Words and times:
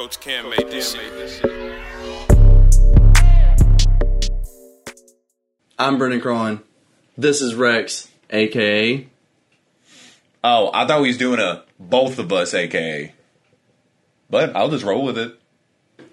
Coach 0.00 0.18
Cam 0.20 0.48
made 0.48 0.70
this 0.70 0.94
shit. 0.94 1.44
I'm 5.78 5.98
Brendan 5.98 6.22
Cron. 6.22 6.62
This 7.18 7.42
is 7.42 7.54
Rex, 7.54 8.08
aka 8.30 9.06
Oh, 10.42 10.70
I 10.72 10.86
thought 10.86 11.02
we 11.02 11.08
was 11.08 11.18
doing 11.18 11.38
a 11.38 11.64
both 11.78 12.18
of 12.18 12.32
us, 12.32 12.54
aka. 12.54 13.12
But 14.30 14.56
I'll 14.56 14.70
just 14.70 14.86
roll 14.86 15.04
with 15.04 15.18
it. 15.18 15.38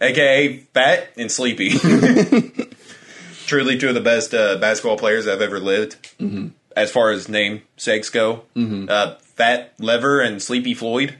AKA 0.02 0.58
Fat 0.74 1.08
and 1.16 1.32
Sleepy. 1.32 1.70
Truly 3.46 3.78
two 3.78 3.88
of 3.88 3.96
the 3.96 4.02
best 4.02 4.34
uh, 4.34 4.58
basketball 4.58 4.98
players 4.98 5.30
I've 5.30 5.40
ever 5.42 5.62
lived. 5.62 5.96
Mm-hmm. 6.20 6.50
As 6.76 6.92
far 6.92 7.12
as 7.12 7.30
name 7.30 7.62
sakes 7.78 8.10
go. 8.10 8.44
Mm-hmm. 8.54 8.88
Uh, 8.90 9.16
Fat 9.22 9.72
Lever 9.80 10.20
and 10.20 10.44
Sleepy 10.44 10.74
Floyd. 10.74 11.16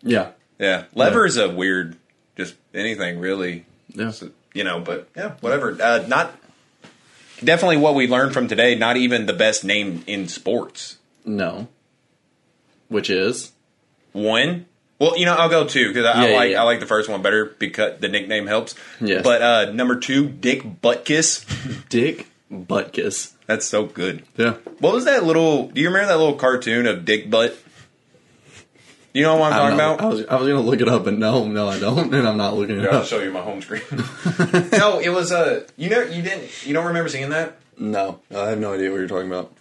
yeah, 0.00 0.30
Yeah. 0.58 0.84
Lever 0.94 1.26
is 1.26 1.36
a 1.36 1.50
weird, 1.50 1.98
just 2.36 2.54
anything 2.74 3.18
really. 3.18 3.64
yeah. 3.88 4.10
So, 4.10 4.30
you 4.54 4.64
know, 4.64 4.80
but 4.80 5.08
yeah, 5.16 5.32
whatever. 5.40 5.76
Uh, 5.80 6.04
not 6.08 6.34
definitely 7.42 7.76
what 7.78 7.94
we 7.94 8.06
learned 8.08 8.32
from 8.32 8.48
today. 8.48 8.74
Not 8.74 8.96
even 8.96 9.26
the 9.26 9.32
best 9.32 9.64
name 9.64 10.02
in 10.06 10.28
sports. 10.28 10.98
No, 11.24 11.68
which 12.88 13.10
is 13.10 13.52
One. 14.12 14.66
Well, 14.98 15.18
you 15.18 15.26
know, 15.26 15.34
I'll 15.34 15.50
go 15.50 15.66
two 15.66 15.88
because 15.88 16.06
I, 16.06 16.14
Yeah, 16.14 16.24
I 16.24 16.30
yeah, 16.30 16.36
like 16.36 16.50
yeah. 16.52 16.60
I 16.60 16.64
like 16.64 16.80
the 16.80 16.86
first 16.86 17.08
one 17.10 17.20
better 17.20 17.44
because 17.58 18.00
the 18.00 18.08
nickname 18.08 18.46
helps. 18.46 18.74
Yes. 19.00 19.22
But 19.22 19.42
uh, 19.42 19.72
number 19.72 19.96
two, 19.96 20.26
Dick 20.28 20.62
Butkus. 20.62 21.44
Dick 21.90 22.26
Butkus. 22.50 23.32
That's 23.46 23.66
so 23.66 23.84
good. 23.84 24.24
Yeah, 24.36 24.54
What 24.78 24.94
was 24.94 25.04
that 25.04 25.24
little? 25.24 25.68
Do 25.68 25.80
you 25.80 25.88
remember 25.88 26.08
that 26.08 26.16
little 26.18 26.34
cartoon 26.36 26.86
of 26.86 27.04
Dick 27.04 27.28
Butt? 27.30 27.56
You 29.16 29.22
know 29.22 29.36
what 29.36 29.50
I'm 29.50 29.52
I, 29.54 29.56
talking 29.56 29.78
don't 29.78 29.78
know. 29.78 29.94
about? 29.94 30.04
I 30.04 30.08
was 30.08 30.26
I 30.26 30.36
was 30.36 30.46
gonna 30.48 30.60
look 30.60 30.80
it 30.82 30.88
up, 30.88 31.04
but 31.04 31.14
no, 31.14 31.46
no, 31.46 31.66
I 31.68 31.78
don't, 31.78 32.12
and 32.14 32.28
I'm 32.28 32.36
not 32.36 32.54
looking 32.54 32.76
it 32.76 32.80
Here, 32.82 32.90
I'll 32.90 32.98
up. 32.98 33.06
show 33.06 33.22
you 33.22 33.30
my 33.30 33.40
home 33.40 33.62
screen. 33.62 33.80
no, 34.72 34.98
it 34.98 35.08
was 35.08 35.32
a. 35.32 35.64
you 35.78 35.88
know, 35.88 36.02
you 36.02 36.20
didn't, 36.20 36.66
you 36.66 36.74
don't 36.74 36.84
remember 36.84 37.08
seeing 37.08 37.30
that? 37.30 37.56
No, 37.78 38.20
I 38.30 38.50
have 38.50 38.58
no 38.58 38.74
idea 38.74 38.90
what 38.90 38.98
you're 38.98 39.08
talking 39.08 39.28
about. 39.32 39.54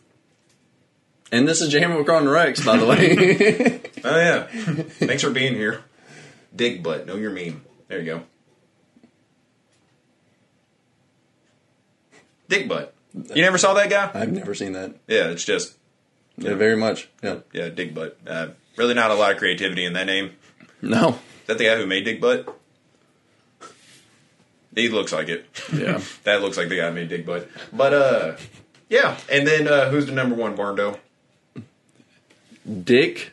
And 1.31 1.47
this 1.47 1.61
is 1.61 1.69
Jamie 1.69 1.95
with 1.95 2.05
Cron 2.05 2.27
Rex, 2.27 2.65
by 2.65 2.75
the 2.75 2.85
way. 2.85 3.81
Oh 4.07 4.19
yeah. 4.19 4.43
Thanks 4.43 5.23
for 5.23 5.31
being 5.31 5.55
here. 5.55 5.81
Dick 6.55 6.83
Butt, 6.83 7.07
know 7.07 7.15
your 7.15 7.31
meme. 7.31 7.63
There 7.87 7.99
you 7.99 8.05
go. 8.05 8.21
Dick 12.49 12.67
Butt. 12.67 12.93
You 13.13 13.41
never 13.41 13.57
saw 13.57 13.73
that 13.75 13.89
guy? 13.89 14.11
I've 14.13 14.31
never 14.31 14.53
seen 14.53 14.73
that. 14.73 14.95
Yeah, 15.07 15.29
it's 15.29 15.43
just 15.45 15.75
Yeah, 16.37 16.53
very 16.55 16.75
much. 16.75 17.09
Yeah, 17.23 17.37
yeah, 17.53 17.69
Dick 17.69 17.93
Butt. 17.95 18.17
Uh, 18.27 18.49
really 18.77 18.93
not 18.93 19.11
a 19.11 19.15
lot 19.15 19.31
of 19.31 19.37
creativity 19.37 19.85
in 19.85 19.93
that 19.93 20.05
name. 20.05 20.31
no. 20.81 21.09
Is 21.41 21.47
that 21.47 21.57
the 21.59 21.65
guy 21.65 21.75
who 21.77 21.85
made 21.85 22.05
Dick 22.05 22.19
Butt? 22.19 22.47
He 24.73 24.89
looks 24.89 25.13
like 25.13 25.29
it. 25.29 25.45
Yeah, 25.73 26.01
That 26.23 26.41
looks 26.41 26.57
like 26.57 26.69
the 26.69 26.75
guy 26.77 26.87
who 26.89 26.93
made 26.95 27.07
Dick 27.09 27.25
Butt. 27.25 27.47
But 27.71 27.93
uh 27.93 28.35
yeah, 28.89 29.17
and 29.31 29.45
then 29.47 29.67
uh 29.67 29.89
who's 29.89 30.05
the 30.07 30.11
number 30.11 30.35
one 30.35 30.57
Barndo? 30.57 30.97
Dick 32.83 33.31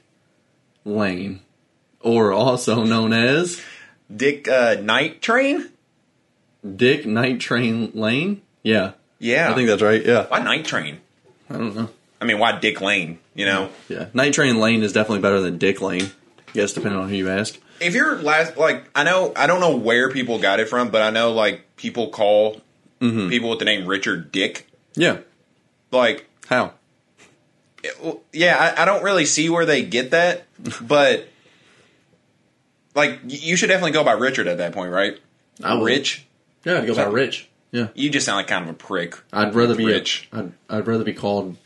Lane, 0.84 1.40
or 2.00 2.32
also 2.32 2.84
known 2.84 3.12
as 3.12 3.60
Dick 4.14 4.46
uh 4.48 4.76
Night 4.80 5.22
Train? 5.22 5.70
Dick 6.76 7.06
Night 7.06 7.40
Train 7.40 7.90
Lane. 7.94 8.42
Yeah, 8.62 8.92
Yeah. 9.18 9.50
I 9.50 9.54
think 9.54 9.68
that's 9.68 9.82
right. 9.82 10.04
Yeah, 10.04 10.26
why 10.26 10.40
Night 10.40 10.64
Train? 10.64 11.00
I 11.50 11.54
don't 11.54 11.74
know. 11.74 11.88
I 12.22 12.24
mean 12.24 12.38
why 12.38 12.58
Dick 12.58 12.80
Lane, 12.80 13.18
you 13.34 13.44
know? 13.44 13.68
Yeah, 13.88 14.06
Night 14.14 14.32
Train 14.32 14.58
Lane 14.58 14.82
is 14.82 14.92
definitely 14.92 15.20
better 15.20 15.40
than 15.40 15.58
Dick 15.58 15.80
Lane. 15.82 16.10
Yes, 16.54 16.72
depending 16.72 17.00
on 17.00 17.08
who 17.08 17.16
you 17.16 17.28
ask. 17.30 17.58
if 17.80 17.94
you're 17.94 18.16
last 18.22 18.56
like 18.56 18.84
i 18.94 19.02
know 19.02 19.32
i 19.34 19.46
don't 19.48 19.60
know 19.60 19.76
where 19.76 20.08
people 20.10 20.38
got 20.38 20.60
it 20.60 20.68
from 20.68 20.90
but 20.90 21.02
i 21.02 21.10
know 21.10 21.32
like 21.32 21.62
people 21.76 22.08
call 22.10 22.60
Mm-hmm. 23.00 23.30
people 23.30 23.50
with 23.50 23.58
the 23.58 23.64
name 23.64 23.86
richard 23.88 24.30
dick 24.30 24.68
Yeah, 24.94 25.16
like 25.90 26.28
how? 26.46 26.74
it- 27.82 28.20
yeah 28.32 28.56
I, 28.76 28.82
I 28.82 28.84
don't 28.84 29.02
really 29.02 29.24
see 29.24 29.48
where 29.48 29.66
they 29.66 29.82
get 29.84 30.12
that 30.12 30.44
but 30.80 31.26
like 32.94 33.18
you 33.26 33.56
should 33.56 33.68
definitely 33.68 33.92
go 33.92 34.04
by 34.04 34.12
richard 34.12 34.46
at 34.46 34.58
that 34.58 34.72
point 34.72 34.92
right 34.92 35.18
I 35.62 35.74
would. 35.74 35.84
rich 35.86 36.24
Yeah, 36.64 36.78
I'd 36.78 36.86
go 36.86 36.94
by 36.94 37.04
Rich. 37.04 37.48
Yeah, 37.72 37.88
you 37.94 38.10
just 38.10 38.26
sound 38.26 38.36
like 38.36 38.46
kind 38.48 38.64
of 38.68 38.70
a 38.70 38.78
prick 38.78 39.18
I'd 39.32 39.54
rather 39.54 39.74
be 39.74 39.86
Rich. 39.86 40.28
I'd, 40.32 40.52
I'd 40.68 40.86
rather 40.86 41.04
be 41.04 41.14
called 41.14 41.56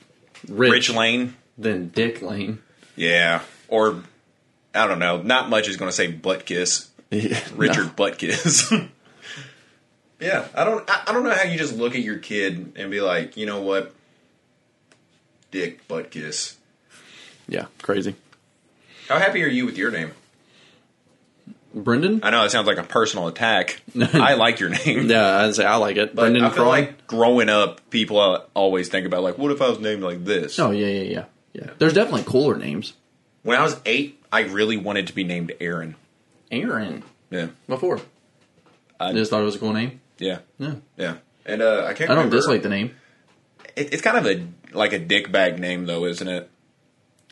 Rich, 0.49 0.71
rich 0.73 0.91
lane. 0.91 1.37
than 1.59 1.89
Dick 1.89 2.23
Lane. 2.23 2.61
yeah. 2.97 3.43
Or 3.69 4.03
i 4.75 4.87
don't 4.87 4.99
know. 4.99 5.23
Not 5.23 5.49
much 5.51 5.69
is 5.69 5.77
going 5.77 5.89
to 5.91 5.97
say 5.97 6.09
butt 6.09 6.45
kiss. 6.47 6.89
Yeah, 7.11 7.41
richard 7.55 7.95
butt 7.97 8.19
kiss. 8.19 8.73
Yeah 10.21 10.49
i 10.55 10.65
don't 10.65 10.89
I, 10.89 11.03
I 11.09 11.13
don't 11.13 11.25
know 11.25 11.31
how 11.31 11.43
you 11.45 11.59
just 11.59 11.77
look 11.77 11.95
at 11.95 12.01
your 12.01 12.19
kid 12.19 12.73
and 12.77 12.91
be 12.91 13.01
like 13.03 13.37
you 13.37 13.45
know 13.47 13.61
what? 13.61 13.95
Dick 15.51 15.87
butt 15.89 16.11
kiss. 16.11 16.57
Yeah, 17.49 17.67
crazy. 17.83 18.15
how 19.09 19.19
happy 19.19 19.43
are 19.45 19.49
you 19.49 19.67
with 19.67 19.77
your 19.79 19.91
name 19.91 20.11
Brendan. 21.77 22.21
i 22.23 22.31
know 22.31 22.45
it 22.45 22.51
sounds 22.51 22.67
like 22.67 22.79
a 22.79 22.83
personal 22.83 23.29
attack 23.29 23.81
i 24.15 24.35
like 24.35 24.61
your 24.61 24.71
name 24.71 25.09
Yeah, 25.11 25.43
I'd 25.45 25.55
say 25.55 25.65
I 25.65 25.77
like 25.77 25.97
it. 25.97 26.15
but 26.15 26.23
Brendan 26.23 26.45
i 26.45 26.51
feel 26.51 26.67
like 26.67 27.07
growing 27.07 27.49
up 27.49 27.91
people 27.91 28.19
always 28.55 28.89
think 28.89 29.07
about 29.07 29.23
like 29.23 29.37
what 29.39 29.51
if 29.53 29.61
i 29.63 29.69
was 29.69 29.79
named 29.79 30.03
like 30.03 30.25
this 30.25 30.59
oh 30.59 30.71
yeah, 30.71 30.87
yeah, 30.87 31.03
yeah, 31.03 31.25
yeah. 31.53 31.71
There's 31.79 31.93
definitely 31.93 32.25
cooler 32.25 32.57
names. 32.57 32.95
when 33.43 33.59
i 33.59 33.63
was 33.63 33.79
eight 33.85 34.23
i 34.33 34.41
really 34.41 34.77
wanted 34.77 35.07
to 35.09 35.13
be 35.15 35.23
named 35.25 35.53
aaron 35.61 35.95
Aaron. 36.51 37.03
yeah 37.31 37.49
Before. 37.69 38.01
I 38.99 39.13
just 39.13 39.31
thought 39.31 39.43
it 39.43 39.45
was 39.45 39.57
a 39.57 39.59
cool 39.59 39.73
name. 39.75 40.01
yeah 40.19 40.39
Yeah. 40.59 40.75
yeah 40.97 41.17
and 41.45 41.61
uh, 41.63 41.85
i 41.85 41.93
can't 41.93 42.11
I 42.11 42.15
don't 42.15 42.25
remember. 42.25 42.37
dislike 42.37 42.63
the 42.63 42.69
name. 42.71 42.95
it, 43.77 43.93
it's 43.93 44.03
kind 44.03 44.17
of 44.17 44.27
a 44.27 44.47
like 44.77 44.93
a 44.93 44.99
dick 44.99 45.31
bag 45.31 45.59
name 45.59 45.85
though 45.87 46.05
isn't 46.07 46.27
it 46.29 46.49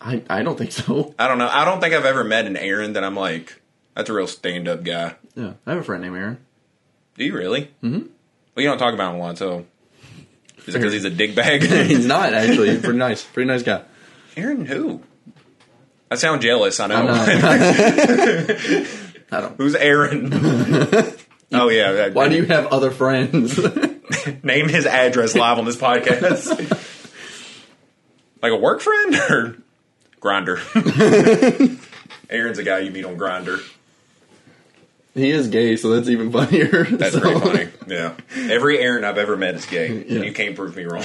I, 0.00 0.22
I 0.28 0.42
don't 0.42 0.58
think 0.58 0.72
so. 0.72 1.14
I 1.18 1.28
don't 1.28 1.38
know. 1.38 1.48
I 1.48 1.64
don't 1.64 1.80
think 1.80 1.94
I've 1.94 2.04
ever 2.04 2.24
met 2.24 2.44
an 2.46 2.58
Aaron 2.58 2.92
that 2.94 3.04
I'm 3.04 3.14
like, 3.16 3.58
that's 3.94 4.10
a 4.10 4.12
real 4.12 4.26
stand 4.26 4.68
up 4.68 4.82
guy. 4.84 5.14
Yeah. 5.34 5.52
I 5.66 5.70
have 5.72 5.80
a 5.80 5.84
friend 5.84 6.02
named 6.02 6.16
Aaron. 6.16 6.38
Do 7.16 7.24
you 7.24 7.34
really? 7.34 7.70
Mm-hmm. 7.82 8.06
Well, 8.54 8.62
you 8.62 8.64
don't 8.68 8.78
talk 8.78 8.94
about 8.94 9.14
him 9.14 9.20
a 9.20 9.22
lot, 9.24 9.38
so. 9.38 9.66
Is 10.66 10.74
it 10.74 10.78
because 10.78 10.92
he's 10.92 11.04
a 11.04 11.10
dick 11.10 11.34
bag? 11.34 11.62
He's 11.86 12.06
not 12.06 12.32
actually. 12.32 12.70
He's 12.70 12.80
pretty 12.80 12.98
nice. 12.98 13.22
Pretty 13.22 13.48
nice 13.48 13.62
guy. 13.62 13.82
Aaron 14.36 14.64
who? 14.64 15.02
I 16.10 16.14
sound 16.16 16.40
jealous, 16.42 16.80
I 16.80 16.86
know. 16.86 17.06
I 19.32 19.40
don't. 19.40 19.56
Who's 19.58 19.74
Aaron? 19.74 20.30
oh, 21.52 21.68
yeah. 21.68 21.92
that- 21.92 22.14
Why 22.14 22.28
do 22.28 22.36
you 22.36 22.44
have 22.46 22.66
other 22.68 22.90
friends? 22.90 23.58
name 24.42 24.68
his 24.68 24.86
address 24.86 25.34
live 25.34 25.58
on 25.58 25.64
this 25.66 25.76
podcast? 25.76 26.48
like 28.42 28.52
a 28.52 28.56
work 28.56 28.80
friend 28.80 29.14
or 29.30 29.58
Grindr? 30.20 30.60
Aaron's 32.30 32.58
a 32.58 32.62
guy 32.62 32.78
you 32.80 32.90
meet 32.90 33.04
on 33.04 33.16
Grindr. 33.18 33.60
He 35.14 35.30
is 35.30 35.48
gay, 35.48 35.76
so 35.76 35.90
that's 35.90 36.08
even 36.08 36.30
funnier. 36.32 36.84
That's 36.84 37.14
So- 37.14 37.20
pretty 37.20 37.40
funny. 37.40 37.68
Yeah. 37.86 38.14
Every 38.36 38.78
Aaron 38.80 39.04
I've 39.04 39.18
ever 39.18 39.36
met 39.36 39.54
is 39.54 39.64
gay. 39.66 39.88
Yeah. 39.92 40.16
And 40.16 40.24
you 40.24 40.32
can't 40.32 40.56
prove 40.56 40.74
me 40.76 40.84
wrong. 40.84 41.04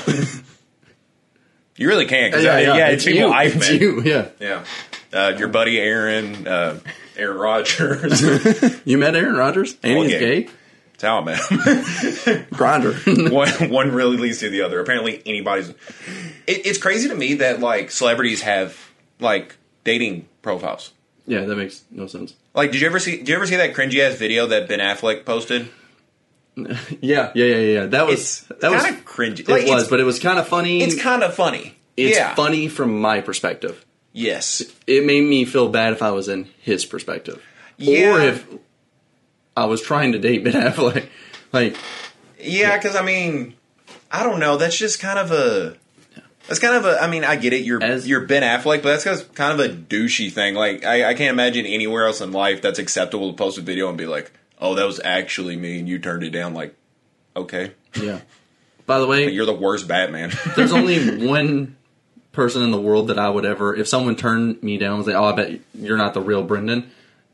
you 1.78 1.88
really 1.88 2.06
can't. 2.06 2.34
Yeah, 2.42 2.56
I- 2.56 2.60
yeah, 2.62 2.76
yeah, 2.76 2.88
it's 2.88 3.06
it's 3.06 3.06
people 3.06 3.30
you. 3.30 3.34
I've 3.36 3.56
It's 3.56 3.70
met. 3.72 3.82
you. 3.82 4.02
Yeah. 4.04 4.30
Yeah. 4.40 4.66
Uh, 5.14 5.34
your 5.38 5.48
buddy 5.48 5.80
Aaron, 5.80 6.48
uh, 6.48 6.80
Aaron 7.18 7.38
Rodgers. 7.38 8.22
You 8.86 8.98
met 8.98 9.16
Aaron 9.16 9.36
Rodgers, 9.36 9.76
and 9.84 9.98
he's 10.00 10.12
yeah. 10.14 10.20
gay. 10.20 10.50
That's 10.94 11.04
how 11.04 11.20
I 11.20 11.24
met 11.24 11.38
him. 11.40 11.58
Grindr. 12.52 13.32
one, 13.32 13.70
one 13.70 13.92
really 13.92 14.18
leads 14.18 14.40
to 14.40 14.50
the 14.50 14.62
other. 14.64 14.80
Apparently, 14.80 15.22
anybody's. 15.26 15.70
It, 15.70 15.76
it's 16.48 16.78
crazy 16.78 17.08
to 17.10 17.16
me 17.16 17.36
that 17.36 17.60
like 17.60 17.92
celebrities 17.92 18.42
have 18.42 18.78
like 19.20 19.56
dating 19.84 20.28
profiles. 20.42 20.92
Yeah, 21.30 21.46
that 21.46 21.56
makes 21.56 21.84
no 21.92 22.08
sense. 22.08 22.34
Like, 22.54 22.72
did 22.74 22.82
you 22.82 22.88
ever 22.88 23.00
see? 23.00 23.18
Did 23.18 23.30
you 23.30 23.36
ever 23.36 23.48
see 23.48 23.56
that 23.56 23.74
cringy 23.74 24.00
ass 24.06 24.16
video 24.18 24.48
that 24.48 24.68
Ben 24.68 24.80
Affleck 24.80 25.24
posted? 25.26 25.70
Yeah, 27.02 27.32
yeah, 27.36 27.46
yeah, 27.46 27.56
yeah. 27.56 27.86
That 27.86 28.06
was 28.06 28.20
It's 28.20 28.42
that 28.60 28.70
was 28.70 28.84
kind 28.84 28.98
of 28.98 29.06
cringy. 29.06 29.40
it 29.42 29.48
Like, 29.48 29.66
was, 29.68 29.88
but 29.88 30.02
it 30.02 30.04
was 30.04 30.20
kind 30.20 30.38
of 30.40 30.46
funny. 30.48 30.82
it's 30.82 31.02
kind 31.02 31.24
of 31.24 31.34
funny. 31.34 31.78
It's 31.96 32.18
yeah. 32.18 32.36
funny 32.36 32.68
from 32.68 33.00
my 33.00 33.22
perspective. 33.22 33.86
Yes. 34.12 34.62
It 34.86 35.06
made 35.06 35.24
me 35.24 35.46
feel 35.46 35.70
bad 35.70 35.94
if 35.94 36.02
I 36.02 36.12
was 36.12 36.28
in 36.28 36.50
his 36.60 36.84
perspective, 36.86 37.42
Yeah. 37.78 38.14
or 38.16 38.20
if 38.20 38.46
I 39.56 39.66
was 39.66 39.82
trying 39.82 40.12
to 40.14 40.20
date 40.20 40.44
Ben 40.44 40.54
Affleck. 40.54 41.08
Like, 41.54 41.78
Yeah, 42.40 42.76
because 42.78 42.96
I 42.98 43.04
mean, 43.04 43.56
I 44.12 44.24
don't 44.24 44.40
know. 44.40 44.58
That's 44.58 44.78
just 44.78 45.00
kind 45.00 45.18
of 45.18 45.32
a. 45.32 45.78
That's 46.48 46.60
kind 46.60 46.76
of 46.76 46.86
a. 46.86 47.02
I 47.02 47.08
mean, 47.08 47.24
I 47.24 47.36
get 47.36 47.54
it. 47.54 47.64
You're 47.64 47.84
As- 47.84 48.08
you're 48.08 48.22
Ben 48.22 48.44
Affleck, 48.44 48.82
but 48.82 49.02
that's 49.04 49.24
kind 49.36 49.60
of 49.60 49.66
a 49.66 49.70
douchey 49.74 50.32
thing. 50.32 50.56
Like, 50.56 50.84
I, 50.86 51.10
I 51.10 51.14
can't 51.14 51.32
imagine 51.34 51.66
anywhere 51.66 52.06
else 52.08 52.22
in 52.22 52.32
life 52.32 52.62
that's 52.62 52.80
acceptable 52.80 53.32
to 53.32 53.38
post 53.38 53.58
a 53.58 53.62
video 53.62 53.90
and 53.90 53.98
be 53.98 54.06
like, 54.08 54.32
"Oh, 54.60 54.76
that 54.76 54.86
was 54.88 55.00
actually 55.04 55.56
me," 55.56 55.80
and 55.80 55.88
you 55.88 56.00
turned 56.00 56.24
it 56.24 56.32
down. 56.32 56.54
Like, 56.54 56.76
okay, 57.36 57.74
yeah. 58.02 58.22
By 58.88 59.00
the 59.00 59.06
way, 59.06 59.30
you're 59.30 59.46
the 59.46 59.54
worst 59.54 59.88
Batman. 59.88 60.32
there's 60.56 60.72
only 60.72 61.28
one 61.28 61.76
person 62.32 62.64
in 62.64 62.72
the 62.72 62.82
world 62.82 63.10
that 63.10 63.20
I 63.20 63.30
would 63.30 63.46
ever, 63.46 63.76
if 63.76 63.88
someone 63.88 64.16
turned 64.16 64.64
me 64.64 64.78
down 64.78 64.92
and 64.92 64.98
was 65.00 65.08
like, 65.08 65.16
"Oh, 65.16 65.26
I 65.26 65.34
bet 65.34 65.60
you're 65.76 65.98
not 65.98 66.14
the 66.16 66.22
real 66.22 66.44
Brendan," 66.44 66.90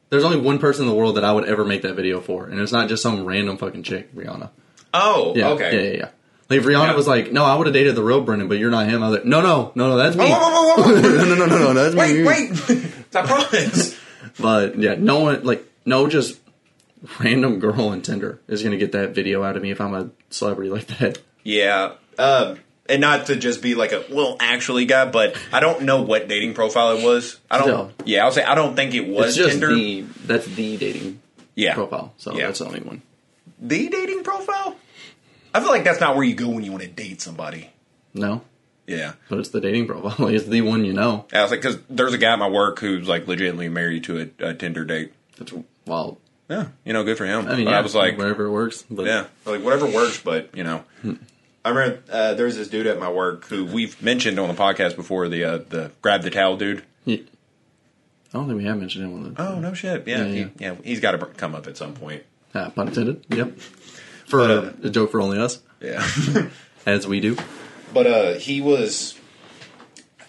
There's 0.09 0.23
only 0.23 0.39
one 0.39 0.59
person 0.59 0.83
in 0.83 0.89
the 0.89 0.95
world 0.95 1.15
that 1.15 1.23
I 1.23 1.31
would 1.31 1.45
ever 1.45 1.65
make 1.65 1.81
that 1.81 1.95
video 1.95 2.21
for, 2.21 2.45
and 2.45 2.59
it's 2.59 2.71
not 2.71 2.89
just 2.89 3.01
some 3.01 3.25
random 3.25 3.57
fucking 3.57 3.83
chick, 3.83 4.13
Rihanna. 4.15 4.49
Oh, 4.93 5.33
Yeah, 5.35 5.49
okay. 5.49 5.73
yeah, 5.75 5.89
yeah, 5.91 5.97
yeah. 5.97 6.09
Like 6.49 6.59
if 6.59 6.65
Rihanna 6.65 6.87
Yeah. 6.89 6.95
was 6.95 7.07
like, 7.07 7.31
"No, 7.31 7.43
I 7.43 7.55
would 7.55 7.65
have 7.67 7.73
dated 7.73 7.95
the 7.95 8.03
real 8.03 8.21
Brendan, 8.21 8.47
but 8.47 8.57
you're 8.59 8.69
not 8.71 8.87
him." 8.87 9.01
I 9.03 9.09
was 9.09 9.17
like, 9.17 9.25
"No, 9.25 9.41
no, 9.41 9.71
no, 9.75 9.87
no, 9.89 9.97
that's 9.97 10.15
me." 10.15 10.25
Whoa. 10.27 10.75
no, 10.91 11.01
no, 11.01 11.35
no, 11.35 11.45
no, 11.45 11.73
no, 11.73 11.73
that's 11.73 11.95
me. 11.95 12.23
wait, 12.23 12.51
wait. 12.69 12.85
I 13.15 13.21
promise. 13.25 13.97
But 14.39 14.77
yeah, 14.77 14.95
no 14.97 15.19
one 15.19 15.43
like 15.43 15.63
no 15.85 16.07
just 16.07 16.39
random 17.19 17.59
girl 17.59 17.89
on 17.89 18.01
Tinder 18.01 18.39
is 18.47 18.63
gonna 18.63 18.77
get 18.77 18.91
that 18.93 19.11
video 19.15 19.43
out 19.43 19.55
of 19.55 19.63
me 19.63 19.71
if 19.71 19.79
I'm 19.81 19.93
a 19.93 20.09
celebrity 20.29 20.69
like 20.71 20.87
that. 20.99 21.19
Yeah. 21.43 21.93
Um, 22.17 22.59
and 22.87 23.01
not 23.01 23.27
to 23.27 23.35
just 23.35 23.61
be 23.61 23.73
like 23.75 23.91
a 23.91 24.03
well, 24.11 24.37
actually, 24.39 24.85
guy, 24.85 25.05
but 25.05 25.35
I 25.51 25.59
don't 25.59 25.83
know 25.83 26.01
what 26.03 26.27
dating 26.27 26.53
profile 26.53 26.97
it 26.97 27.03
was. 27.03 27.39
I 27.49 27.57
don't. 27.57 27.67
Still. 27.67 27.91
Yeah, 28.05 28.23
I'll 28.25 28.31
say 28.31 28.43
I 28.43 28.55
don't 28.55 28.75
think 28.75 28.93
it 28.93 29.07
was 29.07 29.29
It's 29.29 29.37
just 29.37 29.49
Tinder. 29.51 29.73
the 29.73 30.01
that's 30.25 30.45
the 30.47 30.77
dating 30.77 31.21
yeah, 31.55 31.73
profile, 31.73 32.13
so 32.17 32.35
Yeah. 32.35 32.47
that's 32.47 32.59
the 32.59 32.65
only 32.65 32.81
one. 32.81 33.01
the 33.59 33.87
dating 33.89 34.23
profile. 34.23 34.75
I 35.55 35.59
feel 35.61 35.69
like 35.69 35.83
that's 35.83 35.99
not 36.01 36.15
where 36.15 36.23
you 36.25 36.35
go 36.35 36.49
when 36.49 36.63
you 36.63 36.71
want 36.71 36.83
to 36.83 36.89
date 36.89 37.21
somebody. 37.21 37.69
No, 38.13 38.41
Yeah. 38.87 39.13
but 39.29 39.39
it's 39.39 39.49
the 39.49 39.61
dating 39.61 39.87
profile. 39.87 40.27
It's 40.35 40.45
the 40.45 40.61
one 40.61 40.85
you 40.85 40.93
know. 40.93 41.25
I 41.33 41.41
was 41.41 41.51
like, 41.51 41.61
because 41.61 41.79
there's 41.89 42.13
a 42.13 42.17
guy 42.17 42.33
at 42.33 42.39
my 42.39 42.49
work 42.49 42.79
who's 42.79 43.07
like 43.07 43.27
legitimately 43.27 43.69
married 43.69 44.03
to 44.05 44.31
a, 44.39 44.49
a 44.49 44.53
Tinder 44.53 44.85
date. 44.85 45.13
That's 45.37 45.53
wild. 45.85 46.17
Yeah, 46.49 46.67
you 46.83 46.93
know, 46.93 47.03
good 47.03 47.17
for 47.17 47.25
him. 47.25 47.47
I 47.47 47.55
mean, 47.55 47.65
But 47.65 47.71
yeah, 47.71 47.79
I 47.79 47.81
was 47.81 47.95
like, 47.95 48.17
whatever 48.17 48.51
works. 48.51 48.83
But 48.89 49.05
yeah, 49.07 49.25
like 49.45 49.63
whatever 49.63 49.87
works, 49.87 50.21
but 50.21 50.55
you 50.55 50.63
know. 50.63 50.83
I 51.65 51.69
remember 51.69 51.99
uh, 52.11 52.35
was 52.37 52.55
this 52.57 52.67
dude 52.67 52.85
at 52.85 52.99
my 52.99 53.09
work 53.11 53.45
who 53.45 53.65
we've 53.65 53.99
mentioned 54.03 54.37
on 54.37 54.47
the 54.47 54.53
podcast 54.53 54.95
before 54.95 55.27
the 55.27 55.43
uh, 55.43 55.57
the 55.57 55.91
grab 56.03 56.21
the 56.21 56.29
towel 56.29 56.55
dude. 56.57 56.83
he- 57.05 57.25
I 58.33 58.37
don't 58.37 58.47
think 58.47 58.57
we 58.59 58.65
have 58.65 58.77
mentioned 58.77 59.05
him 59.05 59.13
on 59.15 59.33
the 59.33 59.41
Oh 59.41 59.59
no 59.59 59.73
shit! 59.73 60.07
Yeah, 60.07 60.19
Yeah, 60.19 60.25
he, 60.25 60.39
yeah. 60.39 60.47
yeah, 60.59 60.75
he's 60.83 60.99
got 60.99 61.11
to 61.11 61.25
come 61.25 61.55
up 61.55 61.65
at 61.67 61.77
some 61.77 61.93
point. 61.93 62.23
ah, 62.53 62.69
pun 62.75 62.89
intended. 62.89 63.25
Yep, 63.29 63.57
for 64.25 64.39
But, 64.39 64.51
uh, 64.51 64.71
a 64.83 64.89
joke 64.89 65.11
for 65.11 65.21
only 65.21 65.39
us, 65.39 65.59
Yeah. 65.81 66.05
as 66.85 67.07
we 67.07 67.19
do. 67.19 67.37
But 67.93 68.07
uh, 68.07 68.33
he 68.33 68.61
was, 68.61 69.17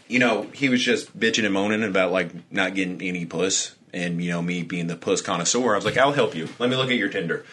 you 0.09 0.19
know, 0.19 0.47
he 0.53 0.69
was 0.69 0.83
just 0.83 1.19
bitching 1.19 1.45
and 1.45 1.55
moaning 1.55 1.83
about 1.83 2.13
like 2.13 2.31
not 2.53 2.75
getting 2.75 3.03
any 3.03 3.27
puss, 3.27 3.75
and 3.93 4.23
you 4.23 4.31
know, 4.31 4.43
me 4.43 4.63
being 4.63 4.87
the 4.87 4.97
puss 4.97 5.21
connoisseur, 5.21 5.73
I 5.73 5.77
was 5.77 5.85
like, 5.85 5.97
I'll 5.97 6.13
help 6.13 6.35
you. 6.35 6.49
Let 6.59 6.71
me 6.71 6.77
look 6.77 6.91
at 6.91 6.97
your 6.97 7.09
Tinder, 7.09 7.45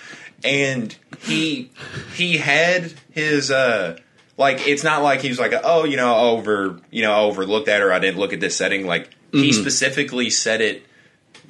and 0.44 0.96
he 1.22 1.72
he 2.16 2.38
had 2.38 2.94
his 3.12 3.50
uh. 3.52 3.98
Like 4.36 4.68
it's 4.68 4.84
not 4.84 5.04
like 5.04 5.22
he 5.22 5.30
was 5.30 5.38
like, 5.38 5.54
oh, 5.64 5.84
you 5.86 5.96
know, 5.96 6.16
over, 6.32 6.80
you 6.90 7.04
know, 7.04 7.26
overlooked 7.26 7.68
that, 7.68 7.84
or 7.84 7.94
I 7.94 8.00
didn't 8.00 8.20
look 8.20 8.34
at 8.34 8.40
this 8.40 8.56
setting. 8.58 8.88
Like 8.88 9.12
he 9.32 9.54
specifically 9.54 10.32
set 10.32 10.60
it 10.60 10.84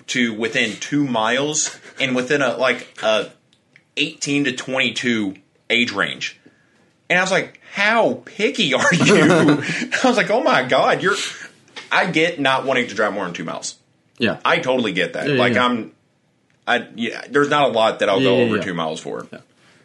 to 0.08 0.34
within 0.34 0.76
two 0.76 1.08
miles 1.08 1.80
and 1.98 2.14
within 2.14 2.42
a 2.42 2.58
like 2.58 2.94
a 3.02 3.32
eighteen 3.98 4.46
to 4.46 4.54
twenty 4.54 4.94
two 4.94 5.36
age 5.70 5.92
range. 5.92 6.40
And 7.10 7.20
I 7.20 7.22
was 7.22 7.32
like, 7.32 7.60
how 7.74 8.22
picky 8.26 8.74
are 8.74 8.94
you? 8.94 9.16
I 9.24 10.00
was 10.04 10.18
like, 10.18 10.30
oh 10.30 10.42
my 10.42 10.64
God, 10.64 11.02
you're. 11.02 11.16
I 11.92 12.10
get 12.10 12.40
not 12.40 12.66
wanting 12.66 12.88
to 12.88 12.96
drive 12.96 13.14
more 13.14 13.26
than 13.26 13.34
two 13.34 13.44
miles. 13.44 13.78
Yeah, 14.18 14.40
I 14.44 14.60
totally 14.60 14.94
get 14.94 15.14
that. 15.14 15.28
Yeah, 15.28 15.36
like, 15.36 15.54
yeah. 15.54 15.66
I'm. 15.66 15.92
I 16.66 16.88
yeah, 16.96 17.24
there's 17.30 17.50
not 17.50 17.70
a 17.70 17.72
lot 17.72 18.00
that 18.00 18.10
I'll 18.10 18.22
Yeah, 18.22 18.30
go 18.30 18.38
over 18.42 18.60
two 18.60 18.74
miles 18.74 19.00
for. 19.00 19.28
Yeah. 19.32 19.40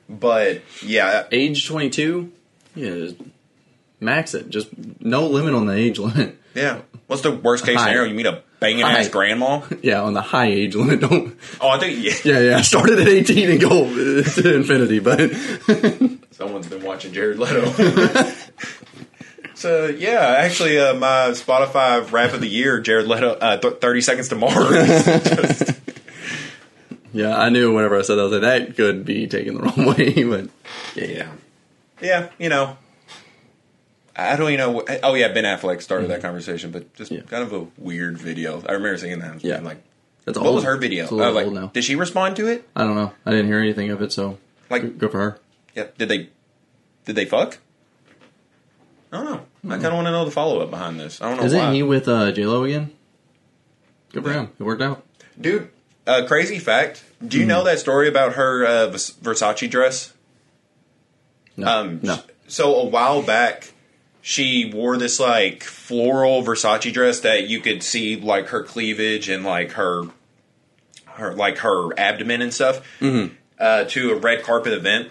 But 0.08 0.62
yeah, 0.82 1.26
age 1.32 1.66
twenty 1.66 1.90
two. 1.90 2.32
Yeah, 2.74 3.10
max 4.00 4.34
it. 4.34 4.48
Just 4.48 4.68
no 5.00 5.26
limit 5.26 5.54
on 5.54 5.66
the 5.66 5.74
age 5.74 5.98
limit. 5.98 6.38
Yeah. 6.58 6.80
What's 7.06 7.22
the 7.22 7.32
worst 7.32 7.64
case 7.64 7.76
Hi. 7.78 7.86
scenario? 7.86 8.08
You 8.10 8.14
meet 8.14 8.26
a 8.26 8.42
banging 8.60 8.82
ass 8.82 9.08
grandma? 9.08 9.62
Yeah, 9.82 10.02
on 10.02 10.12
the 10.12 10.20
high 10.20 10.46
age 10.48 10.74
limit. 10.74 11.00
Don't. 11.00 11.34
Oh, 11.60 11.68
I 11.70 11.78
think 11.78 12.04
yeah. 12.04 12.12
Yeah, 12.34 12.40
yeah. 12.40 12.60
Started 12.60 12.98
at 12.98 13.08
eighteen 13.08 13.50
and 13.50 13.60
go 13.60 13.84
to 13.88 14.54
infinity, 14.56 14.98
but 14.98 15.30
Someone's 16.32 16.66
been 16.68 16.82
watching 16.84 17.12
Jared 17.12 17.38
Leto. 17.38 17.72
so 19.54 19.86
yeah, 19.86 20.34
actually, 20.38 20.78
uh, 20.78 20.94
my 20.94 21.30
Spotify 21.30 22.10
rap 22.12 22.32
of 22.34 22.40
the 22.40 22.48
year, 22.48 22.80
Jared 22.80 23.06
Leto, 23.08 23.30
uh, 23.32 23.56
th- 23.56 23.74
Thirty 23.80 24.00
Seconds 24.02 24.28
to 24.28 24.36
Mars. 24.36 25.72
yeah, 27.12 27.36
I 27.36 27.48
knew 27.48 27.74
whenever 27.74 27.98
I 27.98 28.02
said 28.02 28.16
that, 28.16 28.20
I 28.20 28.24
was 28.24 28.32
like, 28.32 28.42
that 28.42 28.76
could 28.76 29.04
be 29.04 29.26
taken 29.26 29.54
the 29.54 29.62
wrong 29.62 29.86
way. 29.86 30.22
But 30.24 30.50
yeah, 30.94 31.04
Yeah. 31.06 31.28
Yeah, 32.00 32.28
you 32.38 32.48
know. 32.48 32.76
I 34.18 34.34
don't 34.36 34.50
even 34.50 34.72
know. 34.72 34.84
Oh, 35.04 35.14
yeah, 35.14 35.28
Ben 35.32 35.44
Affleck 35.44 35.80
started 35.80 36.10
that 36.10 36.20
conversation, 36.22 36.70
but 36.72 36.92
just 36.94 37.10
Yeah. 37.12 37.20
kind 37.22 37.42
of 37.44 37.52
a 37.52 37.66
weird 37.78 38.18
video. 38.18 38.60
I 38.68 38.72
remember 38.72 38.98
seeing 38.98 39.20
that. 39.20 39.44
Yeah. 39.44 39.60
like, 39.60 39.78
that's 40.24 40.36
what 40.36 40.46
old. 40.46 40.56
was 40.56 40.64
her 40.64 40.76
video? 40.76 41.04
It's 41.04 41.12
a 41.12 41.14
I 41.14 41.18
little 41.18 41.34
was 41.34 41.44
like, 41.46 41.52
now. 41.62 41.70
did 41.72 41.84
she 41.84 41.94
respond 41.94 42.34
to 42.36 42.48
it? 42.48 42.68
I 42.74 42.82
don't 42.82 42.96
know. 42.96 43.12
I 43.24 43.30
didn't 43.30 43.46
hear 43.46 43.60
anything 43.60 43.90
of 43.90 44.02
it, 44.02 44.12
so 44.12 44.38
Like- 44.68 44.82
good- 44.82 44.98
good 44.98 45.10
for 45.12 45.18
her. 45.20 45.38
Yeah. 45.76 45.84
Did 45.96 46.08
they? 46.08 46.28
Did 47.04 47.14
they 47.16 47.24
fuck? 47.26 47.58
I 49.12 49.16
don't 49.18 49.24
know. 49.24 49.40
I 49.74 49.74
kind 49.76 49.86
of 49.86 49.94
want 49.94 50.06
to 50.08 50.10
know 50.10 50.24
the 50.26 50.30
follow 50.30 50.60
up 50.60 50.70
behind 50.70 50.98
this. 51.00 51.22
I 51.22 51.28
don't 51.30 51.38
know 51.38 51.44
Isn't 51.44 51.58
why. 51.58 51.72
he 51.72 51.82
with 51.82 52.08
uh, 52.08 52.30
J 52.32 52.44
Lo 52.44 52.64
again? 52.64 52.90
Good 54.12 54.24
for 54.24 54.30
Yeah. 54.30 54.40
him. 54.40 54.50
It 54.58 54.62
worked 54.64 54.82
out. 54.82 55.02
Dude, 55.40 55.68
uh, 56.06 56.24
crazy 56.26 56.58
fact. 56.58 57.04
Do 57.26 57.38
you 57.38 57.44
Hmm. 57.44 57.48
know 57.48 57.64
that 57.64 57.78
story 57.78 58.08
about 58.08 58.34
her 58.34 58.66
uh, 58.66 58.88
Versace 58.90 59.70
dress? 59.70 60.12
No, 61.56 61.66
Um, 61.68 62.00
no. 62.02 62.18
So 62.48 62.74
a 62.74 62.84
while 62.86 63.22
back, 63.22 63.72
she 64.30 64.70
wore 64.74 64.98
this 64.98 65.18
like 65.18 65.64
floral 65.64 66.42
Versace 66.42 66.92
dress 66.92 67.20
that 67.20 67.48
you 67.48 67.60
could 67.60 67.82
see 67.82 68.14
like 68.14 68.48
her 68.48 68.62
cleavage 68.62 69.30
and 69.30 69.42
like 69.42 69.72
her, 69.72 70.02
her 71.06 71.32
like 71.32 71.56
her 71.58 71.98
abdomen 71.98 72.42
and 72.42 72.52
stuff 72.52 72.82
Mm-hmm. 73.00 73.34
uh, 73.58 73.84
to 73.84 74.10
a 74.12 74.16
red 74.16 74.42
carpet 74.42 74.74
event. 74.74 75.08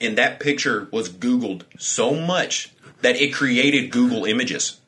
And 0.00 0.18
that 0.18 0.40
picture 0.40 0.88
was 0.90 1.08
Googled 1.08 1.62
so 1.78 2.12
much 2.16 2.72
that 3.02 3.14
it 3.14 3.32
created 3.32 3.92
Google 3.92 4.24
Images. 4.24 4.80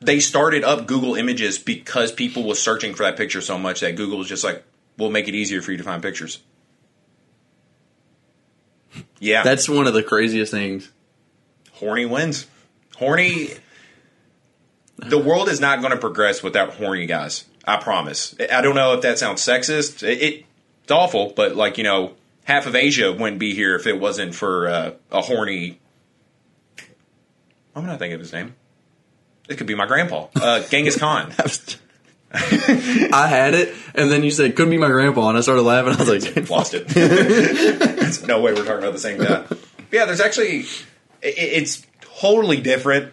They 0.00 0.20
started 0.20 0.64
up 0.64 0.86
Google 0.86 1.14
Images 1.14 1.58
because 1.58 2.12
people 2.12 2.42
was 2.44 2.60
searching 2.60 2.92
for 2.92 3.04
that 3.04 3.16
picture 3.16 3.40
so 3.40 3.56
much 3.58 3.80
that 3.80 3.96
Google 3.96 4.18
was 4.18 4.28
just 4.28 4.44
like, 4.44 4.64
"We'll 4.98 5.08
make 5.10 5.28
it 5.28 5.34
easier 5.34 5.62
for 5.62 5.72
you 5.72 5.78
to 5.78 5.82
find 5.84 6.02
pictures." 6.02 6.40
Yeah, 9.18 9.42
That's 9.44 9.66
one 9.66 9.86
of 9.86 9.94
the 9.94 10.02
craziest 10.02 10.52
things. 10.52 10.90
Horny 11.78 12.06
wins. 12.06 12.46
Horny. 12.96 13.50
The 14.96 15.18
world 15.18 15.48
is 15.48 15.60
not 15.60 15.80
going 15.80 15.92
to 15.92 15.98
progress 15.98 16.42
without 16.42 16.74
horny 16.74 17.06
guys. 17.06 17.44
I 17.64 17.76
promise. 17.76 18.34
I 18.50 18.60
don't 18.62 18.74
know 18.74 18.94
if 18.94 19.02
that 19.02 19.18
sounds 19.18 19.42
sexist. 19.42 20.02
It, 20.02 20.22
it 20.22 20.44
it's 20.82 20.92
awful, 20.92 21.32
but 21.36 21.54
like 21.54 21.76
you 21.78 21.84
know, 21.84 22.14
half 22.44 22.66
of 22.66 22.74
Asia 22.74 23.12
wouldn't 23.12 23.38
be 23.38 23.54
here 23.54 23.76
if 23.76 23.86
it 23.86 24.00
wasn't 24.00 24.34
for 24.34 24.68
uh, 24.68 24.90
a 25.12 25.20
horny. 25.20 25.78
I'm 27.76 27.86
not 27.86 27.98
thinking 27.98 28.14
of 28.14 28.20
his 28.20 28.32
name. 28.32 28.54
It 29.48 29.56
could 29.56 29.66
be 29.66 29.74
my 29.74 29.86
grandpa, 29.86 30.28
uh, 30.34 30.60
Genghis 30.68 30.98
Khan. 30.98 31.32
I 32.32 33.26
had 33.28 33.54
it, 33.54 33.74
and 33.94 34.10
then 34.10 34.22
you 34.22 34.30
said 34.30 34.56
couldn't 34.56 34.70
be 34.70 34.78
my 34.78 34.88
grandpa, 34.88 35.28
and 35.28 35.38
I 35.38 35.40
started 35.42 35.62
laughing. 35.62 35.94
I 35.94 35.96
was 35.96 36.08
like, 36.08 36.50
Lost 36.50 36.74
it. 36.74 36.88
No 38.26 38.40
way 38.40 38.52
we're 38.52 38.64
talking 38.64 38.78
about 38.78 38.92
the 38.92 38.98
same 38.98 39.18
guy. 39.18 39.44
But 39.48 39.58
yeah, 39.92 40.06
there's 40.06 40.20
actually 40.20 40.64
it's 41.22 41.86
totally 42.20 42.60
different. 42.60 43.12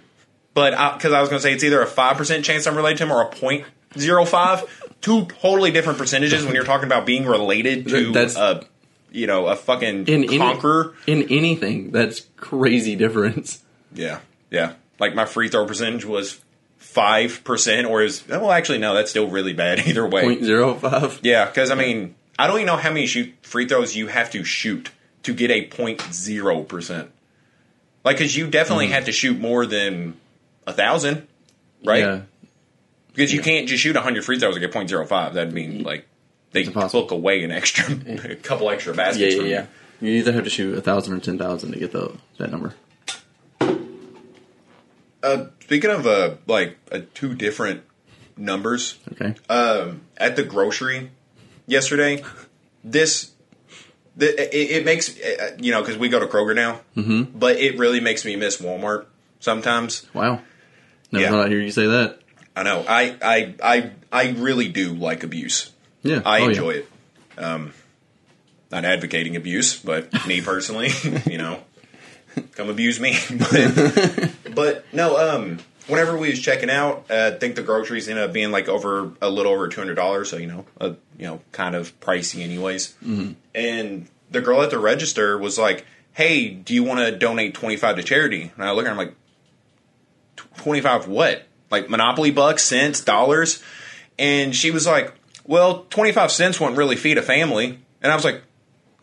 But 0.53 0.71
because 0.97 1.12
I, 1.12 1.19
was 1.19 1.29
going 1.29 1.39
to 1.39 1.43
say 1.43 1.53
it's 1.53 1.63
either 1.63 1.81
a 1.81 1.88
five 1.88 2.17
percent 2.17 2.45
chance 2.45 2.65
I'm 2.65 2.75
related 2.75 3.00
to 3.00 3.03
him 3.05 3.12
or 3.12 3.21
a 3.21 3.27
point 3.27 3.65
zero 3.97 4.25
five. 4.25 4.63
Two 5.01 5.25
totally 5.25 5.71
different 5.71 6.00
percentages 6.00 6.45
when 6.45 6.55
you're 6.55 6.63
talking 6.63 6.85
about 6.85 7.05
being 7.05 7.25
related 7.25 7.88
to 7.89 8.12
That's- 8.12 8.35
a 8.35 8.65
you 9.12 9.27
know 9.27 9.47
a 9.47 9.55
fucking 9.55 10.07
in 10.07 10.24
any- 10.25 10.89
in 11.07 11.24
anything. 11.29 11.91
That's 11.91 12.21
crazy 12.38 12.95
difference. 12.95 13.62
Yeah, 13.93 14.19
yeah. 14.50 14.74
Like 15.00 15.13
my 15.15 15.25
free 15.25 15.50
throw 15.50 15.65
percentage 15.65 16.05
was 16.05 16.41
five 16.77 17.43
percent, 17.43 17.88
or 17.88 18.01
is 18.01 18.27
well 18.27 18.51
actually 18.51 18.77
no, 18.77 18.93
that's 18.93 19.09
still 19.12 19.27
really 19.27 19.53
bad 19.53 19.79
either 19.88 20.07
way. 20.07 20.21
Point 20.24 20.43
zero 20.43 20.74
five. 20.74 21.19
Yeah, 21.21 21.45
because 21.45 21.69
I 21.69 21.75
mean, 21.75 22.15
I 22.39 22.47
don't 22.47 22.57
even 22.57 22.67
know 22.67 22.77
how 22.77 22.89
many 22.89 23.05
shoot 23.07 23.33
free 23.41 23.67
throws 23.67 23.95
you 23.95 24.07
have 24.07 24.31
to 24.31 24.43
shoot 24.43 24.91
to 25.24 25.33
get 25.33 25.51
a 25.51 25.67
0.0 25.67 26.67
percent. 26.67 27.12
Like, 28.05 28.17
because 28.17 28.38
you 28.38 28.47
definitely 28.50 28.88
had 28.88 29.07
to 29.07 29.12
shoot 29.12 29.38
more 29.39 29.65
than 29.65 30.15
a 30.67 30.71
thousand, 30.71 31.27
right? 31.83 32.00
Yeah. 32.00 32.21
Because 33.13 33.33
you 33.33 33.41
can't 33.41 33.67
just 33.67 33.81
shoot 33.81 33.95
hundred 33.95 34.24
free 34.24 34.39
throws 34.39 34.55
and 34.55 34.62
get 34.62 34.71
0.05. 34.71 35.33
That'd 35.33 35.53
mean 35.53 35.83
like 35.83 36.07
they 36.51 36.63
took 36.63 37.12
away 37.12 37.43
an 37.43 37.51
extra, 37.51 37.93
a 38.31 38.35
couple 38.35 38.69
extra 38.69 38.93
baskets. 38.93 39.19
Yeah, 39.19 39.27
yeah, 39.29 39.38
from 39.38 39.50
yeah. 39.50 39.65
you. 40.01 40.09
You 40.12 40.19
either 40.19 40.33
have 40.33 40.43
to 40.43 40.50
shoot 40.50 40.77
a 40.77 40.81
thousand 40.81 41.13
or 41.13 41.19
ten 41.19 41.38
thousand 41.38 41.71
to 41.71 41.79
get 41.79 41.91
the 41.91 42.13
that 42.38 42.51
number. 42.51 42.75
Uh, 45.24 45.45
speaking 45.62 45.89
of 45.89 46.05
uh, 46.05 46.35
like 46.45 46.77
uh, 46.91 47.00
two 47.15 47.33
different 47.33 47.81
numbers, 48.38 49.00
Okay. 49.13 49.33
um, 49.50 50.01
at 50.17 50.35
the 50.35 50.43
grocery 50.43 51.09
yesterday, 51.65 52.24
this 52.83 53.31
it, 54.19 54.53
it 54.53 54.86
makes 54.86 55.19
uh, 55.19 55.57
you 55.60 55.72
know 55.72 55.81
because 55.81 55.98
we 55.98 56.10
go 56.10 56.19
to 56.19 56.27
Kroger 56.27 56.55
now, 56.55 56.81
mm-hmm. 56.95 57.38
but 57.38 57.57
it 57.57 57.77
really 57.77 58.00
makes 58.00 58.25
me 58.25 58.36
miss 58.36 58.57
Walmart 58.62 59.05
sometimes. 59.39 60.05
wow. 60.13 60.41
Never 61.12 61.24
yeah. 61.24 61.29
thought 61.31 61.45
I'd 61.45 61.51
hear 61.51 61.62
you 61.62 61.72
say 61.72 61.86
that. 61.88 62.19
I 62.55 62.63
know. 62.63 62.84
I 62.88 63.15
I 63.22 63.55
I 63.63 63.91
I 64.12 64.29
really 64.31 64.69
do 64.69 64.93
like 64.93 65.24
abuse. 65.24 65.72
Yeah, 66.03 66.22
I 66.25 66.39
Oh, 66.39 66.43
yeah. 66.43 66.50
enjoy 66.50 66.69
it. 66.72 66.89
Um, 67.38 67.74
not 68.72 68.86
advocating 68.86 69.36
abuse, 69.36 69.79
but 69.79 70.25
me 70.27 70.41
personally, 70.41 70.89
you 71.25 71.38
know, 71.38 71.60
come 72.53 72.69
abuse 72.69 73.00
me. 73.00 73.17
but, 73.31 74.31
but 74.53 74.86
no, 74.93 75.17
um, 75.17 75.60
whenever 75.88 76.18
we 76.18 76.30
was 76.30 76.39
checking 76.39 76.70
out, 76.70 77.06
uh, 77.10 77.32
I 77.34 77.38
think 77.38 77.56
the 77.56 77.63
groceries 77.63 78.08
ended 78.08 78.24
up 78.25 78.34
being 78.34 78.51
like 78.51 78.68
over 78.68 79.12
a 79.22 79.30
little 79.30 79.51
over 79.51 79.68
two 79.68 79.82
hundred 79.82 79.96
dollars. 79.96 80.30
So 80.30 80.38
you 80.38 80.48
know, 80.48 80.65
uh, 80.80 80.94
you 81.18 81.25
know, 81.25 81.42
kind 81.51 81.75
of 81.75 82.00
pricey, 82.00 82.44
anyways. 82.44 82.96
Mm-hmm. 83.04 83.34
And 83.54 84.08
the 84.32 84.42
girl 84.42 84.62
at 84.62 84.70
the 84.70 84.80
register 84.80 85.38
was 85.38 85.58
like, 85.58 85.86
"Hey, 86.13 86.50
do 86.50 86.74
you 86.74 86.84
want 86.84 87.00
to 87.00 87.18
donate 87.18 87.54
twenty 87.54 87.77
five 87.77 87.96
to 87.96 88.04
charity?" 88.04 88.51
And 88.56 88.63
I 88.63 88.72
look 88.72 88.86
at 88.86 88.88
her, 88.88 88.92
I'm 88.92 88.98
like, 88.98 89.15
25 90.58 91.08
what? 91.08 91.44
Like 91.72 91.89
Monopoly 91.89 92.32
bucks, 92.32 92.63
cents, 92.63 93.01
dollars? 93.01 93.62
And 94.18 94.56
she 94.56 94.72
was 94.72 94.88
like, 94.88 95.13
well, 95.46 95.86
25 95.89 96.32
cents 96.32 96.60
won't 96.60 96.77
really 96.77 96.96
feed 96.96 97.18
a 97.18 97.22
family. 97.22 97.80
And 98.01 98.12
I 98.12 98.15
was 98.15 98.25
like, 98.25 98.42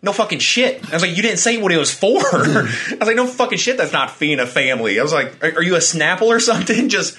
no 0.02 0.12
fucking 0.12 0.40
shit. 0.40 0.84
I 0.90 0.94
was 0.94 1.02
like, 1.02 1.16
you 1.16 1.22
didn't 1.22 1.38
say 1.38 1.58
what 1.58 1.70
it 1.72 1.78
was 1.78 1.92
for. 1.94 2.18
I 2.32 2.96
was 2.98 3.06
like, 3.06 3.16
no 3.16 3.26
fucking 3.26 3.58
shit, 3.58 3.76
that's 3.76 3.92
not 3.92 4.10
feeding 4.10 4.40
a 4.40 4.46
family. 4.46 4.98
I 4.98 5.02
was 5.02 5.12
like, 5.12 5.42
are, 5.44 5.56
are 5.58 5.62
you 5.62 5.76
a 5.76 5.78
Snapple 5.78 6.22
or 6.28 6.40
something? 6.50 6.88
Just, 6.88 7.16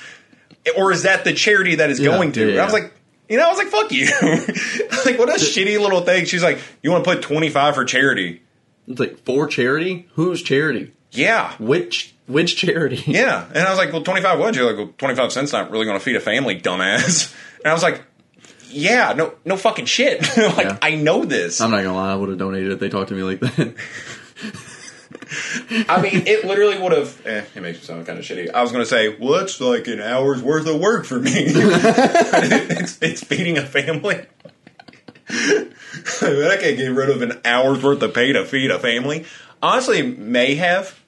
or 0.78 0.92
is 0.92 1.04
that 1.04 1.24
the 1.24 1.34
charity 1.34 1.76
that 1.76 1.90
is 1.90 2.00
Yeah, 2.00 2.10
going 2.10 2.32
to? 2.34 2.42
yeah, 2.46 2.52
And 2.52 2.60
I 2.62 2.64
was 2.66 2.74
like, 2.74 2.94
you 3.30 3.38
know, 3.38 3.46
I 3.46 3.50
was 3.50 3.58
like, 3.58 3.68
fuck 3.68 3.92
you. 3.92 4.06
like, 5.06 5.18
what 5.18 5.30
a 5.30 5.40
shitty 5.40 5.80
little 5.80 6.02
thing. 6.02 6.26
She's 6.26 6.44
like, 6.44 6.60
you 6.82 6.92
want 6.92 7.04
to 7.06 7.10
put 7.10 7.24
25 7.24 7.76
for 7.76 7.86
charity? 7.86 8.42
It's 8.88 9.00
like 9.00 9.24
for 9.26 9.48
charity. 9.48 10.08
Whose 10.16 10.42
charity? 10.44 10.92
Yeah. 11.12 11.54
Which 11.58 12.14
which 12.28 12.58
charity? 12.58 13.02
Yeah. 13.08 13.46
And 13.48 13.60
I 13.60 13.70
was 13.70 13.78
like, 13.80 13.92
well, 13.94 14.02
25 14.04 14.40
what? 14.40 14.56
You're 14.56 14.66
like, 14.66 14.78
well, 14.78 14.94
25 14.98 15.32
cents 15.32 15.52
not 15.54 15.72
really 15.72 15.86
going 15.86 15.98
to 15.98 16.04
feed 16.04 16.16
a 16.16 16.20
family, 16.20 16.60
dumbass. 16.60 17.34
And 17.60 17.68
I 17.68 17.74
was 17.74 17.82
like, 17.84 18.02
yeah, 18.74 19.14
no, 19.14 19.34
no 19.46 19.58
fucking 19.58 19.86
shit. 19.86 20.22
like, 20.38 20.58
Yeah. 20.66 20.78
I 20.82 20.96
know 20.96 21.26
this. 21.26 21.62
I'm 21.62 21.72
not 21.72 21.84
gonna 21.84 21.96
lie. 21.96 22.12
I 22.14 22.16
would 22.16 22.30
have 22.30 22.38
donated 22.38 22.72
if 22.72 22.80
they 22.80 22.90
talked 22.90 23.10
to 23.10 23.16
me 23.16 23.24
like 23.24 23.40
that. 23.40 23.76
I 25.90 26.02
mean, 26.02 26.28
it 26.28 26.46
literally 26.46 26.78
would 26.78 26.92
have. 26.92 27.22
Eh, 27.26 27.44
it 27.56 27.62
makes 27.62 27.80
me 27.80 27.86
sound 27.86 28.06
kind 28.06 28.20
of 28.20 28.26
shitty. 28.26 28.52
I 28.52 28.62
was 28.62 28.72
going 28.72 28.84
to 28.84 28.90
say, 28.90 29.16
well, 29.18 29.48
like 29.62 29.88
an 29.88 30.02
hour's 30.02 30.44
worth 30.44 30.68
of 30.68 30.80
work 30.80 31.06
for 31.06 31.20
me. 31.20 31.32
it's, 31.36 33.02
it's 33.02 33.24
feeding 33.24 33.58
a 33.58 33.66
family. 33.66 34.26
I 35.30 36.58
can't 36.60 36.78
get 36.78 36.88
rid 36.88 37.10
of 37.10 37.22
an 37.22 37.40
hour's 37.46 37.82
worth 37.82 38.02
of 38.02 38.14
pay 38.14 38.34
to 38.34 38.46
feed 38.46 38.72
a 38.72 38.80
family. 38.80 39.26
Honestly, 39.62 40.02
may 40.02 40.56
have 40.56 41.00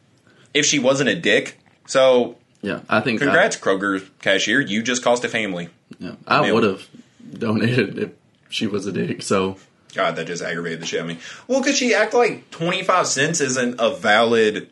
if 0.53 0.65
she 0.65 0.79
wasn't 0.79 1.09
a 1.09 1.15
dick. 1.15 1.59
So, 1.85 2.37
yeah, 2.61 2.79
I 2.87 3.01
think. 3.01 3.19
congrats, 3.19 3.57
Kroger 3.57 4.07
cashier. 4.21 4.61
You 4.61 4.81
just 4.81 5.03
cost 5.03 5.25
a 5.25 5.29
family. 5.29 5.69
I, 5.91 6.05
yeah, 6.05 6.15
I 6.27 6.51
would 6.51 6.63
have 6.63 6.87
donated 7.33 7.97
if 7.97 8.11
she 8.49 8.67
was 8.67 8.85
a 8.85 8.91
dick. 8.91 9.21
So 9.21 9.57
God, 9.93 10.15
that 10.17 10.27
just 10.27 10.43
aggravated 10.43 10.81
the 10.81 10.85
shit 10.85 10.99
out 10.99 11.09
of 11.09 11.15
me. 11.15 11.19
Well, 11.47 11.61
because 11.61 11.77
she 11.77 11.93
acted 11.93 12.17
like 12.17 12.49
twenty 12.51 12.83
five 12.83 13.07
cents 13.07 13.41
isn't 13.41 13.75
a 13.79 13.95
valid 13.95 14.69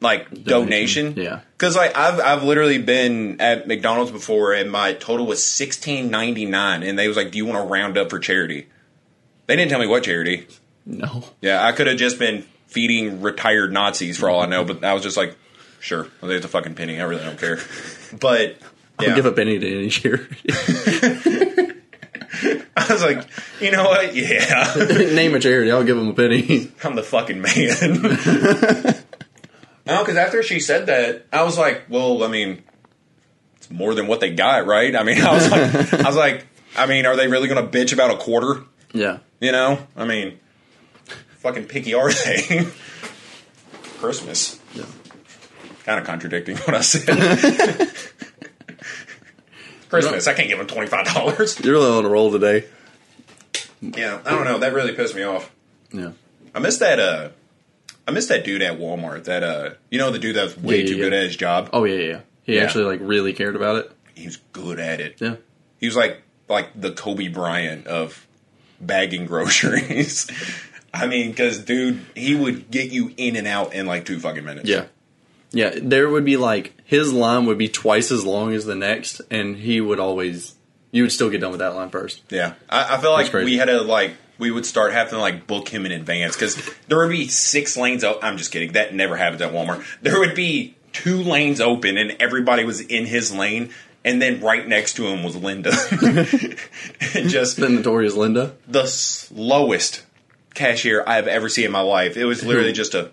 like 0.00 0.44
donation. 0.44 1.14
Yeah. 1.16 1.40
Because 1.56 1.76
like 1.76 1.96
I've 1.96 2.20
I've 2.20 2.42
literally 2.42 2.78
been 2.78 3.40
at 3.40 3.66
McDonald's 3.68 4.10
before 4.10 4.52
and 4.52 4.70
my 4.70 4.94
total 4.94 5.26
was 5.26 5.42
sixteen 5.44 6.10
ninety 6.10 6.44
nine, 6.46 6.82
and 6.82 6.98
they 6.98 7.08
was 7.08 7.16
like, 7.16 7.30
"Do 7.30 7.38
you 7.38 7.46
want 7.46 7.58
to 7.64 7.72
round 7.72 7.96
up 7.96 8.10
for 8.10 8.18
charity?" 8.18 8.66
They 9.46 9.56
didn't 9.56 9.70
tell 9.70 9.80
me 9.80 9.86
what 9.86 10.04
charity. 10.04 10.46
no. 10.86 11.24
Yeah, 11.40 11.64
I 11.64 11.72
could 11.72 11.86
have 11.86 11.96
just 11.96 12.18
been 12.18 12.42
feeding 12.66 13.20
retired 13.20 13.72
Nazis 13.72 14.18
for 14.18 14.28
all 14.30 14.40
I 14.40 14.46
know, 14.46 14.64
but 14.64 14.82
I 14.84 14.94
was 14.94 15.02
just 15.02 15.16
like, 15.16 15.36
"Sure, 15.80 16.08
well, 16.20 16.28
there's 16.28 16.44
a 16.44 16.48
fucking 16.48 16.74
penny. 16.74 17.00
I 17.00 17.04
really 17.04 17.24
don't 17.24 17.38
care." 17.38 17.58
But 18.20 18.56
I'll 18.98 19.08
yeah. 19.08 19.14
give 19.14 19.26
a 19.26 19.32
penny 19.32 19.58
to 19.58 19.78
any 19.78 19.88
charity. 19.88 20.36
I 22.76 22.92
was 22.92 23.02
like, 23.02 23.26
you 23.60 23.70
know 23.70 23.84
what? 23.84 24.14
Yeah. 24.14 24.74
Name 25.14 25.34
a 25.34 25.40
charity. 25.40 25.70
I'll 25.70 25.84
give 25.84 25.96
them 25.96 26.08
a 26.08 26.14
penny. 26.14 26.70
I'm 26.82 26.96
the 26.96 27.02
fucking 27.02 27.40
man. 27.40 29.04
no, 29.86 29.98
because 30.02 30.16
after 30.16 30.42
she 30.42 30.60
said 30.60 30.86
that, 30.86 31.26
I 31.32 31.42
was 31.42 31.58
like, 31.58 31.84
well, 31.88 32.24
I 32.24 32.28
mean, 32.28 32.62
it's 33.56 33.70
more 33.70 33.94
than 33.94 34.06
what 34.06 34.20
they 34.20 34.30
got, 34.30 34.66
right? 34.66 34.94
I 34.96 35.02
mean, 35.02 35.20
I 35.20 35.32
was 35.32 35.50
like, 35.50 35.94
I 35.94 36.06
was 36.06 36.16
like, 36.16 36.46
I 36.76 36.86
mean, 36.86 37.06
are 37.06 37.16
they 37.16 37.28
really 37.28 37.48
going 37.48 37.64
to 37.64 37.78
bitch 37.78 37.92
about 37.92 38.10
a 38.10 38.16
quarter? 38.16 38.64
yeah. 38.92 39.18
You 39.40 39.50
know, 39.50 39.84
I 39.96 40.04
mean, 40.04 40.38
fucking 41.38 41.64
picky 41.64 41.94
are 41.94 42.12
they? 42.12 42.68
Christmas. 43.98 44.60
Yeah. 44.72 44.84
Kind 45.84 45.98
of 45.98 46.06
contradicting 46.06 46.56
what 46.58 46.76
I 46.76 46.80
said. 46.80 47.92
Christmas, 50.00 50.26
I 50.26 50.34
can't 50.34 50.48
give 50.48 50.58
him 50.60 50.66
twenty 50.66 50.88
five 50.88 51.06
dollars. 51.06 51.58
You're 51.60 51.74
really 51.74 51.90
on 51.90 52.04
a 52.04 52.08
roll 52.08 52.30
today. 52.32 52.64
Yeah, 53.80 54.20
I 54.24 54.30
don't 54.30 54.44
know. 54.44 54.58
That 54.58 54.72
really 54.72 54.92
pissed 54.94 55.14
me 55.14 55.22
off. 55.22 55.50
Yeah. 55.92 56.12
I 56.54 56.58
missed 56.60 56.80
that. 56.80 56.98
Uh, 57.00 57.28
I 58.06 58.10
missed 58.10 58.28
that 58.28 58.44
dude 58.44 58.62
at 58.62 58.78
Walmart. 58.78 59.24
That 59.24 59.42
uh, 59.42 59.70
you 59.90 59.98
know, 59.98 60.10
the 60.10 60.18
dude 60.18 60.36
that's 60.36 60.56
way 60.56 60.76
Yeah, 60.76 60.82
yeah, 60.82 60.88
too 60.88 60.96
yeah. 60.96 61.02
good 61.04 61.12
at 61.12 61.22
his 61.24 61.36
job. 61.36 61.70
Oh 61.72 61.84
yeah, 61.84 61.94
yeah. 61.96 62.06
yeah. 62.06 62.20
He 62.44 62.54
Yeah. 62.56 62.62
actually 62.62 62.84
like 62.84 63.00
really 63.02 63.32
cared 63.32 63.56
about 63.56 63.76
it. 63.76 63.92
He 64.14 64.26
was 64.26 64.36
good 64.52 64.78
at 64.80 65.00
it. 65.00 65.16
Yeah. 65.20 65.36
He 65.78 65.86
was 65.86 65.96
like 65.96 66.22
like 66.48 66.68
the 66.80 66.92
Kobe 66.92 67.28
Bryant 67.28 67.86
of 67.86 68.26
bagging 68.80 69.26
groceries. 69.26 70.30
I 70.94 71.06
mean, 71.06 71.30
because 71.30 71.58
dude, 71.58 72.04
he 72.14 72.34
would 72.34 72.70
get 72.70 72.90
you 72.92 73.12
in 73.16 73.34
and 73.36 73.46
out 73.46 73.72
in 73.74 73.86
like 73.86 74.04
two 74.04 74.18
fucking 74.20 74.44
minutes. 74.44 74.68
Yeah. 74.68 74.84
Yeah. 75.52 75.72
There 75.80 76.08
would 76.08 76.24
be 76.24 76.36
like 76.36 76.72
his 76.84 77.12
line 77.12 77.46
would 77.46 77.58
be 77.58 77.68
twice 77.68 78.10
as 78.10 78.24
long 78.24 78.52
as 78.54 78.64
the 78.64 78.74
next, 78.74 79.20
and 79.30 79.56
he 79.56 79.80
would 79.80 80.00
always 80.00 80.54
you 80.90 81.02
would 81.04 81.12
still 81.12 81.30
get 81.30 81.40
done 81.40 81.50
with 81.50 81.60
that 81.60 81.74
line 81.74 81.88
first. 81.90 82.22
Yeah, 82.30 82.54
I, 82.68 82.96
I 82.96 83.00
feel 83.00 83.12
like 83.12 83.32
we 83.32 83.56
had 83.56 83.66
to 83.66 83.80
like 83.82 84.12
we 84.38 84.50
would 84.50 84.66
start 84.66 84.92
having 84.92 85.12
to 85.12 85.18
like 85.18 85.46
book 85.46 85.68
him 85.68 85.86
in 85.86 85.92
advance 85.92 86.34
because 86.34 86.56
there 86.88 86.98
would 86.98 87.10
be 87.10 87.28
six 87.28 87.76
lanes. 87.76 88.04
Up. 88.04 88.18
I'm 88.22 88.36
just 88.36 88.50
kidding. 88.52 88.72
That 88.72 88.94
never 88.94 89.16
happens 89.16 89.40
at 89.42 89.52
Walmart. 89.52 89.84
There 90.02 90.18
would 90.18 90.34
be 90.34 90.74
two 90.92 91.16
lanes 91.22 91.60
open 91.60 91.96
and 91.96 92.16
everybody 92.20 92.64
was 92.64 92.80
in 92.80 93.06
his 93.06 93.32
lane, 93.32 93.70
and 94.04 94.20
then 94.20 94.40
right 94.40 94.66
next 94.68 94.94
to 94.94 95.06
him 95.06 95.22
was 95.22 95.36
Linda. 95.36 95.70
Just 97.12 97.56
The 97.56 97.68
notorious 97.68 98.14
Linda. 98.14 98.54
the 98.68 98.86
slowest 98.86 100.02
cashier 100.54 101.02
I've 101.06 101.28
ever 101.28 101.48
seen 101.48 101.66
in 101.66 101.72
my 101.72 101.80
life. 101.80 102.16
It 102.16 102.24
was 102.24 102.44
literally 102.44 102.72
just 102.72 102.94
a. 102.94 103.10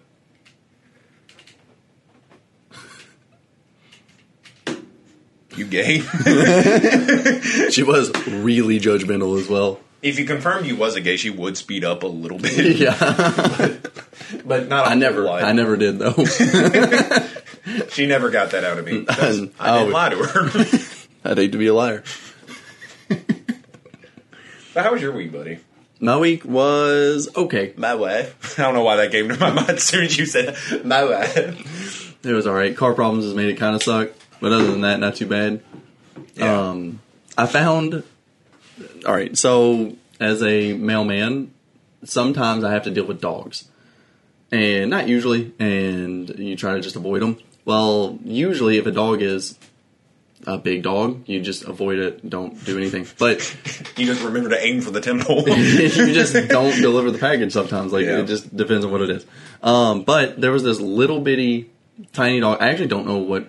You 5.60 5.66
gay? 5.68 6.00
She 7.70 7.84
was 7.84 8.12
really 8.28 8.80
judgmental 8.80 9.40
as 9.40 9.48
well. 9.50 9.80
if 10.02 10.18
you 10.18 10.26
confirmed 10.26 10.66
you 10.66 10.76
was 10.78 10.96
a 10.96 11.02
gay, 11.02 11.18
she 11.18 11.30
would 11.30 11.58
speed 11.58 11.84
up 11.84 12.04
a 12.04 12.08
little 12.08 12.38
bit, 12.40 12.78
Yeah. 12.78 12.96
but 14.46 14.68
not. 14.70 14.88
I 14.88 14.96
never 14.96 15.28
I 15.30 15.52
never 15.52 15.76
did 15.78 16.00
though. 16.00 16.16
She 17.92 18.08
never 18.08 18.30
got 18.32 18.52
that 18.52 18.64
out 18.64 18.80
of 18.80 18.86
me. 18.86 19.02
That's- 19.02 19.42
I 19.60 19.76
I 19.76 19.80
didn't 19.80 19.92
oh. 19.92 19.94
lie 19.94 20.10
to 20.10 20.16
her. 20.18 20.50
I'd 21.26 21.38
hate 21.38 21.52
to 21.52 21.58
be 21.60 21.68
a 21.68 21.74
liar. 21.74 22.04
but 24.74 24.84
how 24.84 24.92
was 24.94 25.02
your 25.02 25.12
week, 25.12 25.32
buddy? 25.32 25.60
My 26.00 26.18
week 26.18 26.46
was 26.46 27.28
okay. 27.36 27.74
My 27.76 27.94
wife. 27.96 28.58
I 28.58 28.64
don't 28.64 28.74
know 28.74 28.84
why 28.84 28.96
that 28.98 29.12
came 29.12 29.28
to 29.30 29.38
my 29.38 29.52
mind 29.52 29.70
as 29.72 29.84
soon 29.84 30.06
as 30.06 30.18
you 30.18 30.26
said 30.26 30.56
my 30.86 31.04
wife. 31.04 32.16
It 32.26 32.34
was 32.34 32.48
all 32.48 32.54
right. 32.54 32.76
Car 32.76 32.94
problems 32.94 33.26
has 33.26 33.34
made 33.36 33.50
it 33.50 33.56
kind 33.58 33.76
of 33.76 33.84
suck, 33.84 34.10
but 34.40 34.52
other 34.52 34.68
than 34.68 34.82
that, 34.82 35.00
not 35.00 35.16
too 35.16 35.28
bad. 35.28 35.62
Yeah. 36.36 36.70
Um, 36.70 37.00
I 37.38 37.46
found. 37.48 38.04
All 39.06 39.14
right, 39.14 39.38
so 39.38 39.96
as 40.20 40.42
a 40.44 40.74
mailman, 40.74 41.54
sometimes 42.04 42.64
I 42.64 42.72
have 42.72 42.84
to 42.84 42.92
deal 42.92 43.06
with 43.06 43.20
dogs, 43.22 43.66
and 44.52 44.90
not 44.90 45.08
usually, 45.08 45.54
and 45.60 46.30
you 46.40 46.56
try 46.56 46.74
to 46.74 46.82
just 46.82 46.96
avoid 46.96 47.22
them. 47.22 47.38
Well, 47.66 48.18
usually, 48.24 48.78
if 48.78 48.86
a 48.86 48.92
dog 48.92 49.22
is 49.22 49.58
a 50.48 50.58
big 50.58 50.84
dog, 50.84 51.28
you 51.28 51.42
just 51.42 51.66
avoid 51.66 52.00
it. 52.00 52.30
Don't 52.30 52.64
do 52.66 52.78
anything. 52.78 53.06
But 53.18 53.40
you 53.98 54.06
just 54.06 54.24
remember 54.24 54.50
to 54.50 54.66
aim 54.66 54.80
for 54.82 54.92
the 54.92 55.02
temple. 55.02 55.44
you 55.50 55.90
just 56.14 56.34
don't 56.50 56.76
deliver 56.82 57.12
the 57.12 57.18
package 57.20 57.52
sometimes. 57.52 57.92
Like 57.92 58.06
Yeah. 58.06 58.20
it 58.20 58.26
just 58.26 58.56
depends 58.56 58.86
on 58.86 58.92
what 58.92 59.02
it 59.02 59.10
is. 59.10 59.26
Um, 59.62 60.04
but 60.04 60.40
there 60.40 60.52
was 60.52 60.64
this 60.64 60.80
little 60.80 61.20
bitty 61.20 61.70
tiny 62.14 62.40
dog. 62.40 62.60
I 62.62 62.70
actually 62.70 62.88
don't 62.88 63.06
know 63.06 63.18
what 63.18 63.48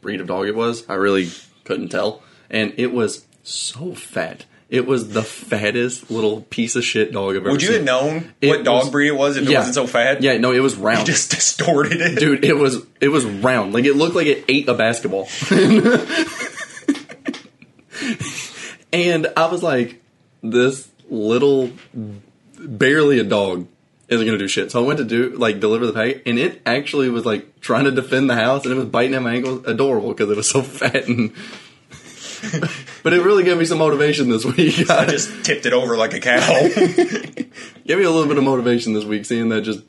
breed 0.00 0.20
of 0.20 0.26
dog 0.26 0.46
it 0.48 0.54
was. 0.54 0.88
I 0.88 0.94
really 0.94 1.30
couldn't 1.64 1.88
tell. 1.88 2.22
And 2.50 2.72
it 2.76 2.92
was 2.92 3.24
so 3.42 3.94
fat. 3.94 4.44
It 4.68 4.86
was 4.86 5.10
the 5.14 5.22
fattest 5.24 6.10
little 6.12 6.42
piece 6.42 6.76
of 6.76 6.84
shit 6.84 7.12
dog 7.12 7.30
I've 7.34 7.42
ever 7.42 7.50
Would 7.50 7.60
you 7.62 7.68
seen. 7.68 7.76
have 7.78 7.84
known 7.86 8.32
It 8.40 8.48
what 8.48 8.64
dog 8.64 8.82
was- 8.84 8.90
breed 8.90 9.08
it 9.08 9.16
was 9.16 9.36
if 9.36 9.42
it 9.42 9.50
Yeah. 9.50 9.58
wasn't 9.58 9.74
so 9.74 9.86
fat? 9.88 10.22
Yeah, 10.22 10.38
no, 10.38 10.52
it 10.52 10.60
was 10.60 10.76
You 10.76 10.82
round. 10.84 11.06
just 11.06 11.30
distorted 11.34 12.00
it. 12.00 12.18
Dude, 12.20 12.44
it 12.44 12.54
was 12.56 12.78
it 13.00 13.08
was 13.08 13.24
round. 13.24 13.72
Like 13.74 13.84
it 13.84 13.94
looked 13.96 14.14
like 14.14 14.28
it 14.28 14.44
ate 14.48 14.68
a 14.68 14.74
basketball. 14.74 15.28
and 18.92 19.26
I 19.36 19.46
was 19.46 19.62
like, 19.62 20.00
this 20.42 20.88
little 21.08 21.70
barely 22.58 23.18
a 23.18 23.24
dog 23.24 23.66
isn't 24.10 24.26
gonna 24.26 24.38
do 24.38 24.48
shit. 24.48 24.70
So 24.70 24.82
I 24.82 24.86
went 24.86 24.98
to 24.98 25.04
do 25.04 25.30
like 25.30 25.60
deliver 25.60 25.86
the 25.86 25.92
package, 25.92 26.22
and 26.26 26.38
it 26.38 26.60
actually 26.66 27.08
was 27.08 27.24
like 27.24 27.60
trying 27.60 27.84
to 27.84 27.92
defend 27.92 28.28
the 28.28 28.34
house, 28.34 28.64
and 28.64 28.72
it 28.72 28.76
was 28.76 28.86
biting 28.86 29.14
at 29.14 29.22
my 29.22 29.34
ankles. 29.34 29.64
Adorable 29.66 30.10
because 30.10 30.30
it 30.30 30.36
was 30.36 30.50
so 30.50 30.62
fat 30.62 31.06
and 31.06 31.32
but 33.02 33.12
it 33.12 33.22
really 33.22 33.44
gave 33.44 33.58
me 33.58 33.64
some 33.64 33.78
motivation 33.78 34.30
this 34.30 34.44
week. 34.44 34.88
I 34.90 35.06
just 35.10 35.44
tipped 35.44 35.66
it 35.66 35.72
over 35.72 35.96
like 35.96 36.14
a 36.14 36.20
cow. 36.20 36.68
gave 37.86 37.98
me 37.98 38.04
a 38.04 38.10
little 38.10 38.26
bit 38.26 38.38
of 38.38 38.44
motivation 38.44 38.94
this 38.94 39.04
week, 39.04 39.26
seeing 39.26 39.50
that 39.50 39.62
just 39.62 39.82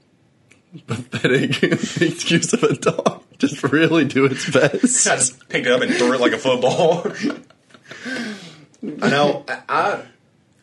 pathetic 0.88 1.64
excuse 1.64 2.54
of 2.54 2.64
a 2.64 2.76
dog 2.76 3.24
just 3.38 3.64
really 3.64 4.06
do 4.06 4.26
its 4.26 4.50
best. 4.50 5.08
I 5.08 5.16
just 5.16 5.50
picked 5.50 5.66
it 5.66 5.72
up 5.72 5.82
and 5.82 5.94
threw 5.94 6.14
it 6.14 6.22
like 6.22 6.34
a 6.34 6.38
football. 6.38 7.08
I 9.02 9.10
know. 9.10 9.46
I, 9.48 9.62
I 9.68 10.04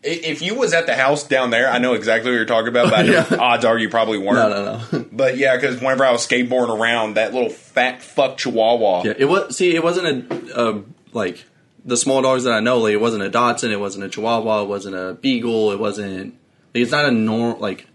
if 0.03 0.43
you 0.43 0.55
was 0.55 0.73
at 0.75 0.87
the 0.87 0.95
house 0.95 1.25
down 1.25 1.51
there, 1.51 1.69
I 1.71 1.79
know 1.79 1.95
exactly 1.95 2.31
what 2.31 2.37
you're 2.37 2.45
talking 2.47 2.69
about. 2.69 2.91
But 2.91 3.07
Yeah. 3.07 3.27
odds 3.39 3.65
are 3.65 3.79
you 3.79 3.89
probably 3.89 4.19
weren't. 4.19 4.51
No, 4.51 4.65
no, 4.93 4.99
no. 4.99 5.05
But 5.13 5.37
yeah, 5.37 5.57
because 5.57 5.81
whenever 5.81 6.05
I 6.05 6.13
was 6.13 6.27
skateboarding 6.27 6.79
around, 6.79 7.15
that 7.15 7.35
little 7.35 7.51
fat 7.51 8.03
fuck 8.03 8.39
chihuahua. 8.39 9.03
Yeah, 9.05 9.15
it 9.19 9.25
was. 9.25 9.57
See, 9.57 9.75
it 9.75 9.83
wasn't 9.83 10.31
a, 10.33 10.69
a 10.71 10.83
like 11.13 11.45
the 11.85 11.97
small 11.97 12.23
dogs 12.23 12.45
that 12.45 12.53
I 12.53 12.61
know. 12.61 12.79
Like, 12.79 12.93
it 12.93 13.01
wasn't 13.01 13.23
a 13.25 13.29
Dachshund. 13.31 13.73
It 13.73 13.81
wasn't 13.81 14.05
a 14.05 14.09
Chihuahua. 14.09 14.63
It 14.63 14.69
wasn't 14.69 14.95
a 14.97 15.15
Beagle. 15.15 15.73
It 15.73 15.79
wasn't. 15.81 16.35
Like, 16.75 16.83
it's 16.83 16.93
not 16.93 17.07
a 17.07 17.11
norm. 17.11 17.59
Like, 17.61 17.87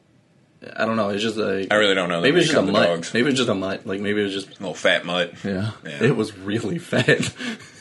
I 0.76 0.86
don't 0.86 0.96
know. 0.98 1.10
It's 1.10 1.22
just 1.24 1.38
a. 1.38 1.68
I 1.72 1.76
really 1.76 1.94
don't 1.96 2.10
know. 2.10 2.22
maybe 2.22 2.40
it's 2.40 2.48
just 2.50 2.58
a 2.58 2.70
mutt. 2.72 2.88
dogs. 2.88 3.14
Maybe 3.14 3.30
it's 3.30 3.38
just 3.38 3.50
a 3.50 3.56
mutt. 3.56 3.86
Like 3.88 4.02
maybe 4.02 4.22
it 4.22 4.26
was 4.26 4.34
just. 4.34 4.50
little 4.60 4.74
fat 4.74 5.06
mutt. 5.06 5.34
Yeah, 5.44 5.72
Yeah. 5.86 6.04
it 6.04 6.16
was 6.18 6.38
really 6.38 6.80
fat. 6.80 7.34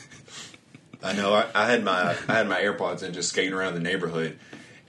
I 1.03 1.13
know. 1.15 1.35
I, 1.35 1.47
I 1.55 1.71
had 1.71 1.85
my 1.85 2.17
I 2.29 2.35
had 2.35 2.49
my 2.49 2.61
AirPods 2.61 3.03
in, 3.03 3.13
just 3.13 3.31
skating 3.31 3.53
around 3.53 3.75
the 3.75 3.81
neighborhood, 3.81 4.39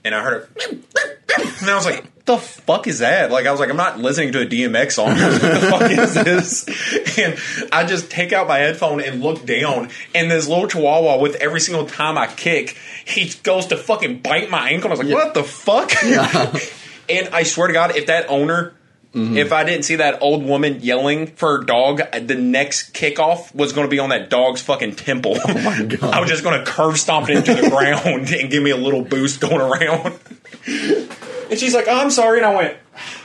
and 0.04 0.14
I 0.14 0.22
heard 0.22 0.48
it, 0.58 0.84
and 1.62 1.70
I 1.70 1.76
was 1.76 1.86
like, 1.86 2.26
"The 2.26 2.38
fuck 2.38 2.88
is 2.88 3.00
that?" 3.00 3.32
Like 3.32 3.48
I 3.48 3.52
was 3.52 3.60
like, 3.60 3.70
"I'm 3.70 3.78
not 3.78 4.00
listening 4.00 4.32
to 4.34 4.42
a 4.42 4.46
DMX 4.46 4.92
song. 4.94 5.08
what 5.16 5.42
the 5.42 5.68
fuck 5.70 5.92
is 5.92 6.14
this?" 6.14 7.18
And 7.18 7.38
I 7.72 7.86
just 7.86 8.12
take 8.12 8.32
out 8.32 8.48
my 8.48 8.60
headphone 8.60 9.02
and 9.02 9.22
look 9.22 9.46
down, 9.46 9.90
and 10.14 10.30
this 10.30 10.48
little 10.48 10.68
Chihuahua, 10.68 11.18
with 11.20 11.36
every 11.36 11.60
single 11.60 11.86
time 11.86 12.18
I 12.18 12.28
kick, 12.28 12.78
he 13.06 13.32
goes 13.44 13.68
to 13.68 13.78
fucking 13.78 14.20
bite 14.20 14.50
my 14.50 14.70
ankle. 14.70 14.90
I 14.90 14.92
was 14.92 15.00
like, 15.00 15.10
Yeah. 15.10 15.16
"What 15.16 15.34
the 15.34 15.44
fuck?" 15.44 15.92
Yeah. 16.06 16.56
and 17.10 17.30
I 17.34 17.44
swear 17.44 17.68
to 17.68 17.74
God, 17.74 17.96
if 17.96 18.06
that 18.08 18.30
owner. 18.30 18.74
Mm-hmm. 19.14 19.38
If 19.38 19.54
I 19.54 19.64
didn't 19.64 19.84
see 19.86 19.98
that 19.98 20.22
old 20.24 20.44
woman 20.44 20.80
yelling 20.82 21.28
for 21.28 21.58
her 21.60 21.64
dog, 21.64 22.02
the 22.12 22.34
next 22.34 22.94
kickoff 22.96 23.54
was 23.54 23.72
going 23.72 23.86
to 23.86 23.92
be 23.92 24.00
on 24.00 24.10
that 24.10 24.32
dog's 24.32 24.62
fucking 24.62 24.96
temple. 24.96 25.38
Oh 25.48 25.54
my 25.62 25.84
God. 25.88 26.14
I 26.14 26.20
was 26.20 26.30
just 26.30 26.44
going 26.44 26.58
to 26.58 26.66
curve 26.66 26.98
stomp 27.00 27.30
it 27.30 27.38
into 27.38 27.54
the 27.54 27.70
ground 27.70 28.30
and 28.32 28.50
give 28.50 28.64
me 28.64 28.72
a 28.72 28.78
little 28.78 29.04
boost 29.04 29.40
going 29.40 29.62
around. 29.62 30.20
And 30.66 31.60
she's 31.60 31.76
like, 31.76 31.86
oh, 31.88 32.00
"I'm 32.00 32.10
sorry," 32.10 32.40
and 32.40 32.46
I 32.48 32.56
went, 32.56 32.78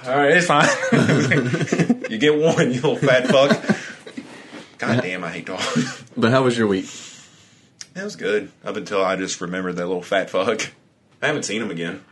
"All 0.04 0.16
right, 0.16 0.36
it's 0.36 0.46
fine. 0.46 0.68
you 2.10 2.18
get 2.18 2.36
one, 2.38 2.66
you 2.72 2.80
little 2.82 2.96
fat 2.96 3.26
fuck." 3.28 3.58
God 4.76 5.02
damn, 5.02 5.24
I 5.24 5.30
hate 5.30 5.46
dogs. 5.46 6.04
but 6.16 6.30
how 6.30 6.42
was 6.42 6.58
your 6.58 6.66
week? 6.66 6.86
That 7.94 8.04
was 8.04 8.16
good 8.16 8.50
up 8.62 8.76
until 8.76 9.02
I 9.02 9.16
just 9.16 9.40
remembered 9.40 9.76
that 9.76 9.86
little 9.86 10.02
fat 10.02 10.28
fuck. 10.28 10.70
I 11.22 11.28
haven't 11.28 11.44
seen 11.44 11.62
him 11.62 11.70
again. 11.70 12.04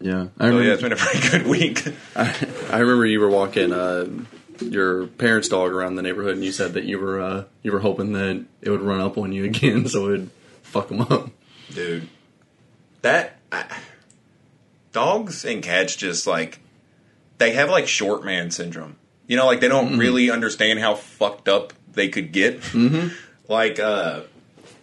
Yeah, 0.00 0.28
I 0.38 0.48
Oh 0.48 0.58
yeah, 0.60 0.72
it's 0.72 0.82
been 0.82 0.92
a 0.92 0.96
pretty 0.96 1.28
good 1.28 1.46
week. 1.46 1.82
I, 2.16 2.34
I 2.70 2.78
remember 2.78 3.06
you 3.06 3.20
were 3.20 3.30
walking 3.30 3.72
uh, 3.72 4.06
your 4.60 5.06
parents' 5.06 5.48
dog 5.48 5.72
around 5.72 5.96
the 5.96 6.02
neighborhood, 6.02 6.34
and 6.34 6.44
you 6.44 6.52
said 6.52 6.74
that 6.74 6.84
you 6.84 6.98
were 6.98 7.20
uh, 7.20 7.44
you 7.62 7.72
were 7.72 7.80
hoping 7.80 8.12
that 8.12 8.44
it 8.62 8.70
would 8.70 8.82
run 8.82 9.00
up 9.00 9.18
on 9.18 9.32
you 9.32 9.44
again, 9.46 9.88
so 9.88 10.06
it 10.06 10.10
would 10.10 10.30
fuck 10.62 10.88
them 10.88 11.00
up. 11.00 11.30
dude. 11.72 12.08
That 13.02 13.38
I, 13.52 13.64
dogs 14.92 15.44
and 15.44 15.62
cats 15.62 15.94
just 15.94 16.26
like 16.26 16.60
they 17.38 17.52
have 17.52 17.70
like 17.70 17.86
short 17.88 18.24
man 18.24 18.50
syndrome. 18.50 18.96
You 19.26 19.36
know, 19.36 19.46
like 19.46 19.60
they 19.60 19.68
don't 19.68 19.98
really 19.98 20.30
understand 20.30 20.78
how 20.78 20.94
fucked 20.94 21.48
up 21.48 21.72
they 21.92 22.08
could 22.08 22.32
get. 22.32 22.60
Mm-hmm. 22.60 23.08
Like, 23.48 23.78
uh, 23.78 24.22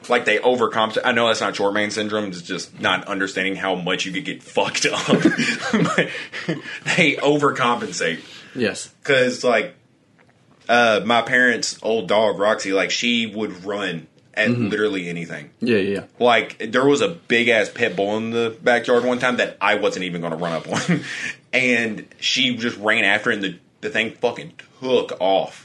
like 0.09 0.25
they 0.25 0.37
overcompensate. 0.37 1.01
I 1.05 1.11
know 1.11 1.27
that's 1.27 1.41
not 1.41 1.55
short 1.55 1.73
man 1.73 1.91
syndrome. 1.91 2.25
It's 2.25 2.41
just 2.41 2.79
not 2.79 3.07
understanding 3.07 3.55
how 3.55 3.75
much 3.75 4.05
you 4.05 4.11
could 4.11 4.25
get 4.25 4.43
fucked 4.43 4.85
up. 4.91 5.05
but 5.07 6.09
they 6.97 7.15
overcompensate 7.15 8.19
Yes. 8.55 8.87
because 9.03 9.43
like 9.43 9.75
uh, 10.67 11.01
my 11.05 11.21
parents' 11.21 11.77
old 11.83 12.07
dog 12.07 12.39
Roxy, 12.39 12.73
like 12.73 12.91
she 12.91 13.25
would 13.27 13.63
run 13.65 14.07
at 14.33 14.49
literally 14.49 15.07
anything. 15.07 15.49
Yeah, 15.61 15.77
yeah, 15.77 15.89
yeah. 15.99 16.03
Like 16.19 16.71
there 16.71 16.85
was 16.85 17.01
a 17.01 17.07
big 17.07 17.47
ass 17.49 17.69
pit 17.69 17.95
bull 17.95 18.17
in 18.17 18.31
the 18.31 18.57
backyard 18.63 19.03
one 19.05 19.19
time 19.19 19.37
that 19.37 19.57
I 19.61 19.75
wasn't 19.75 20.05
even 20.05 20.21
going 20.21 20.31
to 20.33 20.37
run 20.37 20.53
up 20.53 20.67
on, 20.67 21.01
and 21.53 22.05
she 22.19 22.55
just 22.57 22.77
ran 22.77 23.03
after 23.05 23.31
it, 23.31 23.35
and 23.35 23.43
the 23.43 23.59
the 23.81 23.89
thing 23.89 24.11
fucking 24.11 24.53
took 24.81 25.13
off. 25.21 25.64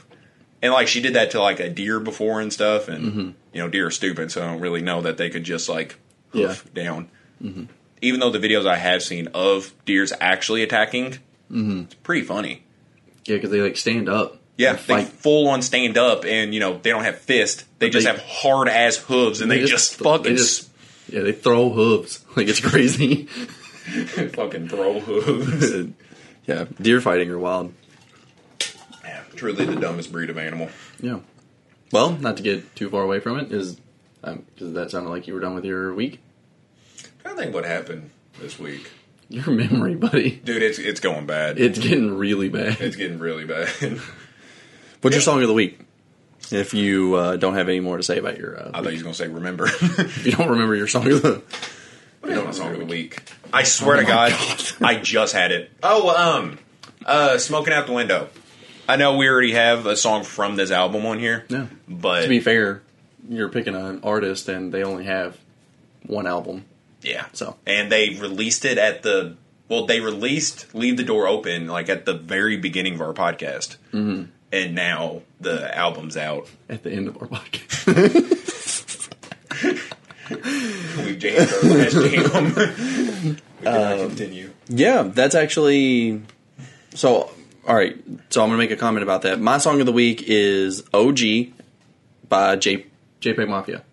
And 0.61 0.73
like 0.73 0.87
she 0.87 1.01
did 1.01 1.15
that 1.15 1.31
to 1.31 1.41
like 1.41 1.59
a 1.59 1.69
deer 1.69 1.99
before 1.99 2.39
and 2.39 2.53
stuff, 2.53 2.87
and 2.87 3.05
mm-hmm. 3.05 3.29
you 3.53 3.61
know 3.61 3.67
deer 3.67 3.87
are 3.87 3.91
stupid, 3.91 4.31
so 4.31 4.43
I 4.43 4.51
don't 4.51 4.61
really 4.61 4.81
know 4.81 5.01
that 5.01 5.17
they 5.17 5.29
could 5.29 5.43
just 5.43 5.67
like 5.67 5.95
hoof 6.29 6.71
down. 6.73 7.09
Mm-hmm. 7.41 7.65
Even 8.01 8.19
though 8.19 8.29
the 8.29 8.39
videos 8.39 8.65
I 8.67 8.77
have 8.77 9.01
seen 9.01 9.27
of 9.33 9.73
deers 9.85 10.13
actually 10.19 10.63
attacking, 10.63 11.13
mm-hmm. 11.51 11.81
it's 11.81 11.95
pretty 11.95 12.21
funny. 12.23 12.63
Yeah, 13.25 13.37
because 13.37 13.51
they 13.51 13.61
like 13.61 13.77
stand 13.77 14.09
up. 14.09 14.37
Yeah, 14.57 14.73
they 14.73 15.05
full 15.05 15.47
on 15.47 15.63
stand 15.63 15.97
up, 15.97 16.25
and 16.25 16.53
you 16.53 16.59
know 16.59 16.77
they 16.77 16.91
don't 16.91 17.03
have 17.03 17.17
fists; 17.17 17.65
they 17.79 17.87
But 17.87 17.93
just 17.93 18.05
they- 18.05 18.11
have 18.11 18.21
hard 18.21 18.67
ass 18.67 18.97
hooves, 18.97 19.41
and 19.41 19.49
they, 19.49 19.65
just, 19.65 19.95
fucking 19.95 20.23
they 20.23 20.35
just 20.35 20.69
yeah 21.09 21.21
they 21.21 21.31
throw 21.31 21.69
hooves 21.69 22.23
like 22.35 22.47
it's 22.47 22.59
crazy. 22.59 23.25
fucking 24.33 24.69
throw 24.69 24.99
hooves. 24.99 25.91
yeah, 26.45 26.65
deer 26.79 27.01
fighting 27.01 27.31
are 27.31 27.39
wild. 27.39 27.73
Truly 29.35 29.65
the 29.65 29.75
dumbest 29.75 30.11
breed 30.11 30.29
of 30.29 30.37
animal. 30.37 30.69
Yeah. 31.01 31.19
Well, 31.91 32.11
not 32.11 32.37
to 32.37 32.43
get 32.43 32.75
too 32.75 32.89
far 32.89 33.03
away 33.03 33.19
from 33.19 33.39
it, 33.39 33.51
is 33.51 33.79
because 34.21 34.73
that 34.73 34.91
sounded 34.91 35.09
like 35.09 35.27
you 35.27 35.33
were 35.33 35.39
done 35.39 35.55
with 35.55 35.65
your 35.65 35.93
week. 35.93 36.19
I 37.25 37.29
don't 37.29 37.37
think 37.37 37.53
what 37.53 37.65
happened 37.65 38.11
this 38.39 38.57
week, 38.59 38.89
Your 39.29 39.47
memory, 39.47 39.95
buddy, 39.95 40.31
dude. 40.31 40.61
It's 40.63 40.79
it's 40.79 40.99
going 40.99 41.25
bad. 41.25 41.59
it's 41.59 41.79
getting 41.79 42.17
really 42.17 42.49
bad. 42.49 42.79
it's 42.79 42.95
getting 42.95 43.19
really 43.19 43.45
bad. 43.45 43.67
What's 45.01 45.15
your 45.15 45.21
song 45.21 45.41
of 45.41 45.47
the 45.47 45.53
week? 45.53 45.79
If 46.51 46.73
you 46.73 47.15
uh, 47.15 47.35
don't 47.37 47.55
have 47.55 47.69
any 47.69 47.79
more 47.79 47.97
to 47.97 48.03
say 48.03 48.17
about 48.17 48.37
your, 48.37 48.59
uh, 48.59 48.71
I 48.73 48.81
thought 48.81 48.87
you 48.87 48.93
was 48.93 49.03
gonna 49.03 49.13
say 49.15 49.27
remember. 49.27 49.65
if 49.81 50.25
you 50.25 50.31
don't 50.31 50.49
remember 50.49 50.75
your 50.75 50.87
song 50.87 51.09
of 51.11 51.21
the, 51.21 51.41
What 52.19 52.31
is 52.31 52.43
my 52.43 52.51
song 52.51 52.73
of 52.73 52.79
the 52.79 52.85
week? 52.85 53.21
I 53.53 53.63
swear 53.63 53.97
to 53.97 54.03
God, 54.03 54.31
God. 54.31 54.73
I 54.81 54.95
just 54.95 55.33
had 55.33 55.51
it. 55.51 55.71
Oh, 55.83 56.09
um, 56.15 56.59
uh, 57.05 57.37
smoking 57.37 57.73
out 57.73 57.87
the 57.87 57.93
window. 57.93 58.29
I 58.87 58.95
know 58.97 59.17
we 59.17 59.27
already 59.27 59.53
have 59.53 59.85
a 59.85 59.95
song 59.95 60.23
from 60.23 60.55
this 60.55 60.71
album 60.71 61.05
on 61.05 61.19
here. 61.19 61.45
Yeah. 61.49 61.67
but 61.87 62.23
to 62.23 62.27
be 62.29 62.39
fair, 62.39 62.81
you're 63.29 63.49
picking 63.49 63.75
an 63.75 64.01
artist 64.03 64.49
and 64.49 64.73
they 64.73 64.83
only 64.83 65.05
have 65.05 65.37
one 66.05 66.27
album. 66.27 66.65
Yeah. 67.01 67.25
So. 67.33 67.55
and 67.65 67.91
they 67.91 68.09
released 68.09 68.65
it 68.65 68.77
at 68.77 69.03
the 69.03 69.35
well, 69.69 69.85
they 69.85 70.01
released 70.01 70.75
"Leave 70.75 70.97
the 70.97 71.03
Door 71.03 71.27
Open" 71.27 71.67
like 71.67 71.87
at 71.87 72.05
the 72.05 72.13
very 72.13 72.57
beginning 72.57 72.95
of 72.95 73.01
our 73.01 73.13
podcast, 73.13 73.77
mm-hmm. 73.93 74.23
and 74.51 74.75
now 74.75 75.21
the 75.39 75.75
album's 75.77 76.17
out. 76.17 76.49
At 76.67 76.83
the 76.83 76.91
end 76.91 77.07
of 77.07 77.15
our 77.21 77.27
podcast, 77.29 77.87
We've 80.97 81.17
jammed 81.19 81.51
our 81.51 81.69
last 81.77 81.93
jam. 81.93 83.35
we 83.35 83.63
cannot 83.63 83.97
continue. 84.09 84.51
yeah, 84.67 85.03
that's 85.03 85.35
actually 85.35 86.21
so. 86.93 87.31
All 87.67 87.75
right, 87.75 87.95
so 88.29 88.41
I'm 88.43 88.49
gonna 88.49 88.57
make 88.57 88.71
a 88.71 88.75
comment 88.75 89.03
about 89.03 89.21
that. 89.23 89.39
My 89.39 89.57
song 89.59 89.79
of 89.79 89.85
the 89.85 89.91
week 89.91 90.23
is 90.27 90.83
"OG" 90.93 91.53
by 92.27 92.55
J 92.55 92.85
JPEG 93.21 93.47
Mafia. 93.47 93.83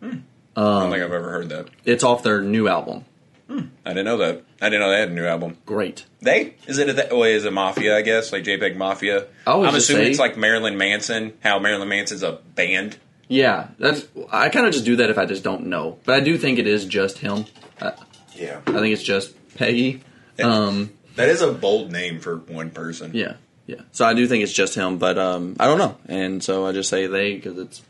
Hmm. 0.00 0.18
I 0.56 0.60
don't 0.80 0.90
think 0.90 1.02
I've 1.04 1.12
ever 1.12 1.30
heard 1.30 1.48
that. 1.48 1.68
It's 1.84 2.04
off 2.04 2.22
their 2.22 2.40
new 2.42 2.68
album. 2.68 3.04
Hmm. 3.48 3.60
I 3.84 3.90
didn't 3.90 4.04
know 4.04 4.18
that. 4.18 4.42
I 4.60 4.68
didn't 4.68 4.80
know 4.80 4.90
they 4.90 5.00
had 5.00 5.08
a 5.08 5.14
new 5.14 5.24
album. 5.26 5.56
Great. 5.66 6.04
They 6.20 6.54
is 6.66 6.78
it 6.78 6.88
a, 6.88 7.08
oh, 7.10 7.22
is 7.24 7.44
it 7.44 7.52
Mafia? 7.52 7.96
I 7.96 8.02
guess 8.02 8.32
like 8.32 8.44
JPEG 8.44 8.76
Mafia. 8.76 9.26
I 9.46 9.52
I'm 9.52 9.74
assuming 9.74 10.04
say- 10.04 10.10
it's 10.10 10.18
like 10.20 10.36
Marilyn 10.36 10.78
Manson. 10.78 11.32
How 11.42 11.58
Marilyn 11.58 11.88
Manson's 11.88 12.22
a 12.22 12.38
band. 12.54 12.98
Yeah, 13.26 13.68
that's. 13.78 14.06
I 14.30 14.48
kind 14.48 14.66
of 14.66 14.72
just 14.72 14.84
do 14.84 14.96
that 14.96 15.10
if 15.10 15.18
I 15.18 15.26
just 15.26 15.42
don't 15.44 15.66
know, 15.66 15.98
but 16.04 16.14
I 16.14 16.20
do 16.20 16.38
think 16.38 16.58
it 16.58 16.66
is 16.66 16.84
just 16.86 17.18
him. 17.18 17.44
I, 17.80 17.92
Yeah, 18.34 18.60
I 18.66 18.72
think 18.72 18.92
it's 18.92 19.02
just 19.02 19.34
Peggy. 19.56 20.02
Um, 20.42 20.90
that 21.18 21.28
is 21.28 21.42
a 21.42 21.52
bold 21.52 21.92
name 21.92 22.20
for 22.20 22.36
one 22.38 22.70
person. 22.70 23.10
yeah, 23.14 23.34
yeah. 23.66 23.82
So 23.92 24.04
I 24.06 24.14
do 24.14 24.26
think 24.26 24.42
it's 24.42 24.52
just 24.52 24.74
him, 24.74 24.98
but 24.98 25.18
um, 25.18 25.56
I 25.60 25.66
don't 25.66 25.78
know, 25.78 25.96
and 26.06 26.42
so 26.42 26.66
I 26.66 26.72
just 26.72 26.88
say 26.88 27.06
they 27.06 27.34
because 27.34 27.58
it's 27.58 27.82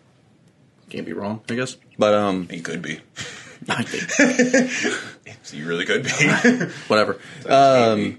can't 0.90 1.06
be 1.06 1.12
wrong, 1.12 1.40
I 1.48 1.54
guess. 1.54 1.76
But 1.98 2.14
um, 2.14 2.48
He 2.48 2.60
could 2.60 2.82
be. 2.82 3.00
I 3.68 3.82
think 3.82 5.34
He 5.52 5.62
really 5.62 5.84
could 5.84 6.04
be. 6.04 6.10
whatever. 6.88 7.18
Um, 7.46 8.18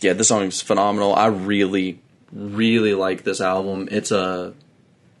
yeah, 0.00 0.12
this 0.12 0.28
song 0.28 0.42
is 0.42 0.60
phenomenal. 0.60 1.14
I 1.14 1.26
really, 1.26 2.00
really 2.32 2.92
like 2.94 3.22
this 3.24 3.40
album. 3.40 3.88
It's 3.90 4.10
a 4.10 4.52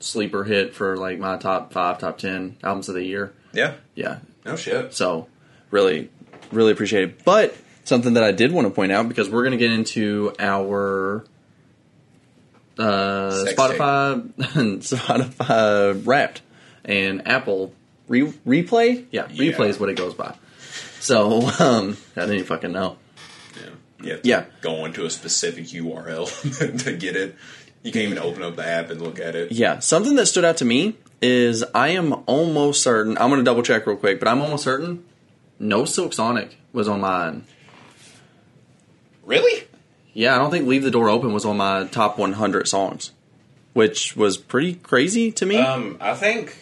sleeper 0.00 0.44
hit 0.44 0.74
for 0.74 0.96
like 0.96 1.18
my 1.18 1.36
top 1.38 1.72
five, 1.72 1.98
top 1.98 2.18
ten 2.18 2.56
albums 2.62 2.88
of 2.90 2.94
the 2.94 3.04
year. 3.04 3.32
yeah. 3.52 3.74
Yeah, 3.94 4.18
No 4.44 4.56
shit. 4.56 4.92
So, 4.92 5.28
really, 5.70 6.10
really 6.52 6.72
appreciate 6.72 7.04
it. 7.04 7.24
But 7.24 7.56
something 7.86 8.14
that 8.14 8.22
I 8.22 8.32
did 8.32 8.52
want 8.52 8.66
to 8.66 8.70
point 8.74 8.92
out 8.92 9.08
because 9.08 9.30
we're 9.30 9.42
going 9.42 9.52
to 9.52 9.58
get 9.58 9.72
into 9.72 10.32
our 10.38 11.24
uh, 12.78 13.44
Spotify, 13.46 14.22
Spotify 14.82 16.06
Wrapped 16.06 16.42
and 16.84 17.26
Apple 17.26 17.72
Re- 18.08 18.32
replay? 18.46 19.06
Yeah, 19.10 19.26
Yeah. 19.30 19.52
replay 19.52 19.68
is 19.68 19.80
what 19.80 19.88
it 19.88 19.96
goes 19.96 20.14
by. 20.14 20.34
So 21.00 21.42
um, 21.60 21.96
I 22.16 22.20
didn't 22.20 22.34
even 22.36 22.46
fucking 22.46 22.72
know. 22.72 22.98
Yeah. 24.02 24.16
Yeah. 24.22 24.40
to 24.42 24.46
go 24.60 24.84
into 24.84 25.06
a 25.06 25.10
specific 25.10 25.64
URL 25.66 26.26
to 26.84 26.92
get 26.92 27.16
it. 27.16 27.34
You 27.82 27.92
can't 27.92 28.04
even 28.06 28.18
open 28.18 28.42
up 28.42 28.56
the 28.56 28.66
app 28.66 28.90
and 28.90 29.00
look 29.00 29.18
at 29.20 29.34
it. 29.36 29.52
Yeah, 29.52 29.78
something 29.78 30.16
that 30.16 30.26
stood 30.26 30.44
out 30.44 30.56
to 30.58 30.64
me 30.64 30.96
is 31.22 31.64
I 31.74 31.88
am 31.90 32.12
almost 32.26 32.82
certain. 32.82 33.16
I'm 33.16 33.30
going 33.30 33.38
to 33.40 33.44
double 33.44 33.62
check 33.62 33.86
real 33.86 33.96
quick, 33.96 34.18
but 34.18 34.28
I'm 34.28 34.42
almost 34.42 34.64
certain 34.64 35.04
no 35.58 35.84
Silk 35.86 36.12
Sonic 36.12 36.58
was 36.72 36.88
on 36.88 37.00
mine. 37.00 37.44
Really? 39.26 39.64
Yeah, 40.14 40.34
I 40.34 40.38
don't 40.38 40.50
think 40.50 40.66
Leave 40.66 40.82
the 40.82 40.90
Door 40.90 41.10
Open 41.10 41.34
was 41.34 41.44
on 41.44 41.58
my 41.58 41.84
top 41.88 42.16
100 42.18 42.66
songs, 42.66 43.12
which 43.74 44.16
was 44.16 44.38
pretty 44.38 44.74
crazy 44.76 45.30
to 45.32 45.44
me. 45.44 45.58
Um, 45.58 45.98
I 46.00 46.14
think 46.14 46.56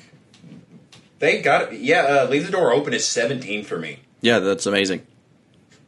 they 1.20 1.40
got 1.40 1.72
it. 1.72 1.80
Yeah, 1.80 2.00
uh, 2.24 2.28
Leave 2.28 2.46
the 2.46 2.50
Door 2.52 2.72
Open 2.72 2.92
is 2.92 3.06
17 3.06 3.64
for 3.64 3.78
me. 3.78 4.00
yeah, 4.20 4.40
that's 4.40 4.66
amazing. 4.66 5.06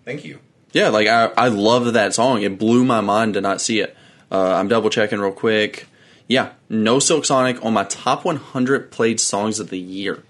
Thank 0.04 0.24
you. 0.24 0.38
Yeah, 0.72 0.90
like 0.90 1.08
I, 1.08 1.32
I 1.36 1.48
loved 1.48 1.94
that 1.94 2.14
song. 2.14 2.42
It 2.42 2.58
blew 2.58 2.84
my 2.84 3.00
mind 3.00 3.34
to 3.34 3.40
not 3.40 3.60
see 3.60 3.80
it. 3.80 3.96
Uh, 4.30 4.54
I'm 4.54 4.68
double 4.68 4.90
checking 4.90 5.18
real 5.18 5.32
quick. 5.32 5.86
Yeah, 6.28 6.52
no 6.68 6.98
Silk 6.98 7.24
Sonic 7.24 7.64
on 7.64 7.72
my 7.72 7.84
top 7.84 8.24
100 8.24 8.90
played 8.90 9.18
songs 9.18 9.58
of 9.58 9.70
the 9.70 9.78
year. 9.78 10.22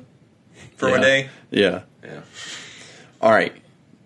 for 0.78 0.88
yeah. 0.90 0.96
a 0.96 1.02
day? 1.02 1.30
Yeah. 1.52 1.82
Yeah. 2.02 2.22
All 3.22 3.32
right. 3.32 3.54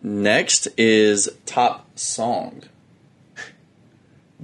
Next 0.01 0.67
is 0.77 1.29
top 1.45 1.97
song. 1.97 2.63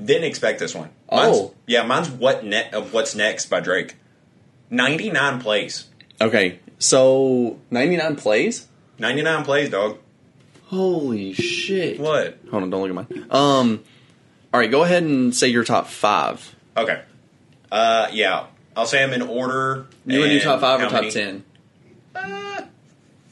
Didn't 0.01 0.25
expect 0.25 0.59
this 0.59 0.75
one. 0.75 0.89
Oh. 1.09 1.17
Mine's, 1.17 1.51
yeah, 1.67 1.83
mine's 1.83 2.09
what 2.09 2.45
net 2.45 2.73
of 2.75 2.93
what's 2.93 3.15
next 3.15 3.47
by 3.47 3.59
Drake. 3.59 3.95
Ninety 4.69 5.09
nine 5.09 5.39
plays. 5.39 5.87
Okay, 6.21 6.59
so 6.79 7.59
99 7.71 8.15
plays. 8.15 8.67
Ninety 8.99 9.21
nine 9.23 9.43
plays, 9.43 9.69
dog. 9.69 9.97
Holy 10.67 11.33
shit! 11.33 11.99
What? 11.99 12.37
Hold 12.51 12.63
on, 12.63 12.69
don't 12.69 12.81
look 12.93 13.05
at 13.07 13.11
mine. 13.11 13.25
Um. 13.31 13.83
All 14.53 14.59
right, 14.59 14.69
go 14.69 14.83
ahead 14.83 15.01
and 15.03 15.35
say 15.35 15.47
your 15.47 15.63
top 15.63 15.87
five. 15.87 16.55
Okay. 16.77 17.01
Uh, 17.71 18.07
yeah. 18.11 18.45
I'll 18.77 18.85
say 18.85 18.99
them 18.99 19.13
in 19.13 19.21
order. 19.23 19.87
You 20.05 20.19
want 20.19 20.31
to 20.31 20.37
do 20.39 20.43
top 20.43 20.61
five 20.61 20.79
or 20.79 20.83
top 20.83 20.93
many- 21.01 21.11
ten? 21.11 21.43
Uh, 22.15 22.61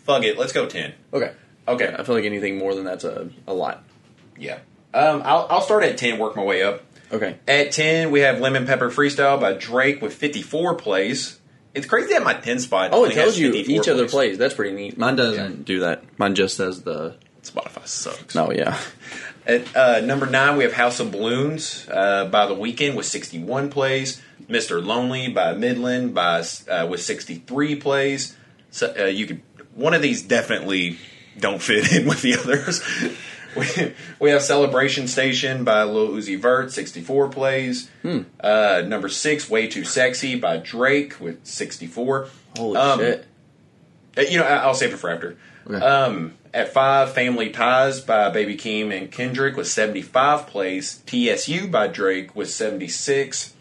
fuck 0.04 0.24
it. 0.24 0.38
Let's 0.38 0.52
go 0.52 0.66
ten. 0.66 0.94
Okay. 1.14 1.32
Okay. 1.68 1.96
I 1.98 2.04
feel 2.04 2.16
like 2.16 2.26
anything 2.26 2.58
more 2.58 2.74
than 2.74 2.84
that's 2.84 3.04
a, 3.04 3.30
a 3.48 3.54
lot. 3.54 3.84
Yeah. 4.38 4.60
Um, 4.94 5.22
I'll, 5.24 5.48
I'll 5.50 5.62
start 5.62 5.84
at 5.84 5.98
10, 5.98 6.18
work 6.20 6.36
my 6.36 6.44
way 6.44 6.64
up. 6.64 6.82
Okay. 7.12 7.38
At 7.48 7.72
10, 7.72 8.12
we 8.12 8.22
have 8.22 8.40
Lemon 8.40 8.66
Pepper 8.66 8.90
Freestyle 8.90 9.40
by 9.40 9.54
Drake 9.54 10.02
with 10.02 10.14
54 10.14 10.76
plays. 10.76 11.40
It's 11.74 11.88
crazy 11.88 12.14
that 12.14 12.24
my 12.24 12.34
10 12.34 12.60
spot 12.60 12.90
Oh, 12.94 13.06
it 13.06 13.14
tells 13.14 13.38
you 13.38 13.52
54 13.54 13.82
each 13.82 13.88
other 13.88 14.08
plays. 14.08 14.38
That's 14.38 14.54
pretty 14.54 14.76
neat. 14.76 14.98
Mine 14.98 15.16
doesn't 15.16 15.58
Yeah. 15.58 15.64
do 15.64 15.80
that. 15.82 16.04
Mine 16.18 16.36
just 16.36 16.58
says 16.58 16.82
the. 16.84 17.16
Spotify 17.44 17.88
sucks. 17.88 18.36
No, 18.36 18.52
yeah. 18.52 18.78
At 19.48 19.76
uh, 19.76 20.00
number 20.02 20.28
9, 20.28 20.58
we 20.58 20.64
have 20.64 20.74
House 20.74 21.00
of 21.00 21.12
Balloons 21.12 21.88
uh, 21.90 22.26
by 22.26 22.46
The 22.46 22.54
Weeknd 22.54 22.96
with 22.96 23.08
61 23.08 23.72
plays. 23.72 24.22
Mr. 24.48 24.86
Lonely 24.86 25.30
by 25.30 25.54
Midland 25.54 26.14
by 26.14 26.44
uh, 26.70 26.86
with 26.90 27.02
63 27.02 27.78
plays. 27.78 28.38
So, 28.70 28.94
uh, 29.00 29.06
you 29.06 29.26
could 29.26 29.42
one 29.74 29.94
of 29.94 30.02
these 30.02 30.22
definitely 30.22 30.98
don't 31.40 31.62
fit 31.62 31.92
in 31.94 32.06
with 32.08 32.22
the 32.22 32.36
others. 32.36 32.82
We, 33.56 33.94
we 34.20 34.30
have 34.32 34.42
Celebration 34.42 35.08
Station 35.08 35.64
by 35.64 35.84
Lil 35.84 36.10
Uzi 36.10 36.40
Vert, 36.40 36.72
64 36.72 37.30
plays. 37.30 37.90
Hmm. 38.02 38.22
Uh, 38.40 38.84
number 38.86 39.10
six, 39.10 39.50
Way 39.50 39.68
Too 39.68 39.84
Sexy 39.84 40.36
by 40.36 40.58
Drake 40.58 41.20
with 41.20 41.46
64. 41.46 42.28
Holy 42.58 42.78
Um, 42.78 43.00
shit. 43.00 43.26
Uh, 44.18 44.22
You 44.22 44.40
know, 44.40 44.46
I- 44.46 44.58
I'll 44.64 44.74
save 44.74 44.94
it 44.94 44.98
for 44.98 45.10
after. 45.10 45.38
Okay. 45.70 45.78
Um, 45.86 46.34
at 46.54 46.74
five, 46.74 47.14
Family 47.14 47.50
Ties 47.50 48.02
by 48.02 48.30
Baby 48.30 48.58
Keem 48.58 48.96
and 48.96 49.10
Kendrick 49.12 49.56
with 49.56 49.68
75 49.68 50.48
plays. 50.48 51.02
TSU 51.06 51.68
by 51.68 51.88
Drake 51.88 52.36
with 52.36 52.50
76. 52.50 53.54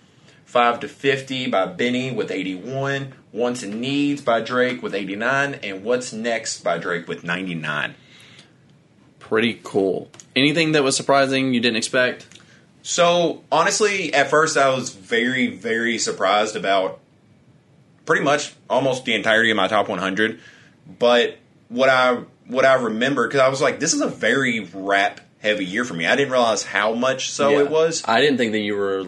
Five 0.45 0.81
to 0.81 0.89
50 0.89 1.47
by 1.47 1.67
Benny 1.67 2.11
with 2.11 2.33
81. 2.33 3.13
Wants 3.33 3.63
and 3.63 3.81
Needs 3.81 4.23
by 4.23 4.41
Drake 4.41 4.83
with 4.83 4.93
89. 4.95 5.55
And 5.63 5.85
What's 5.85 6.13
Next 6.13 6.65
by 6.65 6.79
Drake 6.79 7.07
with 7.07 7.23
99. 7.23 7.95
Pretty 9.31 9.61
cool. 9.63 10.11
Anything 10.35 10.73
that 10.73 10.83
was 10.83 10.97
surprising 10.97 11.55
you 11.55 11.61
didn't 11.61 11.77
expect? 11.77 12.27
So 12.83 13.45
honestly, 13.53 14.13
at 14.13 14.29
first 14.29 14.57
I 14.57 14.71
was 14.71 14.91
very, 14.91 15.47
very 15.47 15.99
surprised 15.99 16.57
about 16.57 16.99
pretty 18.07 18.25
much 18.25 18.53
almost 18.69 19.05
the 19.05 19.15
entirety 19.15 19.51
of 19.53 19.57
my 19.57 19.69
top 19.69 19.89
100. 19.89 20.41
But 20.99 21.37
what 21.69 21.89
I 21.89 22.25
what 22.49 22.65
I 22.65 22.75
remember 22.75 23.29
because 23.29 23.41
I 23.41 23.49
was 23.49 23.63
like, 23.63 23.79
this 23.79 23.95
is 23.95 24.01
a 24.01 24.09
very 24.09 24.69
rap 24.75 25.21
heavy 25.39 25.65
year 25.65 25.85
for 25.85 25.95
me. 25.95 26.07
I 26.07 26.17
didn't 26.17 26.33
realize 26.33 26.65
how 26.65 26.95
much 26.95 27.31
so 27.31 27.51
Yeah. 27.51 27.61
it 27.61 27.71
was. 27.71 28.03
I 28.07 28.21
didn't 28.21 28.37
think 28.39 28.51
that 28.51 28.59
you 28.59 28.75
were. 28.75 29.07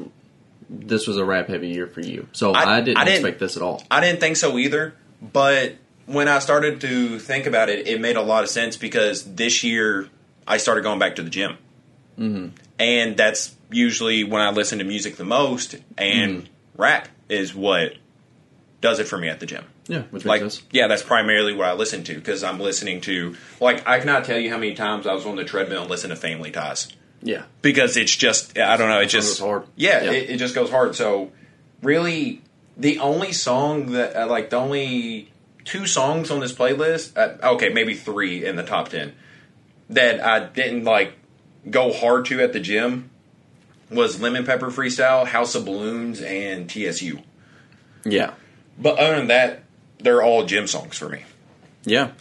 This 0.70 1.08
was 1.08 1.16
a 1.16 1.24
rap 1.24 1.48
heavy 1.48 1.68
year 1.70 1.88
for 1.88 2.00
you, 2.00 2.28
so 2.30 2.52
I- 2.52 2.76
I, 2.76 2.80
didn't, 2.80 2.98
I 2.98 3.04
didn't- 3.04 3.16
expect 3.18 3.40
this 3.40 3.56
at 3.56 3.62
all. 3.62 3.82
I 3.90 4.00
didn't 4.00 4.20
think 4.20 4.37
so 4.37 4.56
either. 4.56 4.94
But 5.20 5.74
when 6.06 6.28
I 6.28 6.38
started 6.40 6.80
to 6.82 7.18
think 7.18 7.46
about 7.46 7.68
it, 7.68 7.86
it 7.86 8.00
made 8.00 8.16
a 8.16 8.22
lot 8.22 8.42
of 8.44 8.50
sense 8.50 8.76
because 8.76 9.24
this 9.34 9.62
year 9.64 10.08
I 10.46 10.56
started 10.56 10.82
going 10.82 10.98
back 10.98 11.16
to 11.16 11.22
the 11.22 11.30
gym. 11.30 11.56
Mm-hmm. 12.18 12.48
And 12.78 13.16
that's 13.16 13.54
usually 13.70 14.24
when 14.24 14.42
I 14.42 14.50
listen 14.50 14.78
to 14.78 14.84
music 14.84 15.16
the 15.16 15.24
most, 15.24 15.76
and 15.96 16.32
Mm-hmm. 16.42 16.82
rap 16.82 17.08
is 17.28 17.54
what 17.54 17.94
does 18.80 18.98
it 18.98 19.04
for 19.04 19.16
me 19.16 19.28
at 19.28 19.40
the 19.40 19.46
gym. 19.46 19.64
Yeah, 19.88 20.02
which 20.10 20.24
makes 20.24 20.26
Like, 20.26 20.40
sense. 20.42 20.62
yeah, 20.70 20.86
that's 20.88 21.02
primarily 21.02 21.54
what 21.54 21.66
I 21.66 21.72
listen 21.72 22.04
to 22.04 22.14
because 22.14 22.44
I'm 22.44 22.60
listening 22.60 23.00
to, 23.02 23.36
like, 23.60 23.86
I 23.86 23.98
cannot 23.98 24.24
tell 24.24 24.38
you 24.38 24.50
how 24.50 24.56
many 24.58 24.74
times 24.74 25.06
I 25.06 25.12
was 25.14 25.24
on 25.26 25.36
the 25.36 25.44
treadmill 25.44 25.82
and 25.82 25.90
listened 25.90 26.10
to 26.12 26.16
Family 26.16 26.50
Ties 26.50 26.88
Yeah, 27.22 27.44
because 27.62 27.96
it's 27.96 28.14
just 28.14 28.58
I 28.58 28.76
don't 28.76 28.88
know 28.88 29.00
it 29.00 29.06
just 29.06 29.38
goes 29.40 29.46
hard. 29.46 29.64
yeah, 29.76 30.04
Yeah. 30.04 30.10
It, 30.12 30.30
it 30.30 30.36
just 30.38 30.54
goes 30.54 30.70
hard. 30.70 30.94
So 30.94 31.32
really, 31.82 32.42
the 32.76 32.98
only 33.00 33.32
song 33.32 33.92
that 33.92 34.14
uh, 34.16 34.26
like 34.28 34.50
the 34.50 34.56
only 34.56 35.31
two 35.64 35.87
songs 35.87 36.31
on 36.31 36.40
this 36.40 36.53
playlist, 36.53 37.16
uh, 37.16 37.55
okay, 37.55 37.68
maybe 37.70 37.94
three 37.94 38.44
in 38.44 38.57
the 38.57 38.62
top 38.62 38.88
ten 38.88 39.12
that 39.90 40.25
I 40.25 40.46
didn't 40.46 40.85
like 40.85 41.14
go 41.68 41.92
hard 41.92 42.25
to 42.27 42.40
at 42.40 42.53
the 42.53 42.61
gym 42.61 43.11
was 43.90 44.20
Lemon 44.20 44.44
Pepper 44.46 44.68
Freestyle, 44.70 45.27
House 45.27 45.55
of 45.55 45.64
Balloons, 45.66 46.20
and 46.22 46.68
TSU. 46.70 47.18
yeah, 48.05 48.33
But 48.79 48.98
other 48.98 49.16
than 49.16 49.27
that, 49.29 49.64
they're 49.98 50.22
all 50.22 50.46
gym 50.46 50.66
songs 50.66 50.96
for 50.96 51.09
me. 51.09 51.25
yeah. 51.85 52.12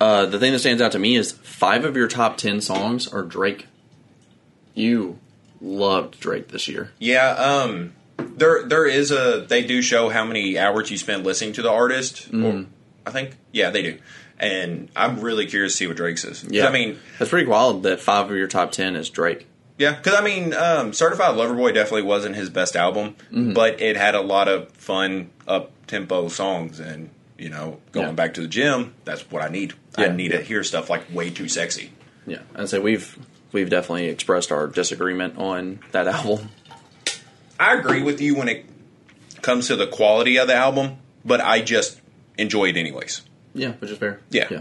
Uh, 0.00 0.26
the 0.26 0.38
thing 0.38 0.52
that 0.52 0.60
stands 0.60 0.80
out 0.80 0.92
to 0.92 0.98
me 0.98 1.16
is 1.16 1.32
five 1.32 1.84
of 1.84 1.96
your 1.96 2.06
top 2.06 2.36
ten 2.36 2.60
songs 2.60 3.06
are 3.12 3.22
Drake. 3.22 3.66
You 4.74 5.18
loved 5.60 6.20
Drake 6.20 6.48
this 6.48 6.68
year. 6.68 6.92
Yeah, 7.00 7.30
um, 7.30 7.92
there 8.18 8.64
there 8.64 8.86
is 8.86 9.10
a 9.10 9.44
they 9.48 9.62
do 9.64 9.80
show 9.82 10.08
how 10.08 10.24
many 10.24 10.58
hours 10.58 10.90
you 10.90 10.98
spend 10.98 11.24
listening 11.24 11.52
to 11.54 11.62
the 11.62 11.70
artist. 11.70 12.28
Or, 12.32 12.66
I 13.06 13.10
think 13.10 13.36
yeah 13.52 13.70
they 13.70 13.82
do, 13.82 13.98
And 14.38 14.88
I'm 14.94 15.20
really 15.20 15.46
curious 15.46 15.72
to 15.72 15.76
see 15.78 15.86
what 15.86 15.96
Drake's 15.96 16.24
is. 16.24 16.42
'Cause, 16.42 16.52
Yeah, 16.52 16.66
I 16.68 16.72
mean, 16.72 16.98
that's 17.18 17.30
pretty 17.30 17.46
wild 17.46 17.82
that 17.84 18.00
five 18.00 18.30
of 18.30 18.36
your 18.36 18.46
top 18.48 18.72
ten 18.72 18.96
is 18.96 19.08
Drake. 19.10 19.46
yeah, 19.78 19.92
because 19.92 20.14
I 20.14 20.22
mean, 20.22 20.52
um, 20.54 20.92
Certified 20.92 21.36
Lover 21.36 21.54
Boy 21.54 21.72
definitely 21.72 22.02
wasn't 22.02 22.36
his 22.36 22.50
best 22.50 22.76
album, 22.76 23.16
Mm-hmm. 23.32 23.52
but 23.54 23.80
it 23.80 23.96
had 23.96 24.14
a 24.14 24.20
lot 24.20 24.48
of 24.48 24.70
fun 24.72 25.30
up 25.46 25.70
tempo 25.86 26.28
songs, 26.28 26.80
and 26.80 27.10
you 27.38 27.48
know, 27.48 27.78
going 27.92 28.08
Yeah. 28.08 28.12
back 28.12 28.34
to 28.34 28.40
the 28.40 28.48
gym, 28.48 28.94
that's 29.04 29.22
what 29.30 29.42
I 29.42 29.48
need. 29.48 29.74
I 29.96 30.06
Yeah. 30.06 30.12
need 30.14 30.32
to 30.32 30.42
hear 30.42 30.62
stuff 30.64 30.90
like 30.90 31.02
"Way 31.14 31.30
Too 31.30 31.48
Sexy." 31.48 31.92
Yeah, 32.26 32.38
and 32.54 32.68
so 32.68 32.80
we've 32.80 33.16
we've 33.52 33.70
definitely 33.70 34.08
expressed 34.08 34.52
our 34.52 34.66
disagreement 34.66 35.38
on 35.38 35.78
that 35.92 36.06
album. 36.16 36.50
I 37.58 37.74
agree 37.74 38.02
with 38.02 38.20
you 38.20 38.34
when 38.36 38.48
it 38.48 38.64
comes 39.42 39.68
to 39.68 39.76
the 39.76 39.86
quality 39.86 40.36
of 40.38 40.46
the 40.48 40.54
album, 40.54 40.98
but 41.24 41.40
I 41.40 41.60
just 41.60 42.00
enjoy 42.36 42.66
it 42.70 42.76
anyways. 42.76 43.22
Yeah, 43.54 43.72
which 43.72 43.90
is 43.90 43.98
fair. 43.98 44.20
Yeah. 44.30 44.46
yeah, 44.50 44.60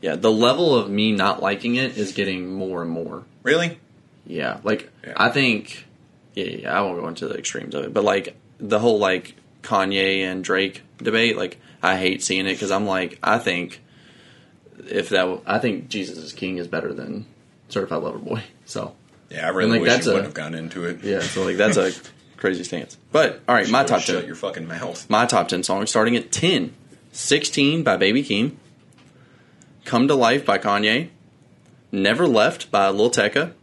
yeah. 0.00 0.16
The 0.16 0.30
level 0.30 0.74
of 0.74 0.90
me 0.90 1.12
not 1.12 1.40
liking 1.42 1.76
it 1.76 1.96
is 1.96 2.12
getting 2.12 2.52
more 2.52 2.82
and 2.82 2.90
more. 2.90 3.24
Really? 3.42 3.78
Yeah, 4.26 4.58
like 4.62 4.90
Yeah. 5.06 5.14
I 5.16 5.30
think, 5.30 5.86
yeah, 6.34 6.44
yeah, 6.44 6.78
I 6.78 6.82
won't 6.82 7.00
go 7.00 7.08
into 7.08 7.28
the 7.28 7.36
extremes 7.38 7.74
of 7.74 7.84
it, 7.84 7.94
but 7.94 8.04
like 8.04 8.36
the 8.58 8.78
whole 8.78 8.98
like 8.98 9.34
Kanye 9.62 10.20
and 10.20 10.44
Drake 10.44 10.82
debate, 10.98 11.36
like 11.36 11.58
I 11.82 11.96
hate 11.96 12.22
seeing 12.22 12.46
it 12.46 12.52
because 12.54 12.70
I'm 12.70 12.86
like, 12.86 13.18
I 13.22 13.38
think 13.38 13.80
if 14.90 15.08
that, 15.10 15.20
w- 15.22 15.40
I 15.46 15.58
think 15.58 15.88
Jesus 15.88 16.18
is 16.18 16.32
King 16.32 16.58
is 16.58 16.66
better 16.68 16.92
than 16.92 17.24
Certified 17.68 18.02
Lover 18.02 18.18
Boy. 18.18 18.42
So 18.66 18.94
Yeah, 19.30 19.46
I 19.46 19.50
really 19.50 19.72
like, 19.72 19.80
wish 19.82 19.90
that's 19.90 20.06
you 20.06 20.12
a- 20.12 20.14
wouldn't 20.16 20.28
have 20.28 20.34
gone 20.44 20.54
into 20.54 20.84
it. 20.84 21.02
yeah, 21.02 21.20
so 21.20 21.44
like 21.44 21.56
that's 21.56 21.76
a 21.78 21.92
crazy 22.38 22.64
stance. 22.64 22.96
But 23.12 23.40
all 23.46 23.54
right, 23.54 23.68
my 23.68 23.84
top 23.84 24.00
Shut 24.00 24.20
ten, 24.20 24.26
your 24.26 24.34
fucking 24.36 24.66
mouth. 24.66 25.08
my 25.10 25.26
top 25.26 25.48
ten 25.48 25.62
songs 25.62 25.90
starting 25.90 26.16
at 26.16 26.32
10. 26.32 26.74
16 27.10 27.82
by 27.82 27.96
Baby 27.96 28.22
Keem, 28.22 28.52
Come 29.84 30.06
to 30.08 30.14
Life 30.14 30.44
by 30.44 30.58
Kanye, 30.58 31.08
Never 31.90 32.28
Left 32.28 32.70
by 32.70 32.90
Lil 32.90 33.10
Tecca, 33.10 33.54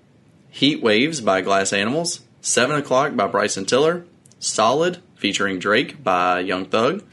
Heat 0.49 0.81
Waves 0.81 1.21
by 1.21 1.41
Glass 1.41 1.71
Animals, 1.71 2.21
Seven 2.41 2.75
O'Clock 2.75 3.15
by 3.15 3.27
Bryson 3.27 3.65
Tiller, 3.65 4.05
Solid 4.39 4.97
featuring 5.15 5.59
Drake 5.59 6.03
by 6.03 6.39
Young 6.39 6.65
Thug, 6.65 7.03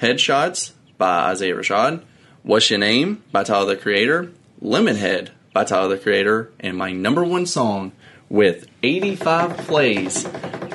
Headshots 0.00 0.72
by 0.98 1.30
Isaiah 1.30 1.54
Rashad, 1.54 2.02
What's 2.42 2.70
Your 2.70 2.80
Name 2.80 3.22
by 3.30 3.44
Tyler 3.44 3.76
the 3.76 3.80
Creator, 3.80 4.32
Lemonhead 4.60 5.28
by 5.52 5.64
Tyler 5.64 5.94
the 5.96 6.02
Creator, 6.02 6.50
and 6.58 6.76
my 6.76 6.92
number 6.92 7.22
one 7.22 7.46
song 7.46 7.92
with 8.28 8.66
85 8.82 9.58
plays, 9.58 10.24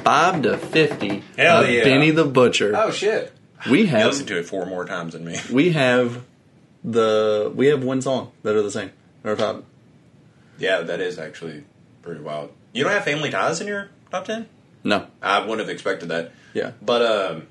5 0.08 0.42
to 0.44 0.58
50, 0.58 1.24
Hell 1.38 1.64
of 1.64 1.70
yeah. 1.70 1.84
Benny 1.84 2.12
the 2.12 2.24
Butcher. 2.26 2.72
Oh 2.76 2.92
shit! 2.92 3.34
we 3.70 3.88
have 3.88 4.08
listened 4.08 4.30
to 4.30 4.38
it 4.40 4.46
four 4.46 4.66
more 4.66 4.86
times 4.86 5.12
than 5.14 5.26
me. 5.26 5.38
we 5.52 5.72
have 5.72 6.24
the 6.84 7.52
we 7.54 7.68
have 7.68 7.84
one 7.84 8.02
song 8.02 8.32
that 8.44 8.56
are 8.56 8.62
the 8.62 8.72
same. 8.72 8.92
in 9.24 9.30
Our 9.30 9.36
top. 9.36 9.66
Yeah, 10.60 10.82
that 10.82 11.02
is 11.02 11.20
actually 11.20 11.64
pretty 12.02 12.22
wild. 12.22 12.52
You 12.72 12.84
don't 12.84 12.94
have 12.94 13.04
Family 13.04 13.30
Ties 13.32 13.60
in 13.60 13.68
your 13.68 13.90
top 14.10 14.26
ten? 14.26 14.48
No. 14.84 15.08
I 15.22 15.40
wouldn't 15.42 15.60
have 15.60 15.70
expected 15.70 16.08
that. 16.10 16.32
Yeah. 16.54 16.72
But 16.82 17.02
um, 17.02 17.48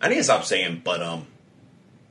I 0.00 0.08
need 0.08 0.16
to 0.16 0.24
stop 0.24 0.44
saying 0.44 0.80
"but 0.84 1.02
um." 1.02 1.26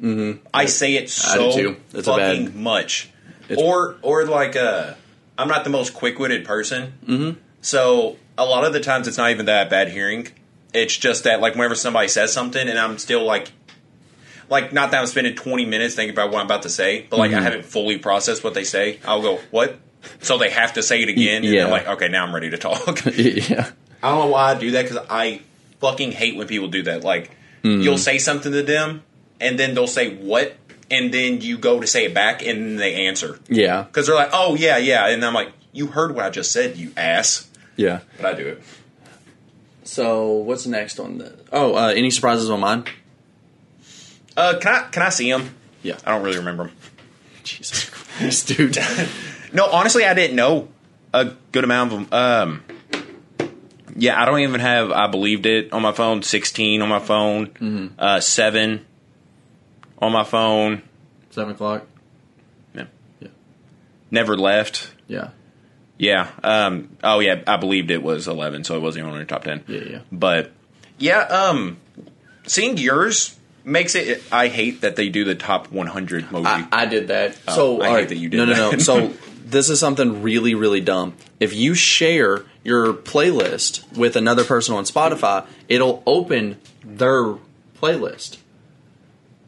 Mm-hmm. 0.01 0.45
I 0.53 0.65
say 0.67 0.93
it 0.93 1.09
so 1.09 1.51
do. 1.51 1.75
It's 1.93 2.07
fucking 2.07 2.45
bad- 2.45 2.55
much, 2.55 3.09
It's- 3.49 3.57
or 3.59 3.97
or 4.03 4.25
like 4.25 4.55
uh, 4.55 4.93
I'm 5.35 5.47
not 5.47 5.63
the 5.63 5.71
most 5.71 5.95
quick 5.95 6.19
witted 6.19 6.45
person, 6.45 6.93
Mm-hmm. 7.07 7.39
so 7.61 8.17
a 8.37 8.45
lot 8.45 8.63
of 8.65 8.73
the 8.73 8.79
times 8.79 9.07
it's 9.07 9.17
not 9.17 9.31
even 9.31 9.45
that 9.47 9.69
bad 9.69 9.89
hearing. 9.89 10.27
It's 10.73 10.95
just 10.95 11.23
that 11.23 11.41
like 11.41 11.55
whenever 11.55 11.75
somebody 11.75 12.07
says 12.07 12.31
something 12.33 12.67
and 12.67 12.77
I'm 12.77 12.97
still 12.97 13.23
like, 13.25 13.51
like 14.49 14.71
not 14.73 14.91
that 14.91 14.99
I'm 15.01 15.07
spending 15.07 15.35
20 15.35 15.65
minutes 15.65 15.95
thinking 15.95 16.13
about 16.13 16.31
what 16.31 16.39
I'm 16.39 16.45
about 16.45 16.63
to 16.63 16.69
say, 16.69 17.05
but 17.09 17.17
like 17.19 17.31
Mm-hmm. 17.31 17.39
I 17.39 17.43
haven't 17.43 17.65
fully 17.65 17.97
processed 17.97 18.43
what 18.43 18.53
they 18.53 18.63
say. 18.63 18.99
I'll 19.05 19.21
go 19.21 19.39
what. 19.51 19.79
So 20.21 20.37
they 20.37 20.49
have 20.51 20.73
to 20.73 20.83
say 20.83 21.01
it 21.03 21.09
again, 21.09 21.43
and 21.43 21.53
yeah. 21.53 21.65
I'm 21.65 21.71
like, 21.71 21.87
okay, 21.87 22.07
now 22.07 22.25
I'm 22.25 22.33
ready 22.33 22.49
to 22.51 22.57
talk. 22.57 23.03
yeah. 23.17 23.71
I 24.01 24.09
don't 24.11 24.19
know 24.25 24.31
why 24.31 24.51
I 24.51 24.57
do 24.57 24.71
that 24.71 24.83
because 24.87 25.05
I 25.09 25.41
fucking 25.81 26.11
hate 26.13 26.37
when 26.37 26.47
people 26.47 26.69
do 26.69 26.83
that. 26.83 27.03
Like, 27.03 27.31
you'll 27.63 27.97
say 27.97 28.17
something 28.19 28.51
to 28.53 28.61
them, 28.63 29.03
and 29.41 29.59
then 29.59 29.73
they'll 29.73 29.87
say 29.87 30.15
what, 30.15 30.55
and 30.89 31.13
then 31.13 31.41
you 31.41 31.57
go 31.57 31.81
to 31.81 31.87
say 31.87 32.05
it 32.05 32.13
back, 32.13 32.45
and 32.45 32.79
they 32.79 33.07
answer 33.07 33.37
Yeah. 33.49 33.81
because 33.83 34.07
they're 34.07 34.15
like, 34.15 34.29
"Oh 34.31 34.55
yeah, 34.55 34.77
yeah," 34.77 35.07
and 35.07 35.25
I'm 35.25 35.33
like, 35.33 35.51
"You 35.73 35.87
heard 35.87 36.15
what 36.15 36.23
I 36.23 36.29
just 36.29 36.51
said, 36.53 36.77
you 36.77 36.93
ass." 36.95 37.49
Yeah. 37.77 38.01
But 38.17 38.25
I 38.25 38.33
do 38.33 38.47
it. 38.47 38.63
So 39.83 40.31
what's 40.33 40.67
next 40.67 40.99
on 40.99 41.19
the? 41.19 41.33
Oh, 41.53 41.75
uh, 41.75 41.93
any 41.95 42.11
surprises 42.11 42.49
on 42.49 42.59
mine? 42.59 42.83
Uh, 44.35 44.57
can 44.59 44.73
I 44.75 44.81
can 44.89 45.01
I 45.03 45.09
see 45.09 45.29
him? 45.29 45.55
Yeah. 45.83 45.97
I 46.05 46.11
don't 46.11 46.23
really 46.23 46.37
remember 46.39 46.65
him. 46.65 46.75
Jesus 47.43 47.89
Christ, 47.89 48.47
dude. 48.49 48.77
No, 49.53 49.65
honestly, 49.71 50.03
I 50.05 50.13
didn't 50.13 50.35
know 50.35 50.67
a 51.13 51.31
good 51.53 51.63
amount 51.63 51.93
of 51.93 52.09
them. 52.09 52.61
Um, 53.39 53.49
yeah, 53.95 54.21
I 54.21 54.25
don't 54.25 54.41
even 54.41 54.59
have. 54.59 54.91
I 54.91 55.07
believed 55.07 55.45
it 55.45 55.71
on 55.71 55.81
my 55.81 55.93
phone. 55.93 56.21
Sixteen 56.21 56.81
on 56.81 56.89
my 56.89 56.99
phone. 56.99 57.93
Uh, 57.97 58.19
seven 58.19 58.85
on 59.99 60.11
my 60.11 60.25
phone. 60.25 60.81
Seven 61.29 61.53
o'clock. 61.53 61.87
Yeah. 62.75 62.85
Yeah. 63.21 63.29
Never 64.11 64.35
left. 64.35 64.91
Yeah. 65.07 65.29
Yeah. 65.97 66.29
Um. 66.43 66.97
Oh, 67.03 67.19
yeah. 67.19 67.41
I 67.47 67.57
believed 67.57 67.91
it 67.91 68.03
was 68.03 68.27
eleven, 68.27 68.63
so 68.63 68.75
it 68.75 68.81
wasn't 68.81 69.03
even 69.03 69.11
on 69.13 69.17
your 69.17 69.25
top 69.25 69.43
ten. 69.43 69.63
Yeah. 69.67 69.79
Yeah. 69.81 69.99
But 70.11 70.51
yeah. 70.97 71.19
Um. 71.21 71.77
Seeing 72.45 72.77
yours 72.77 73.37
makes 73.63 73.95
it. 73.95 74.23
I 74.31 74.47
hate 74.47 74.81
that 74.81 74.95
they 74.95 75.09
do 75.09 75.23
the 75.25 75.35
top 75.35 75.71
one 75.71 75.87
hundred 75.87 76.25
emoji. 76.25 76.67
I, 76.71 76.83
I 76.83 76.85
did 76.85 77.07
that. 77.09 77.35
so 77.49 77.77
Oh, 77.77 77.81
I 77.81 77.87
hate 77.89 77.93
right. 77.95 78.09
that 78.09 78.17
you 78.17 78.29
did 78.29 78.37
no, 78.37 78.45
no, 78.45 78.53
no. 78.53 78.71
that. 78.71 78.81
So 78.81 79.13
this 79.45 79.69
is 79.69 79.79
something 79.79 80.21
really, 80.21 80.55
really 80.55 80.81
dumb. 80.81 81.13
If 81.39 81.53
you 81.55 81.73
share 81.73 82.43
your 82.63 82.93
playlist 82.93 83.97
with 83.97 84.15
another 84.15 84.43
person 84.43 84.75
on 84.75 84.83
Spotify, 84.83 85.45
it'll 85.67 86.03
open 86.05 86.57
their 86.85 87.35
playlist. 87.81 88.37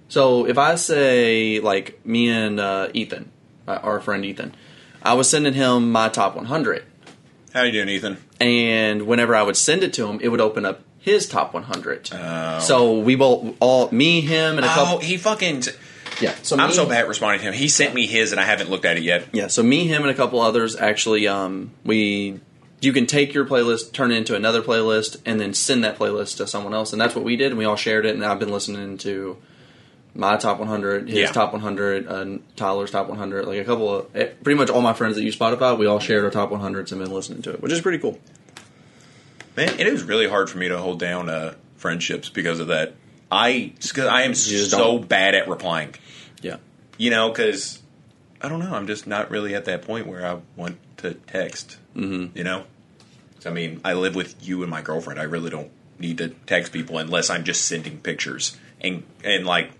So 0.07 0.45
if 0.45 0.57
I 0.57 0.75
say 0.75 1.59
like 1.59 2.03
me 2.05 2.29
and 2.29 2.59
uh, 2.59 2.89
Ethan, 2.93 3.31
uh, 3.67 3.79
our 3.83 3.99
friend 3.99 4.25
Ethan, 4.25 4.55
I 5.03 5.13
was 5.13 5.29
sending 5.29 5.53
him 5.53 5.91
my 5.91 6.09
top 6.09 6.35
100, 6.35 6.83
How 7.53 7.63
you 7.63 7.71
doing, 7.71 7.89
Ethan? 7.89 8.17
and 8.39 9.03
whenever 9.07 9.35
I 9.35 9.43
would 9.43 9.57
send 9.57 9.83
it 9.83 9.93
to 9.93 10.07
him, 10.07 10.19
it 10.21 10.29
would 10.29 10.41
open 10.41 10.65
up 10.65 10.81
his 10.99 11.27
top 11.27 11.53
100. 11.53 12.07
So 12.61 12.99
we 12.99 13.15
both, 13.15 13.55
all 13.59 13.89
me, 13.91 14.21
him, 14.21 14.57
and 14.57 14.65
a 14.65 14.67
couple 14.69 14.81
Oh, 14.83 14.85
couple. 14.95 14.99
he 14.99 15.17
fucking. 15.17 15.63
yeah. 16.21 16.35
So 16.43 16.57
I'm 16.57 16.69
me- 16.69 16.75
so 16.75 16.85
bad 16.85 17.01
at 17.03 17.07
responding 17.07 17.39
to 17.41 17.47
him. 17.47 17.53
He 17.53 17.69
sent 17.69 17.93
me 17.93 18.05
his, 18.05 18.31
and 18.31 18.39
I 18.39 18.43
haven't 18.43 18.69
looked 18.69 18.85
at 18.85 18.97
it 18.97 19.03
yet. 19.03 19.27
Yeah, 19.31 19.47
so 19.47 19.63
me, 19.63 19.87
him, 19.87 20.01
and 20.01 20.11
a 20.11 20.13
couple 20.13 20.41
others 20.41 20.75
actually, 20.75 21.27
um, 21.27 21.71
we 21.85 22.39
you 22.81 22.93
can 22.93 23.05
take 23.07 23.33
your 23.33 23.45
playlist, 23.45 23.91
turn 23.91 24.09
it 24.11 24.15
into 24.15 24.35
another 24.35 24.61
playlist, 24.61 25.17
and 25.25 25.39
then 25.39 25.53
send 25.53 25.83
that 25.83 25.97
playlist 25.97 26.37
to 26.37 26.47
someone 26.47 26.73
else, 26.73 26.93
and 26.93 27.01
that's 27.01 27.13
what 27.15 27.23
we 27.25 27.35
did. 27.35 27.47
And 27.51 27.57
we 27.57 27.65
all 27.65 27.75
shared 27.75 28.05
it, 28.05 28.13
and 28.15 28.23
I've 28.23 28.39
been 28.39 28.51
listening 28.51 28.97
to 28.99 29.37
my 30.15 30.37
top 30.37 30.59
100, 30.59 31.07
his 31.07 31.17
Yeah. 31.17 31.31
top 31.31 31.53
100, 31.53 32.07
uh, 32.07 32.37
Tyler's 32.55 32.91
top 32.91 33.07
100, 33.09 33.45
like 33.45 33.59
a 33.59 33.63
couple 33.63 33.93
of 33.99 34.15
eh, 34.15 34.29
pretty 34.43 34.57
much 34.57 34.69
all 34.69 34.81
my 34.81 34.93
friends 34.93 35.15
that 35.15 35.23
use 35.23 35.37
Spotify. 35.37 35.77
We 35.77 35.85
all 35.85 35.99
shared 35.99 36.23
our 36.25 36.31
top 36.31 36.49
100s 36.51 36.91
and 36.91 37.01
been 37.01 37.11
listening 37.11 37.41
to 37.43 37.51
it, 37.51 37.61
which 37.61 37.71
is 37.71 37.81
pretty 37.81 37.99
cool. 37.99 38.19
Man, 39.57 39.79
it 39.79 39.91
was 39.91 40.03
really 40.03 40.27
hard 40.27 40.49
for 40.49 40.57
me 40.57 40.67
to 40.69 40.77
hold 40.77 40.99
down 40.99 41.29
uh, 41.29 41.53
friendships 41.75 42.29
because 42.29 42.59
of 42.59 42.67
that. 42.67 42.93
I 43.31 43.73
because 43.81 44.05
I 44.07 44.21
am 44.23 44.33
so 44.33 44.77
don't. 44.99 45.07
bad 45.09 45.35
at 45.35 45.47
replying. 45.47 45.93
Yeah, 46.41 46.57
You 46.97 47.09
know, 47.11 47.29
because 47.29 47.81
I 48.41 48.47
don't 48.49 48.59
know. 48.59 48.73
I'm 48.73 48.87
just 48.87 49.05
not 49.05 49.29
really 49.29 49.53
at 49.53 49.65
that 49.65 49.81
point 49.83 50.07
where 50.07 50.25
I 50.25 50.39
want 50.55 50.77
to 50.97 51.13
text. 51.13 51.77
Mm-hmm. 51.95 52.37
You 52.37 52.43
know, 52.43 52.63
I 53.45 53.49
mean, 53.49 53.81
I 53.83 53.93
live 53.93 54.15
with 54.15 54.35
you 54.47 54.61
and 54.61 54.71
my 54.71 54.81
girlfriend. 54.81 55.19
I 55.19 55.23
really 55.23 55.49
don't 55.49 55.69
need 55.99 56.17
to 56.19 56.29
text 56.47 56.71
people 56.71 56.97
unless 56.97 57.29
I'm 57.29 57.43
just 57.43 57.65
sending 57.65 57.97
pictures 57.99 58.57
and 58.81 59.03
and 59.23 59.45
like 59.45 59.71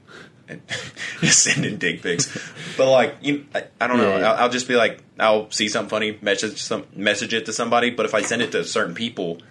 and 0.50 0.62
just 1.22 1.44
sending 1.44 1.78
dick 1.78 2.02
pics. 2.02 2.36
But 2.78 2.90
like, 2.90 3.16
you, 3.22 3.46
I, 3.54 3.66
I 3.80 3.88
don't 3.88 3.98
know. 3.98 4.10
Yeah, 4.10 4.20
yeah. 4.20 4.32
I'll, 4.32 4.44
I'll 4.44 4.50
just 4.50 4.68
be 4.68 4.76
like, 4.76 5.04
I'll 5.20 5.50
see 5.52 5.70
something 5.70 5.90
funny, 5.90 6.18
message 6.22 6.62
some 6.62 6.86
message 6.96 7.34
it 7.34 7.46
to 7.46 7.54
somebody. 7.54 7.92
But 7.92 8.06
if 8.06 8.14
I 8.14 8.22
send 8.22 8.42
it 8.42 8.52
to 8.54 8.64
certain 8.64 8.96
people, 8.96 9.42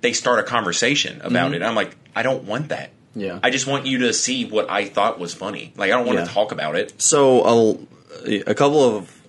they 0.00 0.12
start 0.12 0.40
a 0.40 0.42
conversation 0.42 1.20
about 1.20 1.52
mm-hmm. 1.52 1.54
it. 1.54 1.62
I'm 1.62 1.74
like, 1.74 1.96
I 2.16 2.22
don't 2.22 2.44
want 2.44 2.68
that. 2.70 2.90
Yeah. 3.14 3.38
I 3.42 3.50
just 3.50 3.66
want 3.66 3.86
you 3.86 3.98
to 3.98 4.12
see 4.12 4.46
what 4.46 4.70
I 4.70 4.86
thought 4.86 5.18
was 5.18 5.34
funny. 5.34 5.72
Like, 5.76 5.90
I 5.90 5.96
don't 5.96 6.06
want 6.06 6.18
Yeah. 6.18 6.24
to 6.24 6.30
talk 6.30 6.52
about 6.52 6.76
it. 6.76 7.00
So 7.00 7.86
a, 8.26 8.40
a 8.50 8.54
couple 8.54 8.82
of 8.82 9.20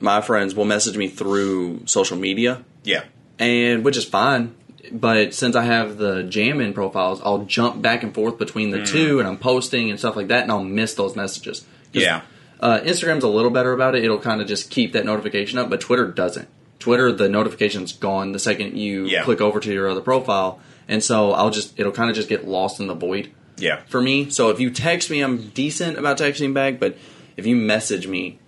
my 0.00 0.20
friends 0.20 0.54
will 0.54 0.64
message 0.64 0.96
me 0.96 1.08
through 1.08 1.86
social 1.86 2.16
media, 2.16 2.64
Yeah. 2.84 3.04
and 3.38 3.84
which 3.84 3.96
is 3.96 4.04
fine. 4.04 4.54
But 4.92 5.34
since 5.34 5.54
I 5.56 5.64
have 5.64 5.98
the 5.98 6.22
jam 6.22 6.60
in 6.60 6.72
profiles, 6.72 7.20
I'll 7.22 7.44
jump 7.44 7.80
back 7.82 8.02
and 8.02 8.14
forth 8.14 8.38
between 8.38 8.70
the 8.70 8.84
two, 8.84 9.18
and 9.18 9.28
I'm 9.28 9.38
posting 9.38 9.90
and 9.90 9.98
stuff 9.98 10.16
like 10.16 10.28
that, 10.28 10.42
and 10.42 10.50
I'll 10.52 10.64
miss 10.64 10.94
those 10.94 11.16
messages. 11.16 11.64
Yeah. 11.92 12.22
uh, 12.60 12.80
Instagram's 12.80 13.24
a 13.24 13.28
little 13.28 13.50
better 13.50 13.72
about 13.72 13.94
it; 13.94 14.04
it'll 14.04 14.18
kind 14.18 14.40
of 14.40 14.46
just 14.48 14.70
keep 14.70 14.92
that 14.92 15.04
notification 15.04 15.58
up, 15.58 15.70
but 15.70 15.80
Twitter 15.80 16.06
doesn't. 16.10 16.48
Twitter, 16.78 17.10
the 17.12 17.28
notification's 17.28 17.92
gone 17.92 18.32
the 18.32 18.38
second 18.38 18.76
you 18.76 19.04
Yeah. 19.06 19.24
click 19.24 19.40
over 19.40 19.58
to 19.60 19.72
your 19.72 19.88
other 19.88 20.00
profile, 20.00 20.60
and 20.86 21.02
so 21.02 21.32
I'll 21.32 21.50
just 21.50 21.78
it'll 21.78 21.92
kind 21.92 22.08
of 22.10 22.16
just 22.16 22.28
get 22.28 22.46
lost 22.46 22.80
in 22.80 22.86
the 22.86 22.94
void. 22.94 23.30
Yeah. 23.60 23.80
for 23.88 24.00
me. 24.00 24.30
So 24.30 24.50
if 24.50 24.60
you 24.60 24.70
text 24.70 25.10
me, 25.10 25.20
I'm 25.20 25.48
decent 25.48 25.98
about 25.98 26.16
texting 26.18 26.54
back, 26.54 26.78
but 26.78 26.96
if 27.36 27.44
you 27.44 27.56
message 27.56 28.06
me, 28.06 28.38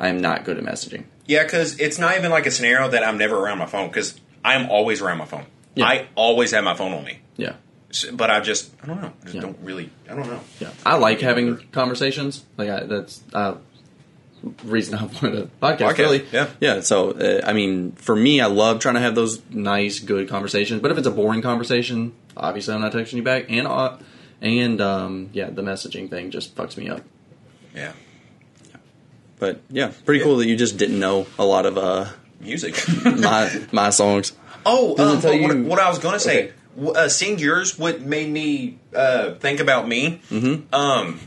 I 0.00 0.08
am 0.08 0.20
not 0.20 0.44
good 0.44 0.58
at 0.58 0.64
messaging. 0.64 1.04
Yeah, 1.26 1.44
because 1.44 1.78
it's 1.78 2.00
not 2.00 2.16
even 2.16 2.32
like 2.32 2.46
a 2.46 2.50
scenario 2.50 2.88
that 2.90 3.04
I'm 3.06 3.16
never 3.16 3.36
around 3.38 3.58
my 3.58 3.66
phone 3.66 3.86
because 3.86 4.18
I'm 4.44 4.68
always 4.68 5.00
around 5.00 5.18
my 5.18 5.24
phone. 5.24 5.44
Yeah. 5.74 5.86
I 5.86 6.08
always 6.14 6.50
have 6.52 6.64
my 6.64 6.74
phone 6.74 6.92
on 6.92 7.04
me. 7.04 7.20
Yeah. 7.36 7.54
So- 7.90 8.12
but 8.14 8.30
I 8.30 8.40
just, 8.40 8.70
I 8.82 8.86
don't 8.86 9.00
know. 9.00 9.12
I 9.20 9.24
just 9.24 9.34
Yeah. 9.34 9.40
don't 9.42 9.58
really, 9.62 9.90
I 10.08 10.14
don't 10.14 10.26
know. 10.28 10.40
Yeah, 10.60 10.70
I 10.86 10.96
like 10.96 11.20
having 11.20 11.56
conversations. 11.72 12.44
Like 12.56 12.68
I, 12.68 12.84
that's 12.84 13.22
uh, 13.32 13.56
reason 14.64 14.94
I 14.94 15.04
wanted 15.04 15.34
a 15.34 15.42
podcast. 15.62 15.78
Podcast, 15.78 15.98
Really, 15.98 16.26
yeah. 16.32 16.48
yeah. 16.60 16.80
So 16.80 17.10
uh, 17.12 17.40
I 17.46 17.52
mean, 17.52 17.92
for 17.92 18.14
me, 18.16 18.40
I 18.40 18.46
love 18.46 18.78
trying 18.80 18.94
to 18.94 19.00
have 19.00 19.14
those 19.14 19.40
nice, 19.50 19.98
good 20.00 20.28
conversations. 20.28 20.80
But 20.82 20.90
if 20.92 20.98
it's 20.98 21.06
a 21.06 21.10
boring 21.10 21.42
conversation, 21.42 22.12
obviously 22.36 22.74
I'm 22.74 22.80
not 22.80 22.92
texting 22.92 23.14
you 23.14 23.22
back. 23.22 23.46
And 23.48 23.66
uh, 23.66 23.98
and 24.40 24.80
um, 24.80 25.30
yeah, 25.32 25.50
the 25.50 25.62
messaging 25.62 26.08
thing 26.10 26.30
just 26.30 26.54
fucks 26.56 26.76
me 26.76 26.88
up. 26.88 27.02
Yeah. 27.74 27.92
But 29.38 29.60
yeah, 29.70 29.92
pretty 30.04 30.22
cool 30.22 30.36
that 30.38 30.46
you 30.46 30.56
just 30.56 30.76
didn't 30.76 30.98
know 30.98 31.26
a 31.38 31.44
lot 31.44 31.66
of 31.66 31.76
uh, 31.78 32.06
Music. 32.40 32.74
my 33.04 33.50
my 33.72 33.90
songs. 33.90 34.32
Oh, 34.66 34.90
um, 34.98 35.20
tell 35.20 35.38
what, 35.40 35.56
you- 35.56 35.64
what 35.64 35.78
I 35.78 35.88
was 35.88 35.98
going 35.98 36.14
to 36.14 36.20
say, 36.20 36.52
Okay. 36.78 36.98
uh, 36.98 37.08
seeing 37.08 37.38
yours, 37.38 37.78
what 37.78 38.00
made 38.00 38.30
me 38.30 38.78
uh, 38.94 39.34
think 39.34 39.60
about 39.60 39.86
me, 39.88 40.20
mm-hmm. 40.30 40.72
um, 40.74 41.20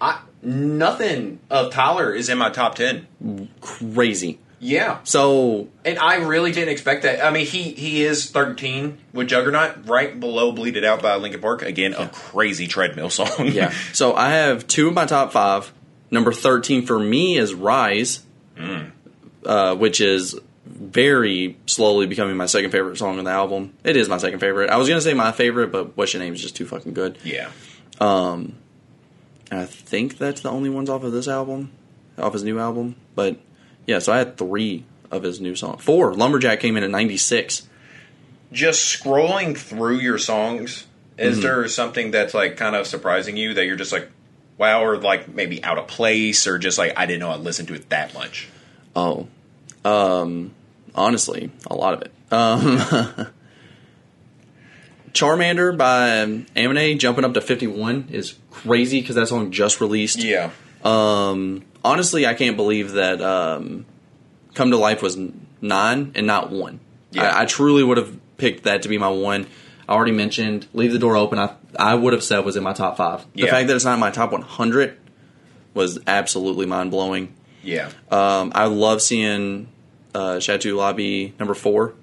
I, 0.00 0.20
nothing 0.42 1.40
of 1.50 1.72
Tyler 1.72 2.12
is 2.12 2.28
in 2.28 2.38
my 2.38 2.50
top 2.50 2.74
10. 2.74 3.48
Crazy. 3.60 4.38
Yeah. 4.60 5.00
So 5.04 5.68
And 5.84 5.98
I 5.98 6.16
really 6.16 6.50
didn't 6.50 6.70
expect 6.70 7.02
that. 7.02 7.22
I 7.22 7.30
mean, 7.30 7.44
he 7.44 7.72
he 7.72 8.02
is 8.02 8.30
13 8.30 8.96
with 9.12 9.28
Juggernaut, 9.28 9.86
right 9.86 10.18
below 10.18 10.52
"Bleed 10.52 10.78
It 10.78 10.84
Out" 10.84 11.02
by 11.02 11.16
Linkin 11.16 11.42
Park. 11.42 11.60
Again, 11.60 11.92
a 11.92 12.08
crazy 12.08 12.66
treadmill 12.66 13.10
song. 13.10 13.48
Yeah. 13.48 13.72
So 13.92 14.14
I 14.14 14.30
have 14.30 14.66
two 14.66 14.88
of 14.88 14.94
my 14.94 15.04
top 15.04 15.32
five. 15.32 15.70
Number 16.10 16.32
13 16.32 16.86
for 16.86 16.98
me 16.98 17.36
is 17.36 17.52
Rise, 17.52 18.22
uh, 19.44 19.74
which 19.74 20.00
is 20.00 20.38
very 20.66 21.56
slowly 21.66 22.06
becoming 22.06 22.36
my 22.36 22.46
second 22.46 22.70
favorite 22.70 22.96
song 22.96 23.18
on 23.18 23.24
the 23.24 23.30
album. 23.30 23.74
It 23.84 23.96
is 23.96 24.08
my 24.08 24.18
second 24.18 24.38
favorite. 24.40 24.70
I 24.70 24.76
was 24.76 24.88
going 24.88 24.98
to 24.98 25.04
say 25.04 25.14
my 25.14 25.30
favorite, 25.32 25.70
but 25.72 25.96
What's 25.96 26.12
Your 26.14 26.22
Name 26.22 26.32
is 26.34 26.40
just 26.40 26.56
too 26.56 26.66
fucking 26.66 26.94
good. 26.94 27.18
yeah. 27.24 27.50
And 28.00 29.60
I 29.60 29.66
think 29.66 30.18
that's 30.18 30.40
the 30.40 30.50
only 30.50 30.70
ones 30.70 30.88
off 30.88 31.04
of 31.04 31.12
this 31.12 31.28
album, 31.28 31.70
off 32.18 32.32
his 32.32 32.42
new 32.44 32.58
album. 32.58 32.96
But 33.14 33.36
yeah, 33.86 33.98
so 33.98 34.12
I 34.12 34.18
had 34.18 34.36
three 34.36 34.84
of 35.10 35.22
his 35.22 35.40
new 35.40 35.54
songs. 35.54 35.82
Four. 35.84 36.14
Lumberjack 36.14 36.60
came 36.60 36.76
in 36.76 36.82
at 36.82 36.90
96. 36.90 37.68
Just 38.52 39.02
scrolling 39.02 39.56
through 39.56 39.98
your 39.98 40.18
songs, 40.18 40.86
Mm-hmm. 41.16 41.28
is 41.30 41.42
there 41.42 41.68
something 41.68 42.10
that's 42.10 42.34
like 42.34 42.56
kind 42.56 42.74
of 42.74 42.88
surprising 42.88 43.36
you 43.36 43.54
that 43.54 43.66
you're 43.66 43.76
just 43.76 43.92
like, 43.92 44.10
wow, 44.58 44.82
or 44.82 44.96
like 44.96 45.28
maybe 45.32 45.62
out 45.62 45.78
of 45.78 45.86
place, 45.86 46.48
or 46.48 46.58
just 46.58 46.76
like 46.76 46.94
I 46.98 47.06
didn't 47.06 47.20
know 47.20 47.30
I 47.30 47.36
listened 47.36 47.68
to 47.68 47.74
it 47.74 47.88
that 47.90 48.14
much? 48.14 48.48
Oh, 48.96 49.28
um, 49.84 50.52
honestly, 50.94 51.50
a 51.66 51.74
lot 51.74 51.94
of 51.94 52.02
it. 52.02 52.12
Um, 52.30 53.28
Charmander 55.12 55.76
by 55.76 56.44
Amine 56.60 56.98
jumping 56.98 57.24
up 57.24 57.34
to 57.34 57.40
51 57.40 58.08
is 58.10 58.34
crazy 58.50 59.00
because 59.00 59.14
that 59.16 59.28
song 59.28 59.50
just 59.52 59.80
released. 59.80 60.22
Yeah. 60.22 60.50
Um, 60.82 61.62
honestly, 61.84 62.26
I 62.26 62.34
can't 62.34 62.56
believe 62.56 62.92
that 62.92 63.20
um, 63.22 63.86
Come 64.54 64.70
to 64.72 64.76
Life 64.76 65.02
was 65.02 65.16
nine 65.60 66.12
and 66.14 66.26
not 66.26 66.50
one. 66.50 66.80
Yeah. 67.12 67.24
I, 67.30 67.42
I 67.42 67.44
truly 67.46 67.84
would 67.84 67.96
have 67.96 68.18
picked 68.38 68.64
that 68.64 68.82
to 68.82 68.88
be 68.88 68.98
my 68.98 69.08
one. 69.08 69.46
I 69.88 69.92
already 69.94 70.12
mentioned 70.12 70.66
Leave 70.72 70.92
the 70.92 70.98
Door 70.98 71.16
Open. 71.16 71.38
I, 71.38 71.54
I 71.78 71.94
would 71.94 72.12
have 72.12 72.24
said 72.24 72.40
was 72.44 72.56
in 72.56 72.64
my 72.64 72.72
top 72.72 72.96
five. 72.96 73.24
The 73.34 73.42
Yeah. 73.44 73.50
fact 73.50 73.68
that 73.68 73.76
it's 73.76 73.84
not 73.84 73.94
in 73.94 74.00
my 74.00 74.10
top 74.10 74.32
100 74.32 74.98
was 75.74 75.98
absolutely 76.06 76.66
mind 76.66 76.90
blowing. 76.90 77.32
Yeah. 77.62 77.90
Um, 78.10 78.50
I 78.54 78.64
love 78.66 79.00
seeing 79.00 79.68
uh, 80.14 80.40
Chateau 80.40 80.76
Lobby 80.76 81.34
number 81.38 81.54
four. 81.54 81.94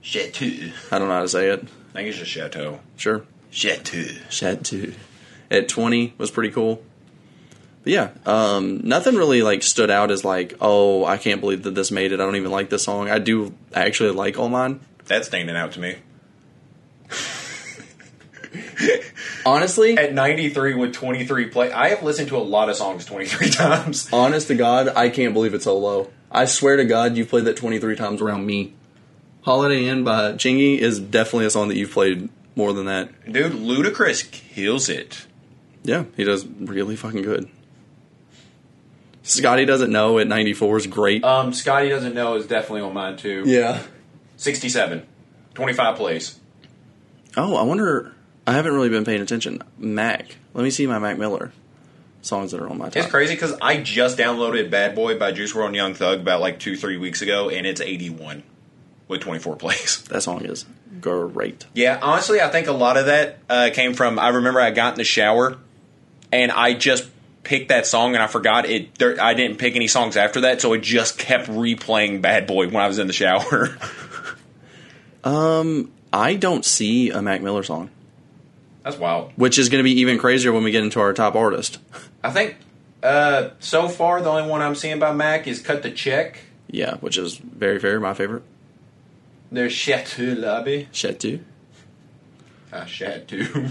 Chateau. 0.00 0.46
I 0.90 0.98
don't 0.98 1.08
know 1.08 1.14
how 1.14 1.22
to 1.22 1.28
say 1.28 1.48
it. 1.50 1.60
I 1.62 1.92
think 1.92 2.08
it's 2.08 2.18
just 2.18 2.30
Chateau. 2.30 2.80
Sure. 2.96 3.24
Chateau. 3.50 4.04
Chateau. 4.28 4.92
At 5.50 5.68
20 5.68 6.14
was 6.18 6.30
pretty 6.30 6.50
cool. 6.50 6.82
But 7.82 7.92
yeah, 7.92 8.10
um, 8.26 8.80
nothing 8.84 9.16
really 9.16 9.42
like 9.42 9.62
stood 9.62 9.90
out 9.90 10.10
as 10.10 10.24
like, 10.24 10.54
oh, 10.60 11.04
I 11.04 11.16
can't 11.16 11.40
believe 11.40 11.62
that 11.64 11.74
this 11.74 11.90
made 11.90 12.12
it. 12.12 12.20
I 12.20 12.24
don't 12.24 12.36
even 12.36 12.50
like 12.50 12.70
this 12.70 12.84
song. 12.84 13.08
I 13.10 13.18
do 13.18 13.54
actually 13.74 14.10
like 14.10 14.38
all 14.38 14.48
mine. 14.48 14.80
That's 15.06 15.26
standing 15.28 15.56
out 15.56 15.72
to 15.72 15.80
me. 15.80 15.96
Honestly, 19.46 19.96
At 19.96 20.12
93 20.12 20.74
with 20.74 20.92
23 20.92 21.46
play, 21.46 21.72
I 21.72 21.88
have 21.88 22.02
listened 22.02 22.28
to 22.28 22.36
a 22.36 22.38
lot 22.38 22.68
of 22.68 22.76
songs 22.76 23.04
23 23.06 23.50
times. 23.50 24.08
honest 24.12 24.48
to 24.48 24.54
God, 24.54 24.88
I 24.88 25.08
can't 25.08 25.32
believe 25.34 25.54
it's 25.54 25.64
so 25.64 25.76
low. 25.78 26.10
I 26.30 26.44
swear 26.44 26.76
to 26.76 26.84
God, 26.84 27.16
you've 27.16 27.28
played 27.28 27.44
that 27.44 27.56
23 27.56 27.96
times 27.96 28.20
around 28.20 28.46
me. 28.46 28.72
Holiday 29.42 29.86
Inn 29.86 30.04
by 30.04 30.32
Chingy 30.32 30.78
is 30.78 31.00
definitely 31.00 31.46
a 31.46 31.50
song 31.50 31.68
that 31.68 31.76
you've 31.76 31.90
played 31.90 32.28
more 32.54 32.72
than 32.72 32.86
that. 32.86 33.30
Dude, 33.30 33.52
Ludacris 33.52 34.30
kills 34.30 34.88
it. 34.88 35.26
Yeah, 35.82 36.04
he 36.16 36.24
does 36.24 36.46
really 36.46 36.94
fucking 36.94 37.22
good. 37.22 37.48
Scotty 39.22 39.64
doesn't 39.64 39.90
know 39.90 40.18
at 40.18 40.26
94 40.26 40.76
is 40.78 40.86
great. 40.86 41.24
Um, 41.24 41.52
Scotty 41.52 41.88
doesn't 41.88 42.14
know 42.14 42.34
is 42.36 42.46
definitely 42.46 42.82
on 42.82 42.94
mine 42.94 43.16
too. 43.16 43.44
yeah. 43.46 43.82
67. 44.36 45.06
25 45.54 45.96
plays. 45.96 46.38
Oh, 47.36 47.54
I 47.56 47.62
wonder. 47.62 48.14
I 48.46 48.52
haven't 48.52 48.72
really 48.72 48.88
been 48.88 49.04
paying 49.04 49.20
attention. 49.20 49.62
Mac. 49.78 50.36
Let 50.54 50.64
me 50.64 50.70
see 50.70 50.86
my 50.86 50.98
Mac 50.98 51.18
Miller 51.18 51.52
songs 52.22 52.52
that 52.52 52.60
are 52.60 52.68
on 52.68 52.78
my 52.78 52.86
top. 52.86 52.96
It's 52.96 53.10
crazy 53.10 53.34
because 53.34 53.54
I 53.62 53.78
just 53.78 54.18
downloaded 54.18 54.70
Bad 54.70 54.94
Boy 54.94 55.18
by 55.18 55.32
Juice 55.32 55.52
WRLD 55.52 55.66
and 55.68 55.76
Young 55.76 55.94
Thug 55.94 56.20
about 56.20 56.40
like 56.40 56.58
two, 56.58 56.76
three 56.76 56.96
weeks 56.96 57.22
ago, 57.22 57.48
and 57.50 57.66
it's 57.66 57.80
81 57.80 58.42
with 59.08 59.20
24 59.20 59.56
plays. 59.56 60.02
That 60.10 60.22
song 60.22 60.44
is 60.44 60.66
great. 61.00 61.66
Yeah, 61.74 61.98
honestly, 62.02 62.40
I 62.40 62.48
think 62.48 62.66
a 62.66 62.72
lot 62.72 62.96
of 62.96 63.06
that 63.06 63.38
uh, 63.48 63.70
came 63.72 63.94
from. 63.94 64.18
I 64.18 64.28
remember 64.28 64.60
I 64.60 64.70
got 64.70 64.94
in 64.94 64.98
the 64.98 65.04
shower 65.04 65.56
and 66.32 66.52
I 66.52 66.74
just 66.74 67.08
picked 67.42 67.70
that 67.70 67.86
song 67.86 68.14
and 68.14 68.22
I 68.22 68.26
forgot 68.26 68.66
it. 68.66 68.94
There, 68.96 69.20
I 69.20 69.32
didn't 69.34 69.56
pick 69.58 69.74
any 69.76 69.88
songs 69.88 70.16
after 70.16 70.42
that, 70.42 70.60
so 70.60 70.74
it 70.74 70.82
just 70.82 71.18
kept 71.18 71.48
replaying 71.48 72.20
Bad 72.20 72.46
Boy 72.46 72.66
when 72.66 72.76
I 72.76 72.86
was 72.86 72.98
in 72.98 73.06
the 73.06 73.12
shower. 73.12 73.76
Um, 75.22 75.92
I 76.12 76.34
don't 76.34 76.64
see 76.64 77.10
a 77.10 77.20
Mac 77.20 77.42
Miller 77.42 77.62
song, 77.62 77.90
That's 78.82 78.96
wild. 78.96 79.32
which 79.36 79.58
is 79.58 79.68
going 79.68 79.80
to 79.80 79.84
be 79.84 80.00
even 80.00 80.18
crazier 80.18 80.52
when 80.52 80.64
we 80.64 80.70
get 80.70 80.82
into 80.82 81.00
our 81.00 81.12
top 81.12 81.34
artist. 81.34 81.78
I 82.22 82.30
think 82.30 82.56
uh, 83.02 83.50
so 83.60 83.88
far 83.88 84.20
the 84.20 84.30
only 84.30 84.48
one 84.48 84.60
I'm 84.62 84.74
seeing 84.74 84.98
by 84.98 85.12
Mac 85.12 85.46
is 85.46 85.60
Cut 85.60 85.82
the 85.82 85.90
Check. 85.90 86.38
Yeah, 86.68 86.96
which 86.96 87.16
is 87.18 87.36
very 87.36 87.78
very 87.78 87.98
My 88.00 88.14
favorite. 88.14 88.42
There's 89.52 89.72
Chateau 89.72 90.34
Lobby. 90.36 90.88
Chateau. 90.92 91.40
Ah, 92.72 92.84
Chateau. 92.84 93.66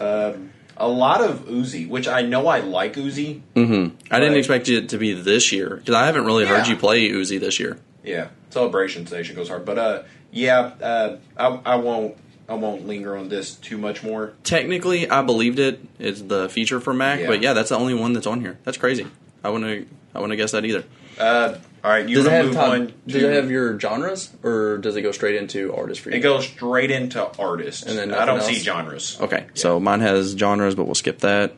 um, 0.00 0.50
a 0.76 0.88
lot 0.88 1.20
of 1.20 1.46
Uzi, 1.46 1.88
which 1.88 2.08
I 2.08 2.22
know 2.22 2.48
I 2.48 2.60
like 2.60 2.94
Uzi. 2.94 3.42
Mm-hmm. 3.54 3.96
I 4.10 4.18
didn't 4.18 4.38
expect 4.38 4.68
it 4.68 4.88
to 4.88 4.98
be 4.98 5.12
this 5.12 5.52
year 5.52 5.76
because 5.76 5.94
I 5.94 6.06
haven't 6.06 6.24
really 6.24 6.46
heard 6.46 6.66
you 6.66 6.76
play 6.76 7.08
Uzi 7.10 7.38
this 7.38 7.60
year. 7.60 7.78
Yeah, 8.02 8.28
Celebration 8.48 9.06
Station 9.06 9.36
goes 9.36 9.48
hard, 9.48 9.64
but 9.64 9.78
uh, 9.78 10.02
yeah, 10.32 10.58
uh, 10.58 11.16
I, 11.36 11.60
I 11.64 11.74
won't. 11.76 12.16
I 12.50 12.54
won't 12.54 12.86
linger 12.86 13.16
on 13.16 13.28
this 13.28 13.54
too 13.54 13.78
much 13.78 14.02
more. 14.02 14.32
Technically, 14.44 15.08
I 15.08 15.22
believed 15.22 15.58
it. 15.60 15.80
It's 16.00 16.20
the 16.20 16.48
feature 16.48 16.80
for 16.80 16.92
Mac, 16.92 17.20
Yeah. 17.20 17.28
but 17.28 17.40
yeah, 17.42 17.52
that's 17.52 17.68
the 17.70 17.76
only 17.78 17.94
one 17.94 18.12
that's 18.12 18.26
on 18.26 18.40
here. 18.40 18.58
That's 18.64 18.76
crazy. 18.76 19.06
I 19.44 19.48
wouldn't. 19.50 19.88
I 20.14 20.18
wouldn't 20.18 20.32
have 20.32 20.42
guessed 20.42 20.52
that 20.52 20.64
either. 20.64 20.82
Uh, 21.18 21.54
all 21.84 21.90
right, 21.90 22.08
you 22.08 22.16
Does 22.16 22.26
it 22.26 22.28
want 22.28 22.32
to 22.32 22.36
have 22.36 22.46
move 22.46 22.54
top, 22.56 22.68
on? 22.72 22.92
Does 23.06 23.22
to- 23.22 23.30
it 23.30 23.34
have 23.36 23.50
your 23.50 23.78
genres, 23.78 24.30
or 24.42 24.78
does 24.78 24.96
it 24.96 25.02
go 25.02 25.12
straight 25.12 25.36
into 25.36 25.72
artist 25.74 26.00
for 26.00 26.10
you? 26.10 26.16
It 26.16 26.20
goes 26.20 26.44
straight 26.46 26.90
into 26.90 27.24
artist, 27.38 27.86
And 27.86 27.96
then 27.96 28.12
I 28.12 28.24
don't 28.26 28.38
nothing 28.38 28.56
see 28.56 28.60
genres. 28.62 29.16
Okay, 29.20 29.46
so 29.54 29.78
mine 29.78 30.00
has 30.00 30.32
genres, 30.32 30.74
but 30.74 30.86
we'll 30.86 30.94
skip 30.96 31.20
that. 31.20 31.52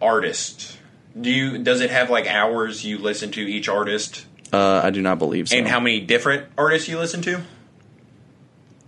Artist. 0.00 0.78
Do 1.20 1.30
you? 1.30 1.58
Does 1.58 1.80
it 1.80 1.90
have 1.90 2.10
like 2.10 2.26
hours 2.26 2.84
you 2.84 2.98
listen 2.98 3.30
to 3.32 3.40
each 3.40 3.68
artist, 3.68 4.24
Uh, 4.52 4.80
I 4.82 4.90
do 4.90 5.02
not 5.02 5.18
believe 5.18 5.48
so. 5.48 5.56
and 5.56 5.68
how 5.68 5.78
many 5.80 6.00
different 6.00 6.46
artists 6.56 6.88
you 6.88 6.98
listen 6.98 7.20
to? 7.22 7.40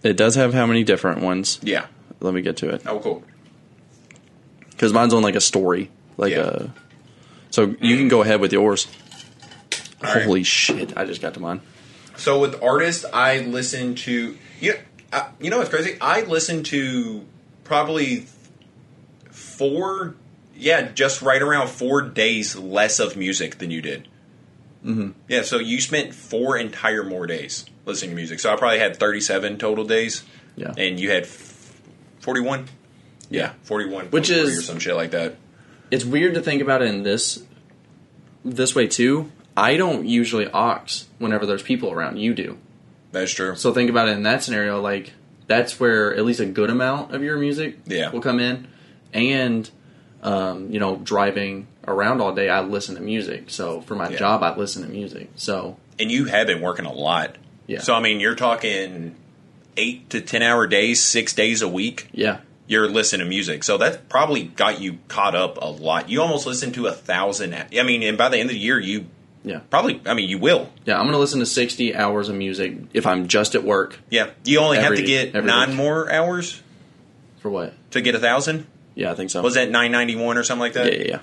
It 0.02 0.16
does 0.16 0.34
have 0.34 0.52
how 0.54 0.66
many 0.66 0.84
different 0.84 1.20
ones? 1.20 1.58
Yeah. 1.62 1.86
Let 2.20 2.34
me 2.34 2.42
get 2.42 2.56
to 2.58 2.68
it 2.70 2.82
Oh, 2.86 2.98
cool. 3.00 3.24
because 4.70 4.92
mine's 4.92 5.12
on 5.14 5.22
like 5.22 5.34
a 5.36 5.40
story, 5.40 5.90
like 6.16 6.32
Yeah. 6.32 6.40
a. 6.40 6.68
So 7.50 7.74
you 7.80 7.96
can 7.96 8.08
go 8.08 8.22
ahead 8.22 8.40
with 8.40 8.52
yours. 8.52 8.86
All 10.04 10.14
right. 10.14 10.24
Holy 10.24 10.42
shit! 10.42 10.96
I 10.96 11.04
just 11.04 11.20
got 11.20 11.34
to 11.34 11.40
mine. 11.40 11.60
So 12.16 12.40
with 12.40 12.62
artists, 12.62 13.04
I 13.12 13.38
listen 13.40 13.94
to 13.96 14.36
you. 14.60 14.72
Know, 14.72 14.78
I, 15.12 15.28
you 15.40 15.50
know 15.50 15.58
what's 15.58 15.70
crazy? 15.70 15.96
I 16.00 16.22
listen 16.22 16.62
to 16.64 17.24
probably 17.64 18.26
four, 19.30 20.14
yeah, 20.56 20.90
just 20.92 21.22
right 21.22 21.40
around 21.40 21.68
four 21.68 22.02
days 22.02 22.56
less 22.56 22.98
of 22.98 23.16
music 23.16 23.58
than 23.58 23.70
you 23.70 23.82
did. 23.82 24.08
Mm-hmm. 24.84 25.10
Yeah, 25.28 25.42
so 25.42 25.58
you 25.58 25.80
spent 25.80 26.14
four 26.14 26.56
entire 26.56 27.04
more 27.04 27.26
days 27.26 27.64
listening 27.86 28.10
to 28.10 28.16
music. 28.16 28.40
So 28.40 28.52
I 28.52 28.56
probably 28.56 28.78
had 28.80 28.96
thirty-seven 28.96 29.58
total 29.58 29.84
days, 29.84 30.24
Yeah. 30.56 30.72
and 30.76 30.98
you 30.98 31.10
had 31.10 31.26
41. 31.26 32.66
Yeah, 33.30 33.52
41. 33.62 34.06
Which 34.06 34.28
is- 34.30 34.58
or 34.58 34.62
some 34.62 34.78
shit 34.78 34.94
like 34.96 35.12
that. 35.12 35.36
It's 35.90 36.04
weird 36.04 36.34
to 36.34 36.40
think 36.42 36.62
about 36.62 36.82
it 36.82 36.88
in 36.88 37.02
this 37.02 37.42
this 38.44 38.74
way 38.74 38.86
too. 38.86 39.30
I 39.56 39.76
don't 39.76 40.06
usually 40.06 40.48
aux 40.52 40.80
whenever 41.18 41.44
there's 41.46 41.62
people 41.62 41.92
around. 41.92 42.16
You 42.18 42.34
do. 42.34 42.58
That's 43.12 43.30
true. 43.30 43.54
So 43.56 43.72
think 43.74 43.90
about 43.90 44.08
it 44.08 44.12
in 44.12 44.22
that 44.24 44.42
scenario. 44.42 44.80
Like 44.80 45.12
that's 45.46 45.78
where 45.78 46.14
at 46.14 46.24
least 46.24 46.40
a 46.40 46.46
good 46.46 46.70
amount 46.70 47.14
of 47.14 47.22
your 47.22 47.36
music 47.36 47.78
Yeah. 47.86 48.10
will 48.10 48.20
come 48.22 48.40
in, 48.40 48.66
and 49.12 49.68
um, 50.22 50.70
you 50.70 50.78
know, 50.78 50.96
driving 50.96 51.66
around 51.86 52.20
all 52.20 52.32
day, 52.34 52.48
I 52.48 52.60
listen 52.60 52.94
to 52.94 53.00
music. 53.00 53.44
So 53.50 53.80
for 53.82 53.94
my 53.96 54.08
Yeah. 54.10 54.18
job, 54.18 54.42
I 54.42 54.54
listen 54.56 54.82
to 54.82 54.88
music. 54.88 55.30
So 55.36 55.76
and 55.98 56.10
you 56.10 56.26
have 56.26 56.46
been 56.46 56.60
working 56.60 56.84
a 56.86 56.92
lot. 56.92 57.36
Yeah. 57.66 57.80
So 57.80 57.94
I 57.94 58.00
mean, 58.00 58.20
you're 58.20 58.34
talking 58.34 59.14
eight 59.76 60.10
to 60.10 60.20
ten 60.20 60.42
hour 60.42 60.66
days, 60.66 61.02
six 61.02 61.32
days 61.32 61.62
a 61.62 61.68
week. 61.68 62.08
yeah, 62.12 62.38
You're 62.66 62.88
listening 62.88 63.24
to 63.24 63.28
music, 63.28 63.64
so 63.64 63.76
that 63.78 64.08
probably 64.08 64.44
got 64.44 64.80
you 64.80 64.98
caught 65.08 65.34
up 65.34 65.58
a 65.60 65.66
lot. 65.66 66.08
You 66.08 66.20
almost 66.22 66.46
listen 66.46 66.72
to 66.72 66.86
a 66.86 66.92
thousand. 66.92 67.54
I 67.54 67.82
mean, 67.82 68.02
and 68.02 68.16
by 68.18 68.28
the 68.28 68.36
end 68.38 68.48
of 68.50 68.54
the 68.54 68.60
year, 68.60 68.78
you 68.78 69.06
yeah, 69.44 69.60
probably. 69.70 70.00
I 70.06 70.14
mean, 70.14 70.28
you 70.28 70.38
will. 70.38 70.68
yeah. 70.84 70.98
I'm 71.00 71.06
gonna 71.06 71.18
listen 71.18 71.40
to 71.40 71.46
60 71.46 71.96
hours 71.96 72.28
of 72.28 72.36
music 72.36 72.76
if 72.92 73.06
I'm 73.06 73.26
just 73.26 73.54
at 73.56 73.64
work. 73.64 73.98
Yeah, 74.10 74.30
you 74.44 74.60
only 74.60 74.78
have 74.78 74.94
to 74.94 75.02
get 75.02 75.34
nine 75.44 75.68
week. 75.70 75.76
more 75.78 76.10
hours 76.12 76.62
For 77.40 77.50
what? 77.50 77.74
to 77.90 78.00
get 78.00 78.14
a 78.14 78.20
thousand. 78.20 78.66
Yeah, 78.94 79.10
I 79.10 79.14
think 79.14 79.30
so. 79.30 79.42
Was 79.42 79.54
that 79.54 79.70
nine 79.70 79.92
ninety 79.92 80.16
one 80.16 80.36
or 80.38 80.42
something 80.44 80.60
like 80.60 80.74
that? 80.74 80.92
Yeah, 80.92 80.98
yeah, 80.98 81.04
yeah. 81.08 81.18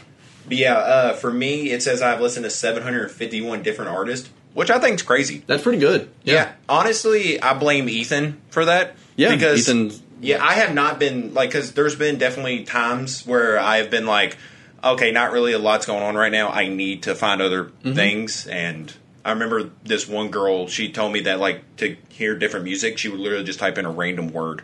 But 0.48 0.58
yeah, 0.58 0.74
uh, 0.78 1.14
for 1.14 1.32
me, 1.32 1.72
it 1.72 1.84
says 1.84 2.02
I've 2.02 2.22
listened 2.22 2.44
to 2.46 2.50
751 2.50 3.62
different 3.62 3.92
artists, 3.92 4.30
which 4.56 4.72
I 4.72 4.80
think 4.80 4.96
is 4.96 5.04
crazy. 5.04 5.44
That's 5.46 5.62
pretty 5.62 5.78
good. 5.80 6.10
Yeah. 6.24 6.54
honestly, 6.68 7.40
I 7.42 7.54
blame 7.54 7.88
Ethan 7.88 8.42
for 8.50 8.66
that. 8.66 8.96
Yeah, 9.16 9.36
because 9.36 9.68
Ethan's- 9.70 10.02
Yeah, 10.22 10.44
I 10.44 10.54
have 10.56 10.74
not 10.74 11.00
been 11.00 11.34
like 11.36 11.50
because 11.52 11.74
there's 11.74 11.96
been 11.96 12.18
definitely 12.18 12.64
times 12.64 13.26
where 13.28 13.60
I 13.60 13.78
have 13.78 13.92
been 13.92 14.06
like, 14.08 14.38
okay, 14.84 15.12
not 15.12 15.32
really 15.32 15.54
a 15.54 15.60
lot's 15.60 15.86
going 15.86 16.02
on 16.04 16.16
right 16.16 16.32
now. 16.32 16.50
I 16.50 16.68
need 16.68 17.04
to 17.04 17.14
find 17.16 17.42
other 17.42 17.66
Mm-hmm. 17.66 17.94
things, 17.94 18.48
and 18.48 18.92
I 19.24 19.32
remember 19.34 19.70
this 19.84 20.08
one 20.08 20.30
girl. 20.30 20.68
She 20.68 20.92
told 20.92 21.14
me 21.14 21.20
that 21.22 21.40
like 21.40 21.76
to 21.78 21.96
hear 22.10 22.36
different 22.36 22.64
music, 22.66 22.98
she 22.98 23.08
would 23.10 23.20
literally 23.20 23.44
just 23.44 23.60
type 23.60 23.78
in 23.78 23.86
a 23.86 23.92
random 23.92 24.32
word 24.34 24.64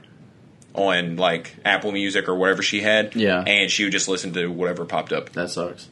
on 0.78 1.16
like 1.18 1.56
Apple 1.66 1.92
Music 1.92 2.28
or 2.30 2.36
whatever 2.36 2.62
she 2.62 2.82
had. 2.82 3.16
Yeah. 3.16 3.44
and 3.46 3.70
she 3.72 3.84
would 3.84 3.92
just 3.94 4.08
listen 4.08 4.34
to 4.34 4.48
whatever 4.48 4.86
popped 4.86 5.12
up. 5.14 5.30
That 5.32 5.50
sucks. 5.50 5.88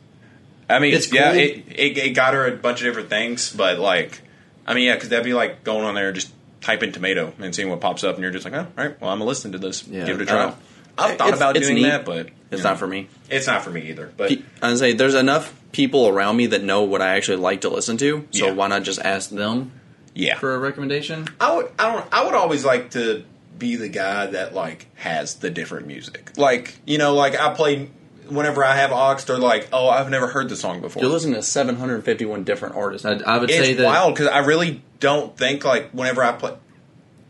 I 0.69 0.79
mean, 0.79 0.93
It's 0.93 1.11
yeah, 1.11 1.31
cool. 1.31 1.39
it, 1.39 1.63
it 1.69 1.97
it 1.97 2.09
got 2.11 2.33
her 2.33 2.47
a 2.47 2.55
bunch 2.55 2.81
of 2.81 2.85
different 2.85 3.09
things, 3.09 3.53
but 3.53 3.79
like, 3.79 4.21
I 4.65 4.73
mean, 4.73 4.85
yeah, 4.85 4.95
because 4.95 5.09
that'd 5.09 5.25
be 5.25 5.33
like 5.33 5.63
going 5.63 5.83
on 5.85 5.93
there 5.95 6.07
and 6.07 6.15
just 6.15 6.31
typing 6.61 6.91
tomato 6.93 7.33
and 7.39 7.53
seeing 7.53 7.69
what 7.69 7.81
pops 7.81 8.03
up, 8.03 8.15
and 8.15 8.23
you're 8.23 8.31
just 8.31 8.45
like, 8.45 8.53
oh, 8.53 8.59
all 8.59 8.67
right, 8.85 8.99
well, 9.01 9.09
I'm 9.11 9.17
gonna 9.19 9.27
listen 9.27 9.51
to 9.51 9.57
this, 9.57 9.85
Yeah. 9.87 10.05
give 10.05 10.19
it 10.19 10.23
a 10.23 10.25
try. 10.25 10.45
don't- 10.45 10.55
I've 10.97 11.17
thought 11.17 11.27
It's- 11.29 11.37
about 11.39 11.57
it's 11.57 11.67
doing 11.67 11.81
neat. 11.81 11.89
that, 11.89 12.05
but 12.05 12.27
It's 12.51 12.59
you 12.61 12.63
not 12.63 12.77
for 12.79 12.85
me. 12.87 13.07
It's 13.29 13.47
not 13.47 13.63
for 13.63 13.71
me 13.71 13.89
either. 13.89 14.11
But 14.15 14.31
I 14.61 14.75
say 14.75 14.93
there's 14.93 15.15
enough 15.15 15.51
people 15.71 16.07
around 16.07 16.37
me 16.37 16.45
that 16.47 16.63
know 16.63 16.83
what 16.83 17.01
I 17.01 17.15
actually 17.15 17.37
like 17.37 17.61
to 17.61 17.69
listen 17.69 17.97
to, 17.97 18.27
so 18.31 18.45
Yeah. 18.45 18.51
why 18.53 18.67
not 18.67 18.83
just 18.83 18.99
ask 18.99 19.31
them 19.31 19.71
yeah, 20.13 20.37
for 20.37 20.53
a 20.53 20.59
recommendation? 20.59 21.27
I 21.41 21.55
would, 21.55 21.67
I 21.79 21.91
don't, 21.91 22.05
I 22.11 22.23
would 22.23 22.35
always 22.35 22.63
like 22.63 22.91
to 22.91 23.23
be 23.57 23.75
the 23.75 23.89
guy 23.89 24.25
that 24.27 24.53
like 24.53 24.87
has 24.95 25.35
the 25.35 25.49
different 25.49 25.87
music. 25.87 26.31
Like, 26.37 26.75
you 26.85 26.97
know, 26.97 27.13
like 27.15 27.39
I 27.39 27.53
play 27.53 27.89
whenever 28.29 28.63
I 28.63 28.75
have 28.75 28.91
aux, 28.91 29.17
they're 29.25 29.37
like, 29.37 29.67
oh, 29.73 29.89
I've 29.89 30.09
never 30.09 30.27
heard 30.27 30.49
the 30.49 30.55
song 30.55 30.81
before. 30.81 31.03
You're 31.03 31.11
listening 31.11 31.35
to 31.35 31.43
751 31.43 32.43
different 32.43 32.75
artists. 32.75 33.05
I, 33.05 33.13
I 33.25 33.37
would 33.37 33.49
it's 33.49 33.59
say 33.59 33.73
that 33.73 33.85
wild 33.85 34.13
because 34.15 34.27
I 34.27 34.39
really 34.39 34.81
don't 34.99 35.37
think 35.37 35.65
like 35.65 35.91
whenever 35.91 36.23
I 36.23 36.31
play, 36.33 36.55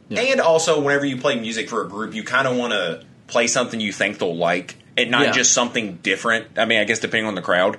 Yeah. 0.10 0.22
and 0.22 0.40
also 0.42 0.80
whenever 0.82 1.06
you 1.06 1.18
play 1.18 1.40
music 1.40 1.70
for 1.70 1.84
a 1.84 1.88
group, 1.90 2.14
you 2.14 2.24
kind 2.24 2.48
of 2.48 2.56
want 2.58 2.74
to 2.74 3.04
play 3.28 3.48
something 3.48 3.80
you 3.80 3.92
think 3.92 4.20
they'll 4.20 4.36
like, 4.36 4.76
and 4.98 5.10
not 5.12 5.24
Yeah. 5.24 5.32
just 5.32 5.52
something 5.54 5.98
different. 6.04 6.48
I 6.58 6.66
mean, 6.66 6.80
I 6.80 6.84
guess 6.84 7.00
depending 7.00 7.26
on 7.26 7.36
the 7.36 7.42
crowd. 7.42 7.78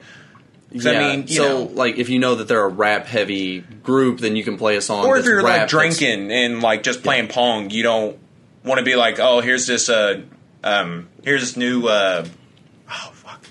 yeah, 0.72 0.90
I 0.90 0.98
mean, 1.16 1.28
you 1.28 1.36
so 1.36 1.48
know, 1.48 1.62
like 1.72 1.98
if 1.98 2.08
you 2.08 2.18
know 2.18 2.34
that 2.34 2.48
they're 2.48 2.64
a 2.64 2.68
rap 2.68 3.06
heavy 3.06 3.60
group, 3.60 4.18
then 4.18 4.34
you 4.34 4.42
can 4.42 4.56
play 4.58 4.74
a 4.76 4.80
song. 4.80 5.06
or 5.06 5.16
if 5.16 5.24
you're 5.24 5.36
rap 5.44 5.60
like 5.60 5.68
drinking 5.68 6.32
and 6.32 6.60
like 6.60 6.82
just 6.82 7.04
playing 7.04 7.28
pong, 7.28 7.70
you 7.70 7.84
don't 7.84 8.18
want 8.64 8.78
to 8.78 8.84
be 8.84 8.96
like, 8.96 9.18
oh, 9.20 9.40
here's 9.40 9.66
this, 9.66 9.88
uh, 9.88 10.22
um, 10.62 11.08
here's 11.22 11.40
this 11.42 11.56
new, 11.56 11.86
uh, 11.86 12.26
oh 12.90 13.10
fuck. 13.12 13.44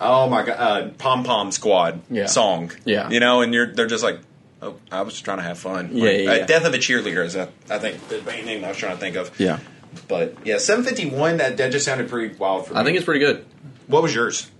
Oh 0.00 0.28
my 0.28 0.44
god, 0.44 0.56
uh, 0.58 0.88
Pom 0.98 1.24
Pom 1.24 1.50
Squad 1.52 2.00
Yeah. 2.10 2.26
song. 2.26 2.72
Yeah. 2.84 3.08
you 3.10 3.20
know, 3.20 3.42
and 3.42 3.54
you're 3.54 3.72
they're 3.72 3.86
just 3.86 4.02
like, 4.04 4.18
oh, 4.60 4.76
I 4.90 5.02
was 5.02 5.14
just 5.14 5.24
trying 5.24 5.38
to 5.38 5.44
have 5.44 5.58
fun. 5.58 5.90
Yeah, 5.92 6.04
Like, 6.04 6.18
yeah, 6.20 6.30
uh, 6.30 6.34
yeah. 6.34 6.46
Death 6.46 6.64
of 6.64 6.74
a 6.74 6.78
Cheerleader 6.78 7.24
is, 7.24 7.36
uh, 7.36 7.48
I 7.70 7.78
think, 7.78 8.08
the 8.08 8.20
main 8.22 8.44
name 8.44 8.64
I 8.64 8.68
was 8.68 8.76
trying 8.76 8.94
to 8.94 9.00
think 9.00 9.16
of. 9.16 9.38
Yeah, 9.40 9.60
But 10.08 10.36
yeah, 10.44 10.58
751. 10.58 11.36
That 11.38 11.56
that 11.58 11.70
just 11.72 11.84
sounded 11.84 12.08
pretty 12.08 12.34
wild 12.36 12.66
for 12.66 12.74
me. 12.74 12.80
I 12.80 12.84
think 12.84 12.96
it's 12.96 13.04
pretty 13.04 13.20
good. 13.20 13.44
What 13.86 14.02
was 14.02 14.14
yours? 14.14 14.50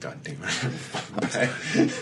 God 0.00 0.18
damn 0.22 0.36
it! 1.80 1.94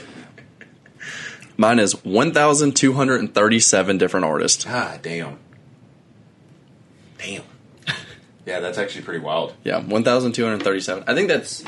Mine 1.57 1.79
is 1.79 1.93
1,237 2.05 3.99
different 3.99 4.25
artists. 4.27 4.65
ah, 4.69 4.99
damn, 5.03 5.39
damn. 7.19 7.43
Yeah, 8.45 8.59
that's 8.59 8.77
actually 8.77 9.03
pretty 9.03 9.21
wild. 9.21 9.55
Yeah, 9.63 9.79
1,237. 9.81 11.05
I 11.07 11.15
think 11.15 11.29
that's. 11.29 11.63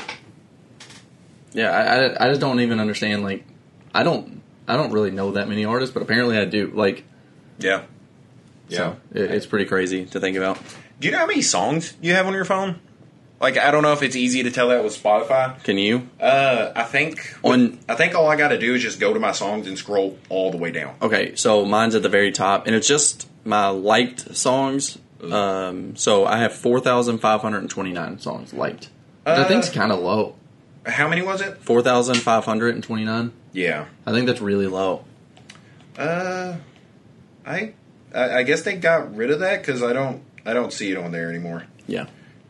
Yeah, 1.53 1.69
I, 1.71 1.81
I, 1.95 2.25
I 2.25 2.29
just 2.29 2.41
don't 2.41 2.59
even 2.59 2.81
understand. 2.81 3.23
Like, 3.23 3.45
I 3.93 4.03
don't 4.03 4.41
I 4.67 4.75
don't 4.75 4.91
really 4.91 5.11
know 5.11 5.31
that 5.31 5.47
many 5.47 5.63
artists, 5.63 5.93
but 5.93 6.03
apparently 6.03 6.37
I 6.37 6.43
do. 6.43 6.67
Like, 6.73 7.05
Yeah, 7.59 7.83
yeah. 8.67 8.77
so 8.77 8.97
it, 9.13 9.31
it's 9.31 9.45
pretty 9.45 9.63
crazy 9.65 10.05
to 10.07 10.19
think 10.19 10.35
about. 10.35 10.57
Do 10.99 11.07
you 11.07 11.13
know 11.13 11.19
how 11.19 11.27
many 11.27 11.41
songs 11.41 11.93
you 12.01 12.13
have 12.13 12.25
on 12.27 12.33
your 12.33 12.43
phone? 12.43 12.79
Like, 13.41 13.57
I 13.57 13.69
don't 13.71 13.83
know 13.83 13.91
if 13.91 14.01
it's 14.01 14.15
easy 14.15 14.43
to 14.43 14.51
tell 14.51 14.69
that 14.69 14.83
with 14.83 14.93
Spotify. 15.01 15.61
Can 15.63 15.77
you? 15.77 16.07
Uh, 16.19 16.71
I 16.75 16.83
think 16.83 17.35
On- 17.43 17.77
I 17.89 17.95
think 17.95 18.15
all 18.15 18.27
I 18.27 18.35
got 18.37 18.47
to 18.49 18.57
do 18.57 18.73
is 18.73 18.81
just 18.81 18.99
go 18.99 19.13
to 19.13 19.19
my 19.19 19.33
songs 19.33 19.67
and 19.67 19.77
scroll 19.77 20.17
all 20.29 20.51
the 20.51 20.57
way 20.57 20.71
down. 20.71 20.95
Okay, 21.01 21.35
so 21.35 21.65
mine's 21.65 21.95
at 21.95 22.01
the 22.01 22.09
very 22.09 22.31
top, 22.31 22.65
and 22.65 22.75
it's 22.75 22.87
just 22.87 23.27
my 23.43 23.67
liked 23.67 24.35
songs. 24.35 24.97
Um, 25.21 25.95
so 25.95 26.25
I 26.25 26.37
have 26.39 26.53
4,529 26.53 28.19
songs 28.19 28.53
liked. 28.53 28.85
Which 28.85 28.89
I 29.25 29.31
Uh, 29.41 29.47
think's 29.47 29.69
kind 29.69 29.91
of 29.91 29.99
low. 29.99 30.35
How 30.85 31.07
many 31.07 31.21
was 31.23 31.41
it? 31.41 31.57
4,529. 31.61 33.31
Yeah. 33.53 33.85
I 34.05 34.11
think 34.11 34.27
that's 34.27 34.41
really 34.41 34.67
low. 34.67 35.03
Uh, 35.97 36.55
I 37.45 37.73
I 38.13 38.37
I 38.39 38.43
guess 38.43 38.61
they 38.63 38.75
got 38.75 39.15
rid 39.15 39.31
of 39.31 39.39
that 39.39 39.61
because 39.61 39.81
I 39.81 39.93
don't 39.93 40.21
I 40.45 40.53
don't 40.53 40.71
see 40.73 40.91
it 40.91 40.97
on 40.97 41.11
there 41.11 41.29
anymore. 41.29 41.63
Yeah. 41.87 42.05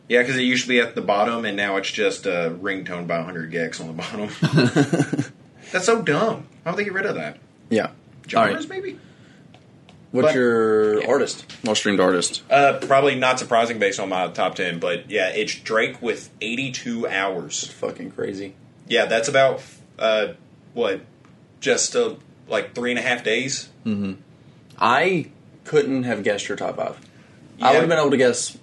Yeah, 0.07 0.21
because 0.21 0.35
it 0.37 0.43
used 0.43 0.63
to 0.63 0.69
be 0.69 0.79
at 0.79 0.93
the 0.95 1.01
bottom, 1.01 1.45
and 1.45 1.57
now 1.57 1.77
it's 1.77 1.89
just 1.91 2.25
a 2.27 2.55
ringtone 2.61 3.07
by 3.07 3.17
100 3.17 3.51
gecs 3.51 3.81
on 3.81 3.87
the 3.87 3.93
bottom. 3.93 5.33
That's 5.71 5.85
so 5.85 6.01
dumb. 6.01 6.47
How 6.63 6.71
do 6.71 6.77
they 6.77 6.83
get 6.83 6.93
rid 6.93 7.05
of 7.07 7.15
that? 7.15 7.39
Yeah. 7.69 7.89
Genres, 8.27 8.69
right. 8.69 8.83
maybe? 8.83 8.99
What's 10.11 10.27
But- 10.27 10.35
your 10.35 11.01
Yeah. 11.01 11.07
artist? 11.09 11.45
Most 11.63 11.79
streamed 11.79 11.99
artist. 11.99 12.43
Uh, 12.49 12.79
probably 12.85 13.15
not 13.15 13.39
surprising 13.39 13.79
based 13.79 13.99
on 13.99 14.09
my 14.09 14.27
top 14.27 14.55
10, 14.55 14.79
but 14.79 15.09
yeah, 15.09 15.29
it's 15.29 15.55
Drake 15.55 16.01
with 16.01 16.29
82 16.39 17.07
hours. 17.07 17.65
Fucking 17.67 18.11
crazy. 18.11 18.53
Yeah, 18.87 19.05
that's 19.05 19.27
about, 19.27 19.61
uh, 19.97 20.27
what, 20.75 21.01
just 21.59 21.95
uh, 21.95 22.13
like 22.47 22.75
three 22.75 22.91
and 22.91 22.99
a 22.99 23.01
half 23.01 23.23
days? 23.23 23.69
I 24.79 25.31
couldn't 25.63 26.03
have 26.03 26.23
guessed 26.23 26.47
your 26.47 26.57
top 26.57 26.77
five. 26.77 26.99
I 27.61 27.71
would 27.71 27.79
have 27.81 27.89
been 27.89 27.97
able 27.99 28.11
to 28.11 28.17
guess 28.17 28.55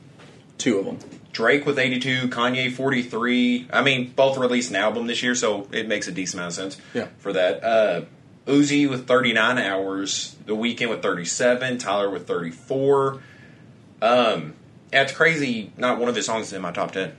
two 0.59 0.79
of 0.79 0.85
them. 0.85 0.99
Drake 1.33 1.65
with 1.67 1.79
82, 1.79 2.29
Kanye 2.29 2.71
43. 2.73 3.69
I 3.73 3.83
mean, 3.83 4.13
both 4.15 4.37
released 4.37 4.71
an 4.71 4.77
album 4.77 5.07
this 5.07 5.23
year, 5.23 5.35
so 5.35 5.67
it 5.73 5.89
makes 5.89 6.07
a 6.09 6.13
decent 6.13 6.41
amount 6.41 6.49
of 6.51 6.55
sense 6.55 6.79
Yeah. 6.95 7.09
for 7.19 7.33
that. 7.33 7.65
Uh, 7.65 8.03
Uzi 8.47 8.89
with 8.91 9.07
39 9.07 9.57
hours, 9.59 10.35
The 10.47 10.55
Weeknd 10.55 10.91
with 10.91 11.01
37, 11.03 11.79
Tyler 11.79 12.11
with 12.11 12.27
34. 12.27 13.21
Um, 14.03 14.55
yeah, 14.93 15.03
it's 15.03 15.13
crazy. 15.13 15.73
Not 15.77 15.99
one 15.99 16.09
of 16.09 16.17
his 16.17 16.27
songs 16.27 16.49
is 16.49 16.53
in 16.53 16.61
my 16.63 16.73
top 16.73 16.93
10. 16.93 17.13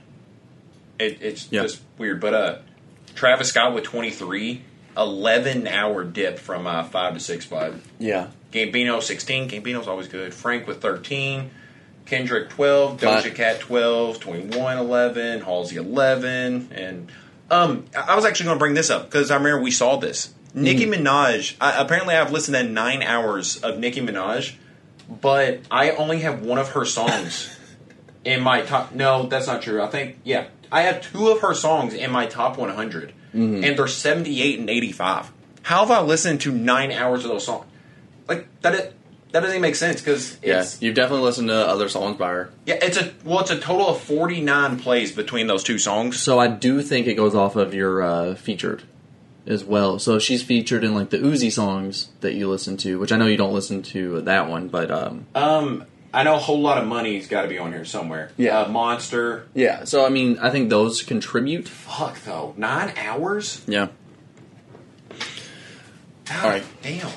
It, 0.98 1.18
it's 1.20 1.48
Yeah. 1.50 1.62
just 1.62 1.80
weird. 1.98 2.20
But 2.20 2.34
uh, 2.34 2.58
Travis 3.14 3.48
Scott 3.48 3.74
with 3.74 3.84
23, 3.84 4.62
11 4.96 5.66
hour 5.66 6.04
dip 6.04 6.38
from 6.38 6.66
uh, 6.66 6.84
5 6.84 7.14
to 7.14 7.20
6 7.20 7.44
5. 7.46 7.88
Yeah. 7.98 8.28
Gambino 8.52 9.02
16. 9.02 9.48
Gambino's 9.48 9.88
always 9.88 10.06
good. 10.08 10.32
Frank 10.32 10.66
with 10.68 10.80
13. 10.80 11.50
Kendrick 12.06 12.50
12. 12.50 13.02
My- 13.02 13.20
Doja 13.20 13.34
Cat 13.34 13.60
12. 13.60 14.20
21 14.20 14.78
11. 14.78 15.40
Halsey 15.42 15.76
11. 15.76 16.68
And 16.72 17.12
um, 17.50 17.84
I 17.96 18.14
was 18.16 18.24
actually 18.24 18.46
going 18.46 18.56
to 18.56 18.60
bring 18.60 18.74
this 18.74 18.90
up 18.90 19.04
because 19.10 19.30
I 19.30 19.36
remember 19.36 19.62
we 19.62 19.70
saw 19.70 19.96
this. 19.96 20.32
Nicki 20.54 20.86
Minaj. 20.86 21.56
I, 21.60 21.80
apparently, 21.82 22.14
I've 22.14 22.30
listened 22.30 22.54
to 22.56 22.62
nine 22.62 23.02
hours 23.02 23.56
of 23.62 23.78
Nicki 23.78 24.00
Minaj, 24.00 24.54
but 25.08 25.60
I 25.70 25.90
only 25.90 26.20
have 26.20 26.42
one 26.42 26.58
of 26.58 26.70
her 26.70 26.84
songs 26.84 27.56
in 28.24 28.40
my 28.40 28.60
top. 28.62 28.94
No, 28.94 29.24
that's 29.26 29.48
not 29.48 29.62
true. 29.62 29.82
I 29.82 29.88
think 29.88 30.18
yeah, 30.22 30.46
I 30.70 30.82
have 30.82 31.02
two 31.02 31.28
of 31.28 31.40
her 31.40 31.54
songs 31.54 31.92
in 31.92 32.12
my 32.12 32.26
top 32.26 32.56
100, 32.56 33.12
and 33.32 33.64
they're 33.76 33.88
78 33.88 34.60
and 34.60 34.70
85. 34.70 35.32
How 35.62 35.80
have 35.80 35.90
I 35.90 36.00
listened 36.02 36.40
to 36.42 36.52
nine 36.52 36.92
hours 36.92 37.24
of 37.24 37.30
those 37.32 37.44
songs? 37.46 37.66
Like 38.28 38.46
that. 38.60 38.74
It, 38.74 38.94
that 39.34 39.40
doesn't 39.40 39.50
even 39.56 39.62
make 39.62 39.74
sense 39.74 40.00
because 40.00 40.38
Yes, 40.42 40.80
you've 40.80 40.94
definitely 40.94 41.24
listened 41.24 41.48
to 41.48 41.54
other 41.56 41.88
songs 41.88 42.16
by 42.16 42.28
her. 42.30 42.50
yeah, 42.66 42.78
it's 42.80 42.96
a 42.96 43.12
well, 43.24 43.40
it's 43.40 43.50
a 43.50 43.58
total 43.58 43.88
of 43.88 44.00
forty 44.00 44.40
nine 44.40 44.78
plays 44.78 45.10
between 45.12 45.48
those 45.48 45.62
two 45.64 45.78
songs. 45.78 46.20
So 46.20 46.38
I 46.38 46.46
do 46.48 46.80
think 46.82 47.06
it 47.08 47.14
goes 47.14 47.34
off 47.34 47.56
of 47.56 47.74
your 47.74 48.00
uh, 48.02 48.34
featured 48.36 48.84
as 49.46 49.64
well. 49.64 49.98
So 49.98 50.18
she's 50.18 50.42
featured 50.42 50.84
in 50.84 50.94
like 50.94 51.10
the 51.10 51.18
Uzi 51.18 51.52
songs 51.52 52.10
that 52.20 52.34
you 52.34 52.48
listen 52.48 52.76
to, 52.78 52.98
which 52.98 53.12
I 53.12 53.16
know 53.16 53.26
you 53.26 53.36
don't 53.36 53.52
listen 53.52 53.82
to 53.82 54.20
that 54.22 54.48
one, 54.48 54.68
but 54.68 54.90
um, 54.90 55.26
Um, 55.34 55.84
I 56.14 56.22
know 56.22 56.36
a 56.36 56.38
whole 56.38 56.60
lot 56.60 56.78
of 56.78 56.86
money's 56.86 57.26
got 57.26 57.42
to 57.42 57.48
be 57.48 57.58
on 57.58 57.72
here 57.72 57.84
somewhere. 57.84 58.30
Yeah. 58.36 58.60
uh, 58.60 58.68
Monster. 58.68 59.48
yeah. 59.52 59.84
So 59.84 60.06
I 60.06 60.10
mean, 60.10 60.38
I 60.38 60.50
think 60.50 60.70
those 60.70 61.02
contribute. 61.02 61.66
Fuck 61.68 62.20
though, 62.22 62.54
nine 62.56 62.94
hours. 62.96 63.62
Yeah. 63.66 63.88
God 66.26 66.44
All 66.44 66.50
right. 66.50 66.64
damn. 66.82 67.10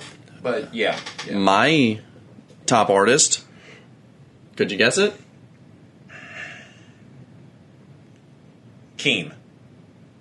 But 0.52 0.74
yeah, 0.74 1.00
yeah. 1.28 1.38
My 1.38 2.00
top 2.66 2.90
artist. 2.90 3.44
Could 4.56 4.72
you 4.72 4.78
guess 4.78 4.98
it? 4.98 5.14
Keem, 8.98 9.34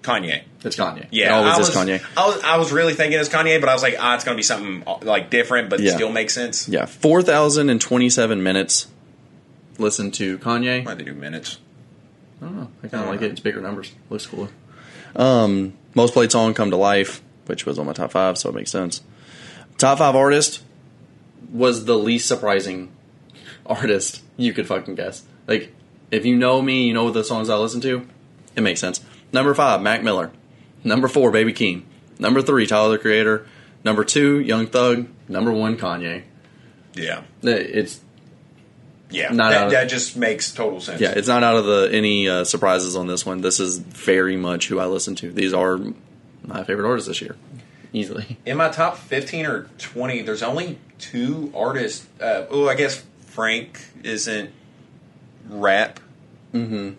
Kanye. 0.03 0.43
It's 0.63 0.77
Kanye. 0.77 1.07
Yeah, 1.11 1.29
it 1.29 1.33
always 1.33 1.55
I 1.55 1.61
is 1.61 1.77
Kanye. 1.77 2.05
I 2.17 2.27
was, 2.27 2.43
I 2.43 2.57
was 2.59 2.73
really 2.73 2.95
thinking 2.95 3.19
it's 3.19 3.29
Kanye, 3.29 3.61
but 3.61 3.69
I 3.69 3.73
was 3.73 3.83
like, 3.83 3.97
ah, 3.99 4.15
it's 4.15 4.25
gonna 4.25 4.37
be 4.37 4.43
something 4.43 4.85
like 5.03 5.31
different, 5.31 5.71
but 5.71 5.81
Yeah. 5.81 5.95
still 5.95 6.11
makes 6.11 6.35
sense. 6.35 6.69
Yeah, 6.69 6.87
four 6.87 7.23
thousand 7.23 7.71
and 7.71 7.81
twenty-seven 7.81 8.43
minutes. 8.43 8.89
Listen 9.79 10.11
to 10.13 10.39
Kanye. 10.39 10.85
Why 10.85 10.95
they 10.95 11.05
do 11.05 11.15
minutes? 11.15 11.59
I 12.43 12.47
don't 12.47 12.57
know. 12.57 12.71
I 12.83 12.89
kind 12.89 13.05
of 13.05 13.11
like 13.11 13.23
it. 13.23 13.31
It's 13.31 13.41
bigger 13.41 13.61
numbers. 13.61 13.93
Looks 14.11 14.27
cooler. 14.27 14.49
Um, 15.15 15.75
most 15.95 16.13
played 16.13 16.31
song 16.33 16.53
"Come 16.53 16.71
to 16.71 16.77
Life," 16.77 17.23
which 17.47 17.65
was 17.65 17.79
on 17.79 17.87
my 17.87 17.93
top 17.95 18.11
five, 18.11 18.37
so 18.37 18.51
it 18.51 18.55
makes 18.55 18.71
sense. 18.71 19.01
Top 19.79 19.99
five 19.99 20.17
artist 20.17 20.63
was 21.53 21.85
the 21.85 21.97
least 21.97 22.27
surprising 22.27 22.91
artist 23.65 24.23
you 24.37 24.53
could 24.53 24.67
fucking 24.67 24.95
guess. 24.95 25.25
Like, 25.47 25.73
if 26.11 26.25
you 26.25 26.37
know 26.37 26.63
me, 26.63 26.87
you 26.87 26.95
know 26.95 27.11
the 27.11 27.25
songs 27.25 27.49
I 27.51 27.57
listen 27.57 27.81
to. 27.83 28.07
It 28.55 28.63
makes 28.63 28.81
sense. 28.81 29.01
Number 29.33 29.55
five, 29.55 29.83
Mac 29.83 30.03
Miller. 30.03 30.31
Number 30.85 31.09
four, 31.09 31.31
Baby 31.31 31.53
Keem. 31.53 31.83
Number 32.19 32.41
three, 32.43 32.67
Tyler 32.67 32.93
the 32.93 32.99
Creator. 32.99 33.47
Number 33.85 34.05
two, 34.05 34.41
Young 34.41 34.67
Thug. 34.67 35.09
Number 35.29 35.53
one, 35.53 35.77
Kanye. 35.77 36.23
Yeah, 36.95 37.23
It's 37.43 38.01
yeah. 39.11 39.29
Not 39.31 39.53
out 39.53 39.59
that, 39.59 39.65
of- 39.67 39.71
that 39.73 39.89
just 39.91 40.17
makes 40.17 40.53
total 40.53 40.81
sense. 40.81 41.01
Yeah, 41.01 41.13
it's 41.15 41.29
not 41.29 41.43
out 41.43 41.57
of 41.57 41.67
the 41.67 41.91
any 41.93 42.29
uh, 42.29 42.45
surprises 42.45 42.97
on 42.97 43.07
this 43.07 43.27
one. 43.27 43.43
This 43.43 43.61
is 43.61 43.79
very 43.79 44.37
much 44.37 44.69
who 44.69 44.79
I 44.79 44.87
listen 44.87 45.15
to. 45.17 45.31
These 45.31 45.53
are 45.53 45.79
my 46.45 46.65
favorite 46.65 46.89
artists 46.89 47.09
this 47.09 47.21
year, 47.21 47.37
easily. 47.97 48.39
In 48.45 48.57
my 48.57 48.69
top 48.69 48.97
fifteen 48.99 49.47
or 49.47 49.69
twenty, 49.79 50.23
there's 50.23 50.43
only 50.43 50.79
two 50.99 51.53
artists. 51.55 52.07
Uh, 52.21 52.47
oh, 52.51 52.69
I 52.69 52.75
guess 52.75 53.05
Frank 53.27 53.81
isn't 54.03 54.51
rap. 55.49 56.01
Mm-hmm. 56.53 56.95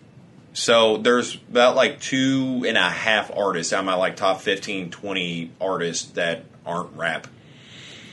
So 0.52 0.96
there's 0.96 1.36
about 1.36 1.76
like 1.76 2.00
two 2.00 2.64
and 2.66 2.76
a 2.76 2.90
half 2.90 3.30
artists 3.34 3.72
out 3.72 3.80
of 3.80 3.86
my 3.86 3.94
like 3.94 4.16
top 4.16 4.40
15, 4.40 4.90
20 4.90 5.52
artists 5.60 6.10
that 6.12 6.44
aren't 6.66 6.96
rap. 6.96 7.28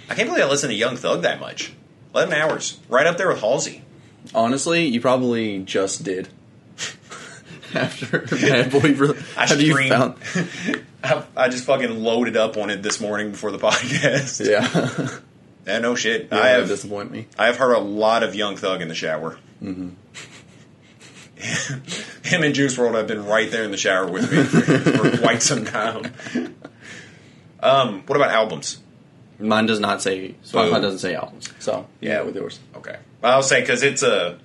I 0.09 0.15
can't 0.15 0.29
believe 0.29 0.43
I 0.43 0.47
listen 0.47 0.69
to 0.69 0.75
Young 0.75 0.95
Thug 0.95 1.23
that 1.23 1.39
much. 1.39 1.73
Eleven 2.13 2.33
hours, 2.33 2.79
right 2.87 3.07
up 3.07 3.17
there 3.17 3.27
with 3.27 3.41
Halsey. 3.41 3.83
Honestly, 4.33 4.85
you 4.85 5.01
probably 5.01 5.59
just 5.59 6.03
did. 6.03 6.29
After 7.75 8.19
Bad 8.19 8.71
Boy, 8.71 8.93
really, 8.93 9.17
I 9.37 9.43
after 9.43 9.61
you 9.61 9.89
found, 9.89 10.15
I, 11.03 11.23
I 11.35 11.49
just 11.49 11.65
fucking 11.65 12.03
loaded 12.03 12.37
up 12.37 12.57
on 12.57 12.69
it 12.69 12.81
this 12.81 12.99
morning 13.01 13.31
before 13.31 13.51
the 13.51 13.57
podcast. 13.59 14.45
yeah, 14.47 15.19
Yeah, 15.65 15.79
no 15.79 15.95
shit. 15.95 16.31
I 16.31 16.39
I 16.39 16.47
have 16.49 16.67
disappoint 16.67 17.11
me. 17.11 17.27
I 17.37 17.47
have 17.47 17.57
heard 17.57 17.73
a 17.73 17.79
lot 17.79 18.23
of 18.23 18.35
Young 18.35 18.55
Thug 18.55 18.81
in 18.81 18.87
the 18.87 18.95
shower. 18.95 19.37
Mm-hmm. 19.61 19.89
Him 22.23 22.43
and 22.43 22.55
Juice 22.55 22.77
WRLD 22.77 22.95
have 22.95 23.07
been 23.07 23.25
right 23.25 23.51
there 23.51 23.63
in 23.63 23.71
the 23.71 23.77
shower 23.77 24.09
with 24.09 24.31
me 24.31 24.43
for, 24.43 24.61
for 24.61 25.17
quite 25.17 25.41
some 25.41 25.65
time. 25.65 26.13
Um, 27.59 28.03
what 28.05 28.15
about 28.15 28.31
albums? 28.31 28.79
Mine 29.37 29.65
does 29.65 29.79
not 29.79 30.01
say 30.01 30.35
Spotify 30.45 30.81
doesn't 30.81 30.99
say 30.99 31.13
albums, 31.13 31.49
so 31.59 31.87
yeah, 31.99 32.21
with 32.21 32.35
yours. 32.35 32.59
Okay, 32.75 32.95
I'll 33.21 33.43
say 33.43 33.59
because 33.59 33.83
it's 33.83 34.01
a 34.01 34.39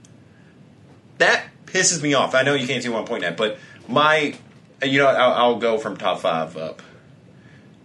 that 1.18 1.47
pisses 1.73 2.03
me 2.03 2.14
off. 2.14 2.35
I 2.35 2.43
know 2.43 2.55
you 2.55 2.66
can't 2.66 2.83
see 2.83 2.89
what 2.89 3.01
I'm 3.01 3.05
pointing 3.07 3.29
at, 3.29 3.37
but 3.37 3.59
my 3.89 4.35
you 4.83 4.99
know 4.99 5.07
I'll, 5.07 5.33
I'll 5.33 5.59
go 5.59 5.79
from 5.79 5.97
top 5.97 6.21
five 6.21 6.57
up. 6.57 6.83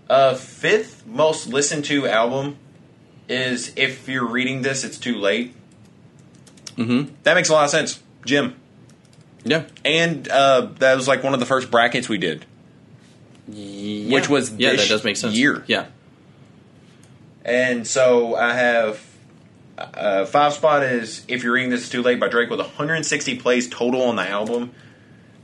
Uh, 0.09 0.35
fifth 0.35 1.05
most 1.07 1.47
listened 1.47 1.85
to 1.85 2.07
album 2.07 2.57
is 3.27 3.73
if 3.75 4.07
you're 4.07 4.27
reading 4.27 4.61
this, 4.61 4.83
it's 4.83 4.99
too 4.99 5.15
late. 5.15 5.55
Mm-hmm. 6.77 7.13
That 7.23 7.35
makes 7.35 7.49
a 7.49 7.53
lot 7.53 7.63
of 7.63 7.69
sense, 7.69 8.01
Jim. 8.25 8.55
Yeah, 9.43 9.65
And 9.83 10.27
uh, 10.27 10.69
that 10.79 10.95
was 10.95 11.07
like 11.07 11.23
one 11.23 11.35
of 11.35 11.39
the 11.39 11.45
first 11.45 11.69
brackets 11.69 12.09
we 12.09 12.17
did. 12.17 12.45
Yeah. 13.47 14.15
Which 14.15 14.27
was 14.27 14.51
yeah, 14.53 14.75
that 14.75 14.87
does 14.87 15.03
make 15.03 15.17
sense. 15.17 15.35
year. 15.35 15.63
Yeah, 15.67 15.85
And 17.43 17.85
so 17.85 18.35
I 18.35 18.53
have 18.53 19.04
uh, 19.77 20.25
five 20.25 20.53
spot 20.53 20.83
is 20.83 21.23
if 21.27 21.43
you're 21.43 21.53
reading 21.53 21.69
this 21.69 21.81
it's 21.81 21.89
too 21.89 22.01
late 22.01 22.19
by 22.19 22.27
Drake 22.27 22.49
with 22.49 22.59
160 22.59 23.37
plays 23.39 23.69
total 23.69 24.03
on 24.03 24.15
the 24.15 24.27
album. 24.27 24.71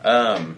Um, 0.04 0.58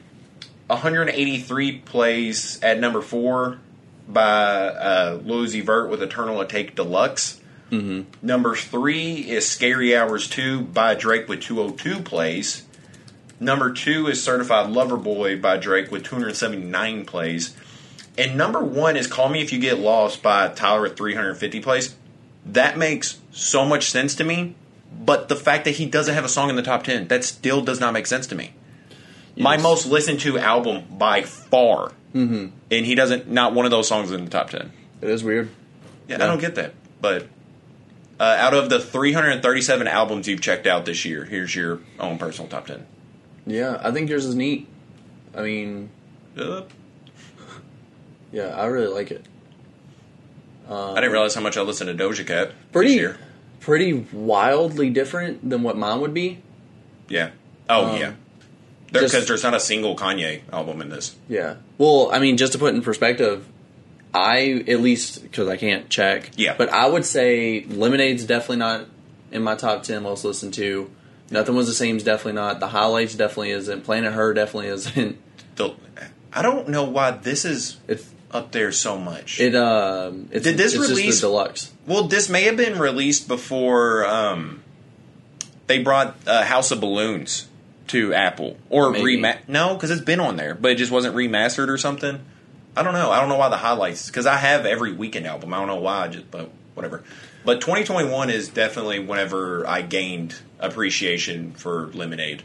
183 0.68 1.80
plays 1.80 2.60
at 2.62 2.80
number 2.80 3.02
four 3.02 3.60
by 4.08 4.22
uh, 4.22 5.20
Uzi 5.20 5.64
Vert 5.64 5.90
with 5.90 6.02
Eternal 6.02 6.38
Atake 6.38 6.76
Deluxe. 6.76 7.40
mm-hmm. 7.70 8.02
Number 8.26 8.56
three 8.56 9.30
is 9.30 9.48
Scary 9.48 9.96
Hours 9.96 10.30
2 10.30 10.62
by 10.62 10.96
Drake 10.96 11.28
with 11.28 11.42
202 11.42 12.02
plays. 12.02 12.64
Number 13.40 13.74
two 13.74 14.08
is 14.08 14.24
Certified 14.24 14.70
Lover 14.70 14.98
Boy 14.98 15.38
by 15.38 15.58
Drake 15.58 15.92
with 15.92 16.04
279 16.04 17.06
plays. 17.06 17.56
And 18.18 18.38
number 18.38 18.64
one 18.64 18.96
is 18.96 19.08
Call 19.08 19.30
Me 19.30 19.42
If 19.42 19.52
You 19.52 19.60
Get 19.60 19.80
Lost 19.80 20.22
by 20.22 20.48
Tyler 20.50 20.82
with 20.82 20.96
350 20.96 21.60
plays. 21.62 21.96
That 22.46 22.78
makes 22.78 23.20
so 23.32 23.66
much 23.66 23.90
sense 23.90 24.16
to 24.16 24.24
me, 24.24 24.56
but 24.98 25.30
the 25.30 25.36
fact 25.36 25.66
that 25.66 25.72
he 25.72 25.86
doesn't 25.86 26.14
have 26.14 26.26
a 26.26 26.30
song 26.30 26.50
in 26.50 26.56
the 26.56 26.62
top 26.62 26.84
10, 26.84 27.08
that 27.08 27.24
still 27.24 27.62
does 27.62 27.80
not 27.80 27.94
make 27.94 28.06
sense 28.08 28.28
to 28.28 28.36
me. 28.36 28.54
My 29.36 29.58
most 29.58 29.88
listened 29.88 30.20
to 30.22 30.38
album 30.38 30.84
by 30.92 31.24
far. 31.24 31.92
Mm-hmm. 32.14 32.48
And 32.70 32.86
he 32.86 32.94
doesn't, 32.94 33.28
not 33.28 33.54
one 33.54 33.66
of 33.66 33.72
those 33.72 33.88
songs 33.88 34.12
in 34.12 34.24
the 34.24 34.30
top 34.30 34.52
10. 34.52 34.72
It 35.02 35.10
is 35.10 35.24
weird. 35.24 35.50
Yeah, 36.08 36.18
Yeah. 36.18 36.24
I 36.26 36.28
don't 36.28 36.40
get 36.40 36.56
that. 36.56 36.74
But 37.02 37.28
uh, 38.20 38.24
out 38.24 38.54
of 38.54 38.70
the 38.70 38.80
337 38.80 39.88
albums 39.88 40.28
you've 40.28 40.42
checked 40.42 40.68
out 40.68 40.86
this 40.86 41.04
year, 41.06 41.26
here's 41.26 41.56
your 41.56 41.80
own 42.00 42.18
personal 42.20 42.50
top 42.50 42.68
10. 42.68 42.86
Yeah, 43.48 43.80
I 43.84 43.92
think 43.92 44.10
yours 44.10 44.26
is 44.26 44.36
neat. 44.36 44.68
I 45.36 45.42
mean, 45.42 45.90
Uh, 46.38 46.62
yeah, 48.32 48.56
I 48.56 48.66
really 48.66 48.94
like 48.94 49.12
it. 49.12 49.26
I 50.70 50.96
didn't 50.96 51.12
realize 51.12 51.36
how 51.36 51.42
much 51.42 51.58
I 51.58 51.62
listened 51.62 51.96
to 51.96 52.04
Doja 52.04 52.26
Cat 52.26 52.52
Pretty- 52.72 52.90
this 52.92 52.98
year. 53.00 53.18
Pretty 53.60 53.94
wildly 54.12 54.90
different 54.90 55.50
than 55.50 55.64
what 55.64 55.78
mine 55.78 56.02
would 56.02 56.14
be. 56.14 56.42
Yeah. 57.08 57.32
Oh, 57.70 57.86
Um, 57.92 57.98
yeah. 57.98 58.14
Because 58.92 59.26
there's 59.26 59.44
not 59.44 59.54
a 59.54 59.60
single 59.60 59.96
Kanye 59.96 60.42
album 60.52 60.82
in 60.82 60.90
this. 60.90 61.16
Yeah. 61.30 61.56
Well, 61.78 62.10
I 62.12 62.20
mean, 62.20 62.38
just 62.38 62.52
to 62.54 62.60
put 62.60 62.76
in 62.76 62.82
perspective, 62.82 63.48
I 64.14 64.64
at 64.68 64.82
least 64.82 65.24
because 65.24 65.48
I 65.48 65.58
can't 65.58 65.90
check. 65.90 66.30
Yeah. 66.36 66.56
But 66.58 66.70
I 66.70 66.88
would 66.88 67.06
say 67.06 67.66
Lemonade's 67.68 68.26
definitely 68.26 68.58
not 68.58 68.86
in 69.32 69.42
my 69.42 69.56
top 69.56 69.84
ten 69.84 70.04
most 70.04 70.24
listened 70.24 70.54
to. 70.56 70.92
Nothing 71.32 71.56
was 71.56 71.66
the 71.68 71.74
same 71.74 71.96
same's 71.96 72.04
definitely 72.04 72.34
not. 72.34 72.60
The 72.60 72.68
highlights 72.68 73.16
definitely 73.16 73.52
isn't. 73.52 73.84
Planet 73.84 74.14
Her 74.14 74.34
definitely 74.34 74.68
isn't. 74.70 75.18
The, 75.56 75.72
I 76.32 76.42
don't 76.42 76.68
know 76.70 76.84
why 76.84 77.12
this 77.12 77.46
is 77.46 77.78
It's 77.88 78.08
up 78.34 78.52
there 78.52 78.72
so 78.72 78.98
much. 78.98 79.40
it. 79.40 79.56
Um. 79.56 80.28
It's, 80.32 80.44
Did 80.44 80.58
this 80.58 80.76
release- 80.78 81.22
deluxe? 81.22 81.72
well, 81.86 82.04
this 82.08 82.30
may 82.30 82.44
have 82.44 82.58
been 82.58 82.80
released 82.80 83.28
before 83.28 84.06
um, 84.06 84.64
they 85.68 85.80
brought 85.84 86.16
uh, 86.28 86.44
House 86.44 86.72
of 86.72 86.82
Balloons 86.82 87.48
to 87.88 88.14
Apple. 88.14 88.58
Or 88.70 88.92
rema- 88.92 89.40
No, 89.48 89.76
because 89.76 89.92
it's 89.92 90.02
been 90.02 90.20
on 90.20 90.36
there, 90.36 90.56
but 90.56 90.72
it 90.72 90.76
just 90.76 90.92
wasn't 90.92 91.16
remastered 91.16 91.68
or 91.68 91.78
something. 91.78 92.20
I 92.76 92.82
don't 92.82 92.94
know. 92.94 93.12
I 93.12 93.20
don't 93.20 93.30
know 93.30 93.38
why 93.38 93.50
the 93.50 93.58
highlights. 93.58 94.08
Because 94.08 94.26
I 94.26 94.38
have 94.38 94.66
every 94.66 94.94
Weeknd 94.94 95.26
album. 95.26 95.54
I 95.54 95.60
don't 95.60 95.68
know 95.68 95.76
why. 95.76 96.08
Just 96.08 96.32
but 96.32 96.50
whatever. 96.74 97.04
But 97.46 97.62
2021 97.62 98.30
is 98.32 98.48
definitely 98.50 99.00
whenever 99.00 99.68
I 99.68 99.82
gained 99.82 100.36
appreciation 100.60 101.52
for 101.54 101.92
Lemonade. 101.94 102.42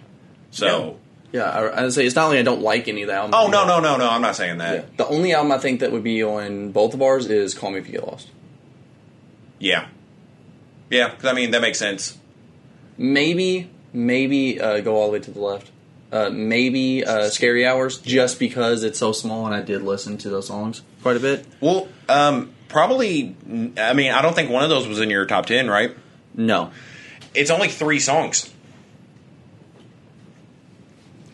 So. 0.51 0.99
Yeah. 1.33 1.45
I, 1.45 1.85
I 1.85 1.89
say 1.91 2.07
it's 2.07 2.17
not 2.17 2.29
like 2.29 2.39
I 2.39 2.43
don't 2.43 2.63
like 2.63 2.89
any 2.89 3.03
of 3.03 3.09
the 3.09 3.15
albums. 3.15 3.35
Oh 3.37 3.49
no 3.49 3.67
no 3.67 3.81
no 3.81 3.97
no! 3.97 4.09
I'm 4.09 4.23
not 4.23 4.37
saying 4.37 4.59
Yeah. 4.59 4.73
that. 4.73 4.97
The 4.97 5.07
only 5.07 5.35
album 5.35 5.53
I 5.53 5.59
think 5.59 5.81
that 5.81 5.93
would 5.93 6.03
be 6.05 6.23
on 6.25 6.73
both 6.73 6.95
of 6.95 7.03
ours 7.03 7.27
is 7.29 7.55
Call 7.55 7.71
Me 7.71 7.79
If 7.79 7.87
You 7.87 7.93
Get 7.93 8.07
Lost. 8.07 8.31
Yeah, 9.59 9.89
yeah. 10.91 11.09
Because 11.11 11.27
I 11.27 11.33
mean 11.35 11.51
that 11.51 11.61
makes 11.61 11.79
sense. 11.79 12.17
maybe 12.97 13.71
maybe 13.93 14.61
uh, 14.61 14.81
go 14.81 14.97
all 14.97 15.07
the 15.09 15.13
way 15.15 15.19
to 15.21 15.31
the 15.31 15.41
left. 15.41 15.71
Uh, 16.11 16.31
maybe 16.31 17.05
uh, 17.05 17.29
Scary 17.29 17.67
Hours, 17.67 17.99
just 17.99 18.39
because 18.39 18.83
it's 18.83 18.99
so 18.99 19.13
small 19.13 19.45
and 19.45 19.55
I 19.55 19.61
did 19.61 19.83
listen 19.83 20.17
to 20.19 20.31
those 20.31 20.47
songs 20.47 20.81
quite 21.03 21.17
a 21.19 21.21
bit. 21.21 21.45
Well, 21.61 21.87
um, 22.09 22.55
probably. 22.69 23.37
I 23.77 23.93
mean, 23.93 24.13
I 24.13 24.23
don't 24.23 24.35
think 24.35 24.51
one 24.51 24.63
of 24.65 24.71
those 24.71 24.89
was 24.89 25.01
in 25.01 25.11
your 25.11 25.27
top 25.27 25.45
ten, 25.47 25.69
right? 25.69 25.95
No. 26.35 26.71
It's 27.35 27.51
only 27.51 27.69
three 27.69 27.99
songs. 28.01 28.51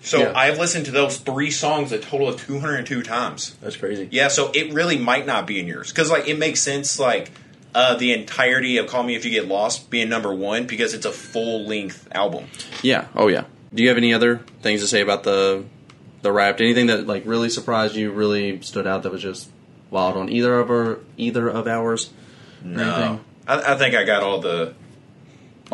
So 0.05 0.21
Yeah. 0.21 0.33
I've 0.37 0.59
listened 0.59 0.85
to 0.87 0.93
those 0.93 1.17
three 1.17 1.51
songs 1.51 1.91
a 1.91 1.99
total 1.99 2.29
of 2.29 2.39
202 2.39 3.03
times. 3.03 3.57
That's 3.63 3.77
crazy. 3.77 4.07
Yeah, 4.11 4.29
so 4.29 4.51
it 4.55 4.73
really 4.73 4.99
might 4.99 5.27
not 5.27 5.47
be 5.47 5.59
in 5.59 5.67
yours 5.67 5.91
because 5.91 6.11
like 6.11 6.29
it 6.29 6.39
makes 6.39 6.61
sense 6.61 6.99
like 6.99 7.31
uh, 7.75 7.97
the 7.97 8.13
entirety 8.13 8.77
of 8.77 8.87
"Call 8.87 9.03
Me 9.03 9.17
If 9.17 9.25
You 9.25 9.31
Get 9.31 9.49
Lost" 9.49 9.91
being 9.91 10.09
number 10.09 10.33
one 10.33 10.67
because 10.67 10.95
it's 10.95 11.07
a 11.07 11.11
full 11.11 11.67
length 11.67 12.07
album. 12.13 12.45
Yeah. 12.83 13.07
Oh 13.17 13.29
yeah. 13.29 13.45
Do 13.73 13.83
you 13.83 13.89
have 13.89 13.99
any 13.99 14.15
other 14.15 14.43
things 14.63 14.83
to 14.83 14.87
say 14.87 15.01
about 15.01 15.25
the 15.25 15.65
the 16.23 16.31
Wrapped? 16.31 16.61
Anything 16.61 16.87
that 16.87 17.07
like 17.07 17.25
really 17.27 17.49
surprised 17.49 17.97
you, 17.97 18.13
really 18.13 18.61
stood 18.61 18.87
out 18.87 19.03
that 19.05 19.11
was 19.11 19.23
just 19.23 19.51
wild 19.91 20.17
on 20.17 20.29
either 20.29 20.61
of 20.61 20.71
our 20.71 20.99
either 21.17 21.49
of 21.49 21.67
ours? 21.67 22.11
Anything? 22.63 23.25
I, 23.47 23.73
I 23.73 23.77
think 23.77 23.95
I 23.95 24.05
got 24.05 24.23
all 24.23 24.41
the 24.41 24.75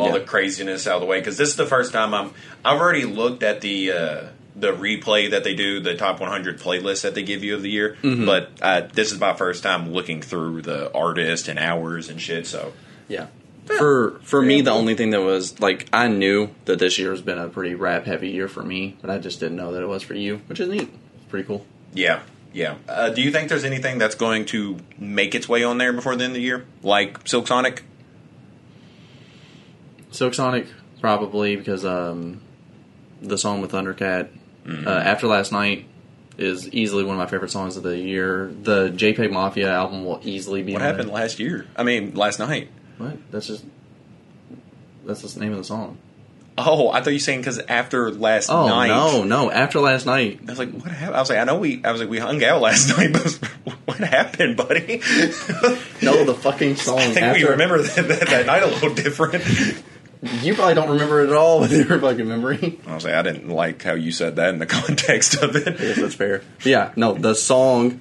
all 0.01 0.07
Yeah. 0.13 0.19
the 0.19 0.25
craziness 0.25 0.87
out 0.87 0.97
of 0.97 1.01
the 1.01 1.07
way 1.07 1.21
because 1.21 1.37
this 1.37 1.49
is 1.51 1.57
the 1.57 1.67
first 1.67 1.93
time 1.93 2.15
I'm. 2.15 2.31
I've 2.65 2.79
already 2.81 3.05
looked 3.05 3.43
at 3.43 3.61
the 3.61 3.93
uh, 3.93 4.23
the 4.57 4.73
replay 4.73 5.31
that 5.31 5.45
they 5.45 5.55
do, 5.55 5.81
the 5.81 5.97
top 5.97 6.21
100 6.21 6.59
playlist 6.59 7.03
that 7.03 7.15
they 7.15 7.23
give 7.23 7.43
you 7.45 7.55
of 7.55 7.63
the 7.63 7.71
year, 7.71 7.97
Mm-hmm. 8.03 8.27
but 8.27 8.51
uh, 8.61 8.81
this 8.93 9.13
is 9.13 9.19
my 9.21 9.33
first 9.35 9.63
time 9.63 9.93
looking 9.93 10.21
through 10.23 10.63
the 10.63 10.93
artist 10.93 11.49
and 11.49 11.59
hours 11.59 12.09
and 12.09 12.21
shit. 12.21 12.47
So 12.47 12.73
Yeah. 13.09 13.27
For 13.67 14.19
for 14.25 14.43
me, 14.43 14.63
the 14.63 14.73
only 14.73 14.95
thing 14.97 15.11
that 15.11 15.21
was 15.23 15.61
like 15.61 15.89
I 15.93 16.09
knew 16.09 16.51
that 16.65 16.79
this 16.81 16.99
year 16.99 17.11
has 17.13 17.23
been 17.23 17.39
a 17.39 17.49
pretty 17.49 17.75
rap 17.77 18.05
heavy 18.05 18.31
year 18.31 18.49
for 18.49 18.63
me, 18.65 18.97
but 19.01 19.11
I 19.11 19.19
just 19.19 19.39
didn't 19.39 19.57
know 19.57 19.73
that 19.73 19.83
it 19.83 19.87
was 19.87 20.03
for 20.03 20.15
you, 20.15 20.41
which 20.49 20.59
is 20.59 20.69
neat. 20.69 20.89
It's 21.17 21.25
pretty 21.29 21.47
cool. 21.47 21.65
yeah, 21.95 22.21
yeah. 22.53 22.75
Uh, 22.89 23.11
do 23.11 23.23
you 23.23 23.31
think 23.31 23.49
there's 23.49 23.63
anything 23.65 23.99
that's 23.99 24.17
going 24.17 24.47
to 24.47 24.79
make 24.99 25.37
its 25.37 25.49
way 25.49 25.63
on 25.63 25.79
there 25.79 25.93
before 25.93 26.17
the 26.17 26.25
end 26.25 26.33
of 26.33 26.35
the 26.37 26.41
year, 26.43 26.65
like 26.83 27.29
Silk 27.29 27.47
Sonic? 27.47 27.85
Silk 30.11 30.35
Sonic 30.35 30.67
probably 31.01 31.57
because 31.57 31.85
um, 31.85 32.41
the 33.23 33.39
song 33.39 33.61
with 33.61 33.73
Thundercat 33.73 34.29
uh, 34.69 34.89
after 34.91 35.27
last 35.27 35.53
night 35.53 35.87
is 36.39 36.69
easily 36.71 37.05
one 37.05 37.15
of 37.15 37.19
my 37.19 37.27
favorite 37.27 37.51
songs 37.51 37.77
of 37.77 37.83
the 37.83 37.97
year. 37.99 38.53
The 38.63 38.89
JPEG 38.91 39.31
Mafia 39.31 39.71
album 39.73 40.05
will 40.05 40.21
easily 40.23 40.63
be. 40.63 40.73
What 40.73 40.83
happened 40.83 41.09
there. 41.09 41.15
last 41.15 41.39
year? 41.39 41.67
I 41.77 41.83
mean, 41.83 42.15
last 42.15 42.39
night. 42.39 42.71
What? 42.99 43.17
That's 43.31 43.47
just 43.47 43.65
that's 45.05 45.23
the 45.35 45.41
name 45.41 45.53
of 45.53 45.59
the 45.59 45.65
song. 45.65 45.99
Oh, 46.59 46.91
I 46.91 47.01
thought 47.01 47.11
you 47.11 47.15
were 47.15 47.19
saying 47.21 47.41
because 47.41 47.59
after 47.59 48.11
last 48.11 48.51
Oh 48.51 48.69
night. 48.69 48.89
no, 48.89 49.25
no! 49.25 49.51
After 49.51 49.81
last 49.81 50.05
night, 50.05 50.41
I 50.47 50.51
was 50.51 50.59
like, 50.59 50.71
what 50.73 50.91
happened? 50.93 51.17
I 51.17 51.21
was 51.21 51.31
like, 51.31 51.39
I 51.39 51.45
know 51.45 51.59
we. 51.59 51.83
I 51.85 51.93
was 51.93 52.01
like, 52.03 52.11
we 52.11 52.19
hung 52.19 52.43
out 52.45 52.61
last 52.61 52.89
night, 52.99 53.13
but 53.13 53.33
what 53.87 53.99
happened, 53.99 54.57
buddy? 54.59 54.99
no, 56.03 56.25
the 56.25 56.37
fucking 56.39 56.77
song. 56.77 56.99
I 56.99 57.07
think 57.07 57.23
after, 57.23 57.45
we 57.47 57.51
remember 57.51 57.81
that, 57.83 58.09
that, 58.09 58.29
that 58.29 58.47
night 58.47 58.63
a 58.63 58.67
little 58.67 58.95
different. 58.95 59.43
You 60.23 60.55
probably 60.55 60.75
don't 60.75 60.91
remember 60.91 61.23
it 61.23 61.31
at 61.31 61.37
all 61.37 61.61
with 61.61 61.73
your 61.73 61.99
fucking 61.99 62.29
memory. 62.29 62.79
Like, 62.87 63.07
I 63.07 63.23
didn't 63.23 63.49
like 63.49 63.83
how 63.83 63.95
you 63.95 64.13
said 64.13 64.37
that 64.37 64.51
in 64.51 64.59
the 64.59 64.67
context 64.81 65.43
of 65.43 65.57
it. 65.57 65.81
Yes, 65.81 65.97
that's 65.97 66.15
fair. 66.15 66.43
Yeah, 66.63 66.93
no, 66.95 67.15
the 67.15 67.35
song 67.35 68.01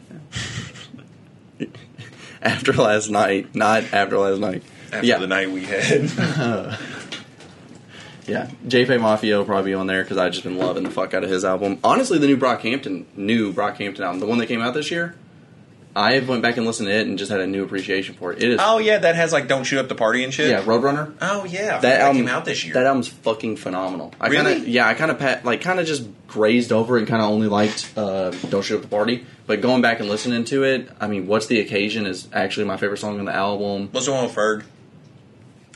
after 2.42 2.74
last 2.74 3.10
night, 3.10 3.56
not 3.56 3.84
after 3.94 4.18
last 4.18 4.40
night. 4.40 4.64
After 4.92 5.06
yeah, 5.06 5.20
the 5.20 5.28
night 5.28 5.52
we 5.52 5.66
had, 5.66 6.02
yeah. 8.28 8.50
JPEG 8.68 9.00
Mafia 9.00 9.38
will 9.38 9.46
probably 9.46 9.72
be 9.72 9.76
on 9.76 9.88
there 9.88 10.04
because 10.04 10.18
I've 10.18 10.32
just 10.32 10.44
been 10.44 10.58
loving 10.58 10.84
the 10.84 10.90
fuck 10.90 11.14
out 11.14 11.24
of 11.24 11.30
his 11.30 11.46
album. 11.46 11.80
Honestly, 11.84 12.18
the 12.18 12.28
new 12.28 12.38
Brockhampton, 12.38 13.06
new 13.16 13.54
Brockhampton 13.54 14.00
album, 14.00 14.20
the 14.20 14.26
one 14.26 14.40
that 14.40 14.48
came 14.48 14.62
out 14.62 14.74
this 14.74 14.90
year, 14.90 15.16
I 16.00 16.20
went 16.20 16.42
back 16.42 16.56
and 16.58 16.66
listened 16.66 16.88
to 16.88 16.96
it 16.96 17.08
and 17.08 17.18
just 17.18 17.30
had 17.30 17.42
a 17.42 17.48
new 17.48 17.64
appreciation 17.64 18.16
for 18.16 18.32
it. 18.32 18.42
It 18.42 18.52
is, 18.52 18.60
oh 18.64 18.78
yeah, 18.78 19.00
that 19.00 19.16
has 19.16 19.34
like 19.34 19.48
"Don't 19.48 19.66
Shoot 19.66 19.80
Up 19.80 19.90
the 19.90 19.96
Party" 19.96 20.24
and 20.24 20.34
shit. 20.34 20.50
yeah, 20.50 20.62
Roadrunner. 20.64 21.14
Oh 21.22 21.44
yeah, 21.46 21.80
That 21.80 22.02
album 22.02 22.24
came 22.24 22.30
out 22.30 22.46
this 22.46 22.64
year. 22.64 22.74
That 22.76 22.86
album's 22.86 23.10
fucking 23.10 23.58
phenomenal. 23.58 24.14
I 24.20 24.28
Really? 24.30 24.54
Kinda, 24.56 24.70
yeah, 24.70 24.88
I 24.88 24.94
kind 24.94 25.12
of 25.12 25.44
like 25.46 25.62
kind 25.62 25.80
of 25.80 25.86
just 25.86 26.08
grazed 26.28 26.72
over 26.72 26.96
it 26.98 27.02
and 27.02 27.08
kind 27.10 27.22
of 27.22 27.30
only 27.30 27.48
liked 27.48 27.92
uh, 27.98 28.32
"Don't 28.50 28.64
Shoot 28.64 28.78
Up 28.78 28.82
the 28.84 28.88
Party." 28.88 29.26
But 29.46 29.62
going 29.62 29.82
back 29.82 30.00
and 30.00 30.08
listening 30.08 30.46
to 30.46 30.64
it, 30.64 30.90
I 31.02 31.08
mean, 31.08 31.28
"What's 31.28 31.48
the 31.48 31.60
Occasion" 31.60 32.06
is 32.06 32.28
actually 32.32 32.66
my 32.68 32.78
favorite 32.78 33.00
song 33.00 33.20
on 33.20 33.26
the 33.26 33.36
album. 33.36 33.90
What's 33.92 34.06
the 34.06 34.14
one 34.14 34.24
with 34.24 34.34
Ferg? 34.36 34.64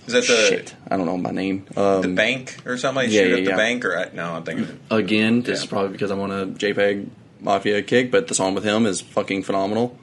Is 0.06 0.14
that 0.14 0.22
the 0.28 0.48
Shit, 0.50 0.76
I 0.90 0.98
don't 0.98 1.06
know 1.06 1.18
my 1.18 1.32
name. 1.32 1.66
Um, 1.78 2.02
the 2.02 2.10
bank 2.10 2.58
or 2.66 2.78
something? 2.78 3.04
Like 3.06 3.12
yeah, 3.12 3.24
shoot 3.24 3.30
yeah, 3.44 3.52
up 3.52 3.58
the 3.58 3.58
bank 3.58 3.86
or 3.86 3.98
I, 3.98 4.10
no? 4.14 4.34
I'm 4.36 4.44
thinking. 4.44 4.80
Again, 4.92 5.42
this 5.44 5.60
Yeah. 5.60 5.64
is 5.64 5.66
probably 5.66 5.90
because 5.94 6.12
I'm 6.12 6.20
on 6.20 6.32
a 6.32 6.46
JPEG 6.46 7.08
Mafia 7.40 7.82
kick, 7.82 8.12
but 8.12 8.28
the 8.28 8.36
song 8.36 8.54
with 8.54 8.64
him 8.66 8.86
is 8.86 9.00
fucking 9.02 9.44
phenomenal. 9.44 9.98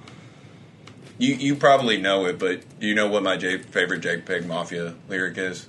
You 1.21 1.35
you 1.35 1.55
probably 1.55 1.99
know 1.99 2.25
it, 2.27 2.39
but 2.39 2.63
do 2.81 2.87
you 2.87 2.95
know 2.95 3.07
what 3.09 3.23
my 3.23 3.37
J, 3.37 3.59
favorite 3.59 4.01
JPEG 4.03 4.47
Mafia 4.47 4.95
lyric 5.09 5.37
is? 5.39 5.69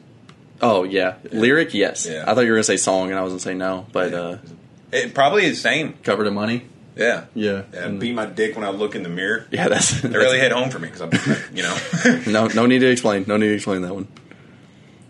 Oh 0.61 0.83
yeah, 0.83 1.15
lyric 1.31 1.73
yes. 1.73 2.05
Yeah. 2.09 2.23
I 2.25 2.33
thought 2.33 2.41
you 2.41 2.51
were 2.51 2.55
gonna 2.57 2.63
say 2.63 2.77
song, 2.77 3.09
and 3.09 3.19
I 3.19 3.21
was 3.23 3.31
gonna 3.31 3.39
say 3.41 3.53
no, 3.53 3.85
but 3.91 4.13
uh, 4.13 4.37
It 4.91 5.13
probably 5.13 5.43
is 5.45 5.57
the 5.57 5.61
same. 5.61 5.93
covered 6.03 6.27
in 6.27 6.33
money. 6.33 6.65
Yeah. 6.95 7.25
Yeah, 7.33 7.63
Yeah, 7.73 7.85
And- 7.85 7.99
beat 7.99 8.13
my 8.13 8.25
dick 8.25 8.55
when 8.55 8.63
I 8.65 8.69
look 8.69 8.95
in 8.95 9.03
the 9.03 9.09
mirror. 9.09 9.47
yeah. 9.51 9.67
That's, 9.69 10.03
It 10.03 10.11
really 10.13 10.39
hit 10.39 10.51
home 10.51 10.69
for 10.69 10.77
me 10.79 10.89
because 10.89 11.01
I'm, 11.01 11.11
you 11.55 11.63
know, 11.63 11.77
no 12.27 12.47
no 12.47 12.65
need 12.65 12.79
to 12.79 12.89
explain. 12.91 13.25
No 13.27 13.37
need 13.37 13.47
to 13.47 13.55
explain 13.55 13.81
that 13.83 13.93
one. 13.93 14.07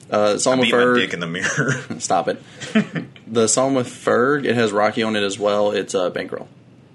Uh, 0.09 0.37
song 0.37 0.57
with 0.59 0.65
beat 0.67 0.73
my 0.73 0.79
Ferg. 0.79 0.95
dick 0.97 1.13
in 1.13 1.19
the 1.21 1.27
mirror. 1.27 1.71
Stop 1.99 2.27
it. 2.27 2.41
the 3.31 3.47
song 3.47 3.75
with 3.75 3.87
Ferg, 3.87 4.45
it 4.45 4.55
has 4.55 4.71
Rocky 4.71 5.03
on 5.03 5.15
it 5.15 5.23
as 5.23 5.37
well. 5.39 5.71
It's 5.71 5.95
uh, 5.95 6.09
Bankroll. 6.09 6.49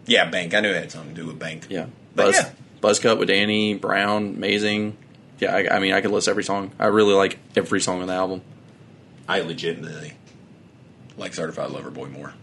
yeah, 0.07 0.29
bank. 0.31 0.53
I 0.55 0.61
knew 0.61 0.69
it 0.71 0.77
had 0.77 0.93
something 0.93 1.15
to 1.15 1.21
do 1.23 1.27
with 1.29 1.39
bank. 1.39 1.67
Yeah. 1.69 1.87
But 2.15 2.27
Buzz, 2.27 2.35
yeah. 2.37 2.51
Buzz 2.81 2.99
Cut 3.01 3.19
with 3.19 3.29
Danny 3.29 3.75
Brown, 3.75 4.35
amazing. 4.37 4.97
Yeah, 5.39 5.55
I, 5.55 5.77
I 5.77 5.79
mean, 5.81 5.93
I 5.93 6.01
could 6.01 6.11
list 6.11 6.29
every 6.29 6.45
song. 6.45 6.73
I 6.79 6.87
really 6.87 7.15
like 7.15 7.39
every 7.57 7.81
song 7.81 8.01
on 8.01 8.09
the 8.09 8.15
album. 8.15 8.43
I 9.29 9.41
legitimately 9.41 10.15
like 11.17 11.35
Certified 11.35 11.71
Lover 11.71 11.91
Boy 11.91 12.07
more. 12.07 12.35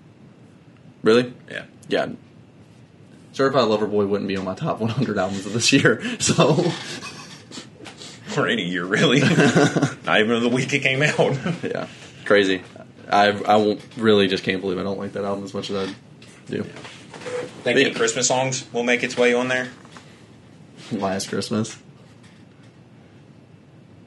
Really? 1.02 1.34
Yeah. 1.50 1.66
Yeah. 1.88 2.08
Certified 3.34 3.68
Lover 3.68 3.88
Boy 3.88 4.06
wouldn't 4.06 4.28
be 4.28 4.38
on 4.38 4.46
my 4.46 4.54
top 4.54 4.80
100 4.80 5.18
albums 5.18 5.46
of 5.46 5.54
this 5.54 5.72
year. 5.72 6.02
So, 6.20 6.64
Or 8.38 8.48
any 8.48 8.64
year, 8.64 8.86
really. 8.86 9.20
Not 10.06 10.20
even 10.20 10.42
the 10.42 10.50
week 10.52 10.74
it 10.74 10.80
came 10.80 11.02
out. 11.04 11.18
yeah, 11.64 11.88
crazy. 12.26 12.64
I 13.10 13.28
I 13.30 13.58
won't, 13.58 13.82
really 13.96 14.28
just 14.28 14.44
can't 14.44 14.60
believe 14.62 14.80
I 14.80 14.84
don't 14.84 14.98
like 14.98 15.14
that 15.14 15.24
album 15.24 15.44
as 15.44 15.54
much 15.54 15.70
as 15.70 15.90
I 15.90 15.94
do. 16.50 16.64
Think 17.64 17.80
any 17.80 17.94
Christmas 17.94 18.28
songs 18.28 18.66
will 18.74 18.84
make 18.84 19.04
its 19.04 19.16
way 19.16 19.34
on 19.34 19.50
there? 19.50 19.70
Last 21.00 21.30
Christmas, 21.30 21.78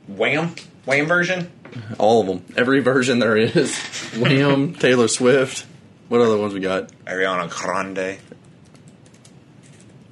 Wham? 0.09 0.55
Wham 0.85 1.07
version? 1.07 1.51
all 1.99 2.21
of 2.23 2.27
them, 2.27 2.45
every 2.57 2.81
version 2.81 3.19
there 3.19 3.37
is. 3.37 3.77
Wham, 4.19 4.75
Taylor 4.75 5.09
Swift. 5.09 5.67
What 6.09 6.21
other 6.21 6.39
ones 6.39 6.55
we 6.55 6.61
got? 6.61 6.91
Ariana 7.05 7.51
Grande. 7.51 8.19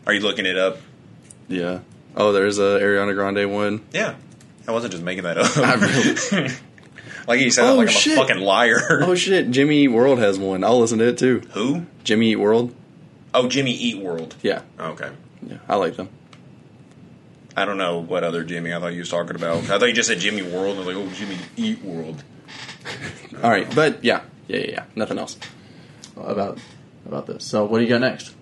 Are 0.06 0.12
you 0.12 0.20
looking 0.20 0.44
it 0.46 0.58
up? 0.58 0.78
Yeah. 1.48 1.80
Oh, 2.16 2.32
there's 2.32 2.58
a 2.58 2.62
Ariana 2.80 3.14
Grande 3.14 3.50
one. 3.50 3.82
Yeah. 3.92 4.16
I 4.66 4.72
wasn't 4.72 4.92
just 4.92 5.04
making 5.04 5.24
that 5.24 5.38
up. 5.38 5.56
I 5.56 5.74
really- 6.40 6.52
like 7.26 7.40
you 7.40 7.50
said, 7.50 7.64
Oh, 7.70 7.76
like 7.76 7.88
I'm 7.88 7.94
shit. 7.94 8.18
a 8.18 8.20
fucking 8.20 8.40
liar. 8.42 8.80
oh 9.02 9.14
shit, 9.14 9.50
Jimmy 9.50 9.84
Eat 9.84 9.88
World 9.88 10.18
has 10.18 10.38
one. 10.38 10.64
I'll 10.64 10.80
listen 10.80 10.98
to 10.98 11.08
it 11.08 11.18
too. 11.18 11.40
Who? 11.52 11.86
Jimmy 12.02 12.32
Eat 12.32 12.36
World. 12.36 12.74
Oh, 13.32 13.48
Jimmy 13.48 13.72
Eat 13.72 13.98
World. 13.98 14.34
Yeah, 14.42 14.62
oh, 14.78 14.90
Okay. 14.90 15.10
yeah, 15.48 15.58
I 15.68 15.76
like 15.76 15.96
them. 15.96 16.08
I 17.56 17.64
don't 17.64 17.78
know 17.78 18.00
what 18.00 18.24
other 18.24 18.42
Jimmy 18.44 18.72
I 18.74 18.80
thought 18.80 18.92
you 18.94 18.98
was 19.00 19.10
talking 19.10 19.36
about. 19.36 19.58
I 19.70 19.78
thought 19.78 19.84
you 19.84 19.92
just 19.92 20.08
said 20.08 20.18
Jimmy 20.18 20.42
World. 20.42 20.74
I 20.76 20.78
was 20.80 20.86
like, 20.88 20.96
oh, 20.96 21.06
Jimmy 21.14 21.36
Eat 21.56 21.82
World. 21.84 22.22
All 23.42 23.50
right, 23.50 23.72
but 23.74 24.02
yeah, 24.04 24.22
yeah, 24.48 24.58
yeah, 24.58 24.66
yeah. 24.70 24.84
Nothing 24.96 25.18
else 25.18 25.36
about 26.16 26.58
about 27.06 27.26
this. 27.26 27.44
So, 27.44 27.64
what 27.64 27.78
do 27.78 27.84
you 27.84 27.90
got 27.90 28.00
next? 28.00 28.34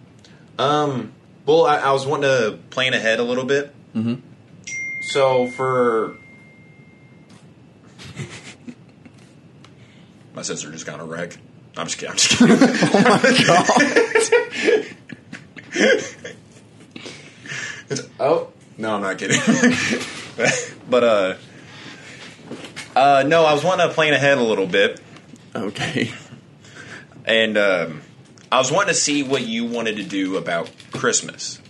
Um, 0.58 1.12
well, 1.46 1.66
I, 1.66 1.76
I 1.78 1.92
was 1.92 2.06
wanting 2.06 2.30
to 2.30 2.58
plan 2.70 2.94
ahead 2.94 3.18
a 3.20 3.24
little 3.24 3.44
bit. 3.44 3.74
Mhm. 3.94 4.20
So 5.10 5.46
for 5.48 6.16
my 10.34 10.42
sister 10.42 10.70
just 10.70 10.86
got 10.86 11.00
a 11.00 11.04
wreck. 11.04 11.36
I'm 11.76 11.86
just 11.86 11.98
kidding. 11.98 12.12
I'm 12.12 12.18
just 12.18 12.38
kidding. 14.52 14.96
It's- 17.90 18.06
oh 18.20 18.51
no, 18.78 18.94
I'm 18.94 19.02
not 19.02 19.18
kidding. 19.18 19.40
but 20.90 21.04
uh, 21.04 21.34
uh, 22.96 23.24
no, 23.26 23.44
I 23.44 23.52
was 23.54 23.64
wanting 23.64 23.88
to 23.88 23.94
plan 23.94 24.12
ahead 24.14 24.38
a 24.38 24.42
little 24.42 24.66
bit. 24.66 25.00
Okay. 25.54 26.10
and 27.24 27.56
um, 27.58 28.02
I 28.50 28.58
was 28.58 28.70
wanting 28.72 28.88
to 28.88 28.94
see 29.00 29.22
what 29.22 29.42
you 29.46 29.64
wanted 29.66 29.96
to 29.96 30.02
do 30.02 30.36
about 30.36 30.70
Christmas. 30.92 31.60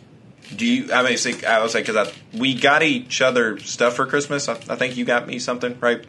Do 0.55 0.67
you? 0.67 0.93
I 0.93 1.03
mean, 1.03 1.17
see, 1.17 1.45
I 1.45 1.63
was 1.63 1.75
like, 1.75 1.87
because 1.87 2.09
I 2.09 2.39
we 2.39 2.55
got 2.55 2.83
each 2.83 3.21
other 3.23 3.59
stuff 3.59 3.95
for 3.97 4.07
Christmas. 4.07 4.49
I, 4.49 4.53
I 4.53 4.77
think 4.77 4.97
you 4.97 5.05
got 5.05 5.27
me 5.27 5.39
something, 5.39 5.79
right? 5.81 6.05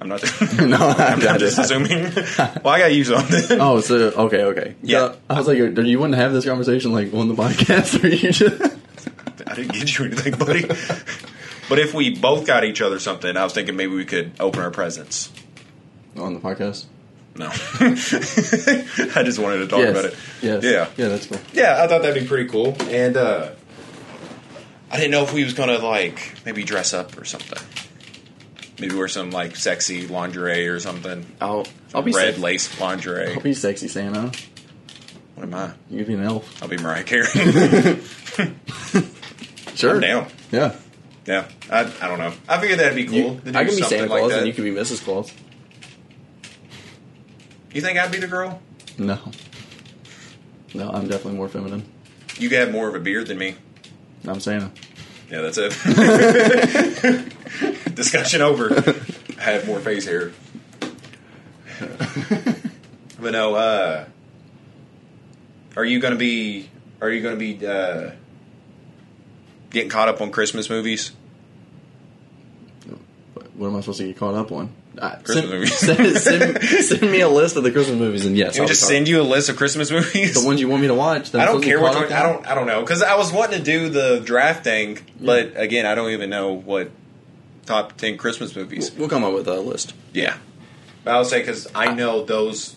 I'm 0.00 0.08
not. 0.08 0.22
No, 0.60 0.76
I'm 0.76 1.26
I 1.26 1.38
just 1.38 1.56
did. 1.56 1.64
assuming. 1.64 2.12
well, 2.62 2.74
I 2.74 2.78
got 2.78 2.92
you 2.94 3.04
something. 3.04 3.58
Oh, 3.60 3.80
so 3.80 3.96
okay, 4.10 4.42
okay. 4.44 4.74
Yeah. 4.82 5.14
I 5.30 5.38
was 5.38 5.48
like, 5.48 5.56
you 5.58 5.98
want 5.98 6.12
to 6.12 6.18
have 6.18 6.32
this 6.34 6.44
conversation 6.44 6.92
like 6.92 7.14
on 7.14 7.28
the 7.28 7.34
podcast, 7.34 8.02
or 8.04 8.08
you 8.08 8.30
just 8.32 8.76
I 9.46 9.54
didn't 9.54 9.72
get 9.72 9.98
you 9.98 10.06
anything, 10.06 10.36
buddy. 10.38 10.66
but 11.68 11.78
if 11.78 11.94
we 11.94 12.18
both 12.18 12.46
got 12.46 12.64
each 12.64 12.80
other 12.80 12.98
something, 12.98 13.36
I 13.36 13.44
was 13.44 13.52
thinking 13.52 13.76
maybe 13.76 13.94
we 13.94 14.04
could 14.04 14.32
open 14.40 14.60
our 14.62 14.70
presents. 14.70 15.32
On 16.16 16.34
the 16.34 16.40
podcast. 16.40 16.86
No, 17.38 17.48
I 17.50 19.22
just 19.22 19.38
wanted 19.38 19.58
to 19.58 19.66
talk 19.66 19.80
yes. 19.80 19.90
about 19.90 20.04
it. 20.06 20.16
Yes. 20.40 20.64
Yeah, 20.64 20.88
Yeah, 20.96 21.08
that's 21.08 21.26
cool. 21.26 21.38
yeah. 21.52 21.82
I 21.82 21.86
thought 21.86 22.00
that'd 22.00 22.20
be 22.20 22.26
pretty 22.26 22.48
cool, 22.48 22.74
and 22.88 23.14
uh, 23.14 23.50
I 24.90 24.96
didn't 24.96 25.10
know 25.10 25.22
if 25.22 25.34
we 25.34 25.44
was 25.44 25.52
gonna 25.52 25.76
like 25.78 26.34
maybe 26.46 26.64
dress 26.64 26.94
up 26.94 27.18
or 27.20 27.26
something. 27.26 27.58
Maybe 28.80 28.94
wear 28.94 29.08
some 29.08 29.30
like 29.30 29.54
sexy 29.56 30.06
lingerie 30.06 30.66
or 30.68 30.80
something. 30.80 31.26
I'll 31.38 31.66
I'll 31.94 32.00
be 32.00 32.12
red 32.12 32.34
sex- 32.34 32.38
lace 32.38 32.80
lingerie. 32.80 33.34
I'll 33.34 33.40
be 33.40 33.52
sexy 33.52 33.88
Santa. 33.88 34.32
What 35.34 35.42
am 35.44 35.52
I? 35.52 35.72
You 35.90 35.98
could 35.98 36.06
be 36.06 36.14
an 36.14 36.22
elf. 36.22 36.62
I'll 36.62 36.68
be 36.68 36.78
Mariah 36.78 37.04
Carey. 37.04 37.26
Sure. 39.76 39.94
I'm 39.94 40.00
down. 40.00 40.26
Yeah. 40.50 40.74
Yeah, 41.26 41.48
I, 41.70 41.80
I 42.00 42.08
don't 42.08 42.18
know. 42.18 42.32
I 42.48 42.60
figured 42.60 42.78
that'd 42.78 42.94
be 42.94 43.04
cool. 43.06 43.14
You- 43.16 43.40
to 43.44 43.52
do 43.52 43.58
I 43.58 43.64
can 43.64 43.74
be 43.76 43.82
Santa 43.82 44.06
like 44.06 44.20
Claus 44.20 44.30
that. 44.30 44.38
and 44.40 44.46
you 44.46 44.52
can 44.54 44.64
be 44.64 44.70
Mrs. 44.70 45.02
Claus. 45.04 45.32
You 47.72 47.80
think 47.82 47.98
I'd 47.98 48.12
be 48.12 48.18
the 48.18 48.28
girl? 48.28 48.62
No. 48.96 49.18
No, 50.72 50.88
I'm 50.90 51.08
definitely 51.08 51.34
more 51.34 51.48
feminine. 51.48 51.84
You 52.38 52.48
have 52.50 52.70
more 52.70 52.88
of 52.88 52.94
a 52.94 53.00
beard 53.00 53.26
than 53.26 53.38
me. 53.38 53.56
I'm 54.26 54.40
Santa. 54.40 54.70
Yeah, 55.30 55.40
that's 55.42 55.58
it. 55.60 55.72
Discussion 57.94 58.40
over. 58.42 58.72
I 59.38 59.42
have 59.50 59.66
more 59.66 59.80
face 59.80 60.06
hair. 60.06 60.32
but 63.20 63.32
no, 63.32 63.54
uh, 63.54 64.04
are 65.76 65.84
you 65.84 65.98
gonna 65.98 66.16
be? 66.16 66.68
Are 67.00 67.10
you 67.10 67.22
gonna 67.22 67.36
be 67.36 67.66
uh, 67.66 68.10
getting 69.76 69.90
caught 69.90 70.08
up 70.08 70.20
on 70.20 70.30
Christmas 70.32 70.68
movies? 70.70 71.12
What 73.34 73.46
what 73.56 73.68
am 73.68 73.76
I 73.76 73.80
supposed 73.80 73.98
to 73.98 74.06
get 74.06 74.16
caught 74.16 74.34
up 74.34 74.50
on? 74.52 74.72
Uh, 74.98 75.16
Christmas 75.22 75.34
send, 75.36 75.50
movies. 75.50 76.18
send, 76.22 76.62
send, 76.62 76.84
send 76.84 77.12
me 77.12 77.20
a 77.20 77.28
list 77.28 77.56
of 77.56 77.62
the 77.64 77.70
Christmas 77.70 77.98
movies, 77.98 78.24
and 78.24 78.34
yes, 78.34 78.54
Can 78.54 78.60
we 78.60 78.62
I'll 78.62 78.68
just 78.68 78.82
caught- 78.82 78.88
send 78.88 79.08
you 79.08 79.20
a 79.20 79.22
list 79.22 79.50
of 79.50 79.56
Christmas 79.56 79.90
movies? 79.90 80.34
the 80.40 80.46
ones 80.46 80.58
you 80.60 80.68
want 80.68 80.80
me 80.80 80.88
to 80.88 80.94
watch. 80.94 81.34
I 81.34 81.44
don't 81.44 81.62
care 81.62 81.76
be 81.78 81.84
which 81.84 81.94
one. 81.94 82.12
I 82.12 82.22
don't. 82.22 82.46
I 82.46 82.54
don't 82.54 82.66
know 82.66 82.80
because 82.80 83.02
I 83.02 83.16
was 83.16 83.30
wanting 83.32 83.58
to 83.58 83.64
do 83.64 83.90
the 83.90 84.20
draft 84.24 84.64
thing, 84.64 84.98
but 85.20 85.52
again, 85.60 85.84
I 85.86 85.94
don't 85.94 86.10
even 86.12 86.30
know 86.30 86.52
what 86.54 86.90
top 87.66 87.96
ten 87.98 88.16
Christmas 88.16 88.56
movies. 88.56 88.90
We'll 88.92 89.08
come 89.10 89.22
up 89.24 89.34
with 89.34 89.46
a 89.48 89.60
list. 89.60 89.92
Yeah, 90.14 90.38
but 91.04 91.14
I 91.14 91.18
would 91.18 91.26
say 91.26 91.40
because 91.40 91.68
I 91.74 91.92
know 91.94 92.24
those. 92.24 92.76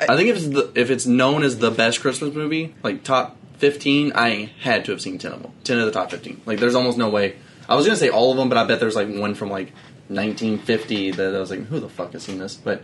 I 0.00 0.16
think 0.16 0.30
if 0.30 0.36
it's 0.36 0.48
the, 0.48 0.72
if 0.74 0.90
it's 0.90 1.04
known 1.04 1.42
as 1.42 1.58
the 1.58 1.70
best 1.70 2.00
Christmas 2.00 2.34
movie, 2.34 2.74
like 2.82 3.04
top 3.04 3.36
fifteen, 3.60 4.12
I 4.14 4.50
had 4.60 4.84
to 4.86 4.92
have 4.92 5.00
seen 5.00 5.18
ten 5.18 5.32
of 5.32 5.42
them. 5.42 5.52
Ten 5.62 5.78
of 5.78 5.86
the 5.86 5.92
top 5.92 6.10
fifteen. 6.10 6.40
Like, 6.46 6.58
there's 6.58 6.74
almost 6.74 6.98
no 6.98 7.08
way. 7.08 7.36
I 7.68 7.76
was 7.76 7.86
gonna 7.86 7.96
say 7.96 8.08
all 8.08 8.32
of 8.32 8.36
them, 8.36 8.48
but 8.48 8.58
I 8.58 8.64
bet 8.64 8.80
there's 8.80 8.96
like 8.96 9.08
one 9.08 9.34
from 9.34 9.50
like 9.50 9.72
1950 10.08 11.12
that 11.12 11.36
I 11.36 11.38
was 11.38 11.50
like, 11.50 11.66
who 11.66 11.78
the 11.78 11.88
fuck 11.88 12.12
has 12.14 12.24
seen 12.24 12.38
this? 12.38 12.56
But 12.56 12.82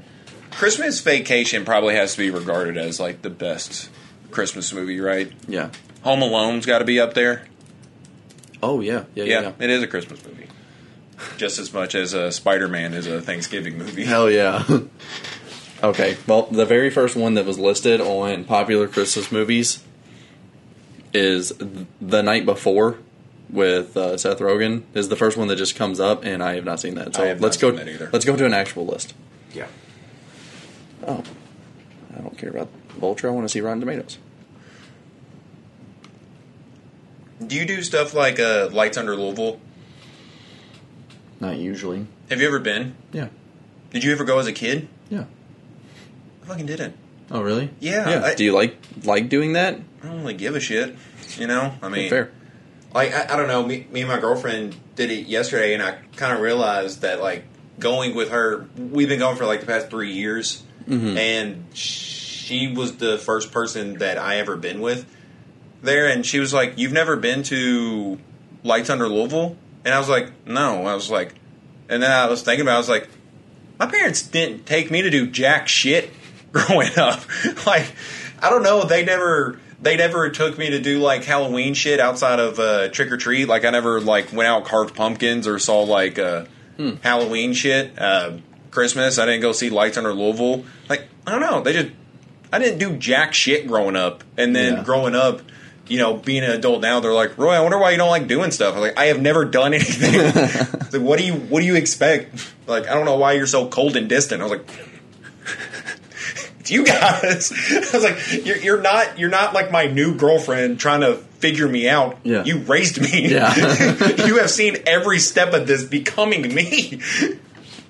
Christmas 0.52 1.00
Vacation 1.00 1.64
probably 1.64 1.94
has 1.94 2.12
to 2.12 2.18
be 2.18 2.30
regarded 2.30 2.76
as 2.76 3.00
like 3.00 3.22
the 3.22 3.30
best 3.30 3.90
Christmas 4.30 4.72
movie, 4.72 5.00
right? 5.00 5.32
yeah. 5.48 5.70
Home 6.02 6.22
Alone's 6.22 6.66
got 6.66 6.78
to 6.78 6.84
be 6.84 7.00
up 7.00 7.14
there. 7.14 7.46
Oh 8.62 8.80
yeah, 8.80 9.04
yeah, 9.16 9.24
yeah. 9.24 9.24
Yeah, 9.24 9.40
yeah. 9.40 9.52
it 9.58 9.70
is 9.70 9.82
a 9.82 9.88
Christmas 9.88 10.24
movie, 10.24 10.46
just 11.36 11.58
as 11.58 11.74
much 11.74 11.96
as 11.96 12.14
uh, 12.14 12.30
Spider 12.30 12.68
Man 12.68 12.94
is 12.94 13.08
a 13.08 13.20
Thanksgiving 13.20 13.76
movie. 13.76 14.04
Hell 14.06 14.30
yeah. 14.30 14.64
okay, 15.82 16.16
well, 16.28 16.42
the 16.42 16.64
very 16.64 16.90
first 16.90 17.16
one 17.16 17.34
that 17.34 17.44
was 17.44 17.58
listed 17.58 18.00
on 18.00 18.44
popular 18.44 18.86
Christmas 18.86 19.32
movies 19.32 19.82
is 21.12 21.52
The 22.00 22.22
Night 22.22 22.44
Before 22.46 22.98
with 23.50 23.96
uh, 23.96 24.16
Seth 24.18 24.38
Rogen. 24.40 24.82
Is 24.94 25.08
the 25.08 25.16
first 25.16 25.36
one 25.36 25.48
that 25.48 25.56
just 25.56 25.76
comes 25.76 26.00
up, 26.00 26.24
and 26.24 26.42
I 26.42 26.54
have 26.54 26.64
not 26.64 26.80
seen 26.80 26.94
that. 26.96 27.14
So 27.14 27.22
I 27.22 27.26
have 27.26 27.40
let's 27.40 27.56
not 27.56 27.72
go. 27.72 27.76
seen 27.76 27.86
that 27.86 27.92
either. 27.92 28.10
Let's 28.12 28.24
go 28.24 28.36
to 28.36 28.44
an 28.46 28.54
actual 28.54 28.86
list. 28.86 29.14
Yeah, 29.54 29.66
Oh, 31.06 31.22
I 32.16 32.20
don't 32.20 32.36
care 32.36 32.50
about 32.50 32.68
Vulture. 32.90 33.28
I 33.28 33.30
want 33.30 33.44
to 33.44 33.48
see 33.48 33.60
Rotten 33.60 33.80
Tomatoes. 33.80 34.18
do 37.46 37.54
you 37.54 37.66
do 37.66 37.82
stuff 37.82 38.14
like 38.14 38.40
uh, 38.40 38.68
Lights 38.72 38.96
Under 38.96 39.14
Louisville? 39.16 39.60
Not 41.40 41.56
usually. 41.58 42.06
Have 42.30 42.40
you 42.40 42.46
ever 42.48 42.58
been? 42.58 42.96
Yeah, 43.12 43.28
Did 43.90 44.04
you 44.04 44.12
ever 44.12 44.24
go 44.24 44.38
as 44.38 44.46
a 44.46 44.52
kid? 44.52 44.88
yeah. 45.10 45.24
I 46.42 46.46
fucking 46.46 46.66
didn't. 46.66 46.96
Oh, 47.30 47.42
really? 47.42 47.70
Yeah, 47.80 48.08
Yeah. 48.08 48.24
I- 48.24 48.34
Do 48.34 48.44
you 48.44 48.52
like 48.52 48.76
like 49.04 49.28
doing 49.28 49.54
that? 49.54 49.78
I 50.02 50.06
don't 50.06 50.20
really 50.20 50.34
give 50.34 50.54
a 50.54 50.60
shit. 50.60 50.96
You 51.38 51.46
know, 51.46 51.74
I 51.82 51.88
mean, 51.88 52.08
Fair. 52.08 52.30
like 52.94 53.12
I, 53.12 53.34
I 53.34 53.36
don't 53.36 53.48
know 53.48 53.62
me, 53.62 53.86
me 53.90 54.00
and 54.00 54.08
my 54.08 54.18
girlfriend 54.18 54.76
did 54.94 55.10
it 55.10 55.26
yesterday 55.26 55.74
and 55.74 55.82
i 55.82 55.98
kind 56.16 56.32
of 56.32 56.40
realized 56.40 57.02
that 57.02 57.20
like 57.20 57.44
going 57.78 58.14
with 58.14 58.30
her 58.30 58.66
we've 58.78 59.08
been 59.08 59.18
going 59.18 59.36
for 59.36 59.44
like 59.44 59.60
the 59.60 59.66
past 59.66 59.90
three 59.90 60.12
years 60.12 60.62
mm-hmm. 60.88 61.16
and 61.18 61.66
she 61.76 62.72
was 62.72 62.96
the 62.96 63.18
first 63.18 63.52
person 63.52 63.98
that 63.98 64.16
i 64.16 64.36
ever 64.38 64.56
been 64.56 64.80
with 64.80 65.04
there 65.82 66.08
and 66.08 66.24
she 66.24 66.40
was 66.40 66.54
like 66.54 66.78
you've 66.78 66.92
never 66.92 67.16
been 67.16 67.42
to 67.42 68.18
lights 68.64 68.88
under 68.88 69.06
louisville 69.06 69.54
and 69.84 69.92
i 69.92 69.98
was 69.98 70.08
like 70.08 70.32
no 70.46 70.86
i 70.86 70.94
was 70.94 71.10
like 71.10 71.34
and 71.90 72.02
then 72.02 72.10
i 72.10 72.26
was 72.26 72.42
thinking 72.42 72.62
about 72.62 72.72
it, 72.72 72.76
i 72.76 72.78
was 72.78 72.88
like 72.88 73.08
my 73.78 73.84
parents 73.86 74.22
didn't 74.22 74.64
take 74.64 74.90
me 74.90 75.02
to 75.02 75.10
do 75.10 75.26
jack 75.26 75.68
shit 75.68 76.10
growing 76.66 76.96
up. 76.98 77.20
like, 77.66 77.92
I 78.40 78.50
don't 78.50 78.62
know. 78.62 78.84
They 78.84 79.04
never 79.04 79.58
they 79.80 79.96
never 79.96 80.30
took 80.30 80.56
me 80.58 80.70
to 80.70 80.80
do 80.80 80.98
like 80.98 81.24
Halloween 81.24 81.74
shit 81.74 82.00
outside 82.00 82.38
of 82.40 82.58
uh, 82.58 82.88
trick 82.88 83.10
or 83.12 83.16
treat. 83.16 83.46
Like, 83.46 83.64
I 83.64 83.70
never 83.70 84.00
like 84.00 84.32
went 84.32 84.48
out 84.48 84.64
carved 84.64 84.94
pumpkins 84.94 85.46
or 85.46 85.58
saw 85.58 85.82
like 85.82 86.18
uh, 86.18 86.46
Halloween 87.02 87.52
shit. 87.52 87.98
Uh, 87.98 88.38
Christmas, 88.70 89.18
I 89.18 89.24
didn't 89.26 89.40
go 89.42 89.52
see 89.52 89.70
Lights 89.70 89.96
Under 89.96 90.12
Louisville. 90.12 90.64
Like, 90.88 91.08
I 91.26 91.32
don't 91.32 91.40
know. 91.40 91.60
They 91.62 91.72
just 91.72 91.88
I 92.52 92.58
didn't 92.58 92.78
do 92.78 92.96
jack 92.96 93.34
shit 93.34 93.66
growing 93.66 93.96
up, 93.96 94.22
and 94.36 94.54
then 94.54 94.74
Yeah. 94.74 94.82
growing 94.84 95.14
up. 95.14 95.40
You 95.88 95.98
know, 95.98 96.14
being 96.16 96.42
an 96.42 96.50
adult 96.50 96.80
now, 96.80 96.98
they're 96.98 97.12
like, 97.12 97.38
Roy, 97.38 97.52
I 97.52 97.60
wonder 97.60 97.78
why 97.78 97.92
you 97.92 97.96
don't 97.96 98.08
like 98.08 98.26
doing 98.26 98.50
stuff. 98.50 98.74
I'm 98.74 98.80
like, 98.80 98.98
I 98.98 99.04
have 99.04 99.20
never 99.20 99.44
done 99.44 99.72
anything. 99.72 100.72
Like, 100.92 101.02
what 101.02 101.18
do 101.18 101.24
you 101.24 101.34
what 101.34 101.60
do 101.60 101.66
you 101.66 101.76
expect? 101.76 102.52
Like, 102.66 102.88
I 102.88 102.94
don't 102.94 103.04
know 103.04 103.16
why 103.16 103.34
you're 103.34 103.46
so 103.46 103.68
cold 103.68 103.96
and 103.96 104.08
distant. 104.08 104.40
I 104.42 104.44
was 104.46 104.50
like, 104.58 104.66
you 106.70 106.84
guys. 106.84 107.52
I 107.70 107.90
was 107.92 108.04
like, 108.04 108.46
you're, 108.46 108.56
you're 108.56 108.80
not 108.80 109.18
you're 109.18 109.30
not 109.30 109.54
like 109.54 109.70
my 109.70 109.86
new 109.86 110.14
girlfriend 110.14 110.80
trying 110.80 111.00
to 111.00 111.16
figure 111.16 111.68
me 111.68 111.88
out. 111.88 112.18
Yeah. 112.22 112.44
You 112.44 112.58
raised 112.58 113.00
me. 113.00 113.28
Yeah. 113.28 113.54
you 114.26 114.38
have 114.38 114.50
seen 114.50 114.78
every 114.86 115.18
step 115.18 115.52
of 115.52 115.66
this 115.66 115.84
becoming 115.84 116.54
me. 116.54 117.00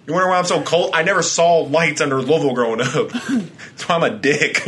You 0.06 0.12
wonder 0.12 0.28
why 0.28 0.38
I'm 0.38 0.44
so 0.44 0.62
cold? 0.62 0.90
I 0.94 1.02
never 1.02 1.22
saw 1.22 1.58
lights 1.58 2.00
under 2.00 2.20
Louisville 2.22 2.54
growing 2.54 2.80
up. 2.80 3.08
That's 3.10 3.88
why 3.88 3.96
I'm 3.96 4.02
a 4.04 4.10
dick. 4.10 4.58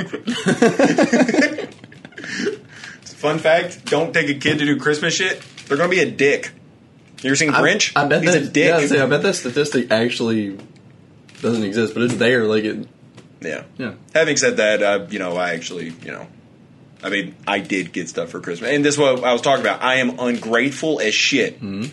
Fun 3.19 3.41
fact: 3.41 3.85
Don't 3.87 4.13
take 4.15 4.29
a 4.29 4.35
kid 4.35 4.59
to 4.59 4.65
do 4.65 4.79
Christmas 4.79 5.15
shit. 5.15 5.43
They're 5.67 5.77
gonna 5.77 5.89
be 5.89 6.01
a 6.01 6.11
dick. 6.11 6.53
You 7.23 7.31
ever 7.31 7.37
seen 7.37 7.51
Grinch? 7.51 7.93
I, 7.97 8.05
I 8.05 8.09
bet 8.09 8.23
He's 8.23 8.33
that, 8.33 8.43
a 8.43 8.47
dick. 8.47 8.69
Yeah, 8.69 8.77
I, 8.77 8.87
say, 8.87 9.01
I 9.01 9.07
bet 9.07 9.23
that 9.23 9.35
statistic 9.35 9.91
actually 9.91 10.57
doesn't 11.41 11.65
exist, 11.65 11.95
but 11.95 12.05
it's 12.05 12.15
there. 12.15 12.45
Like 12.45 12.63
it. 12.65 12.89
Yeah. 13.41 13.65
Yeah. 13.77 13.95
Having 14.15 14.37
said 14.37 14.57
that, 14.57 14.83
uh, 14.83 15.07
you 15.11 15.19
know, 15.19 15.37
I 15.37 15.55
actually, 15.55 15.91
you 16.03 16.13
know, 16.13 16.27
I 17.03 17.11
mean, 17.11 17.37
I 17.47 17.61
did 17.61 17.93
get 17.93 18.09
stuff 18.09 18.31
for 18.31 18.41
Christmas, 18.41 18.71
and 18.71 18.85
this 18.85 18.95
is 18.95 18.99
what 19.01 19.23
I 19.23 19.33
was 19.33 19.43
talking 19.43 19.65
about. 19.65 19.83
I 19.83 19.97
am 19.97 20.19
ungrateful 20.19 21.01
as 21.01 21.15
shit. 21.15 21.61
Mm-hmm. 21.61 21.93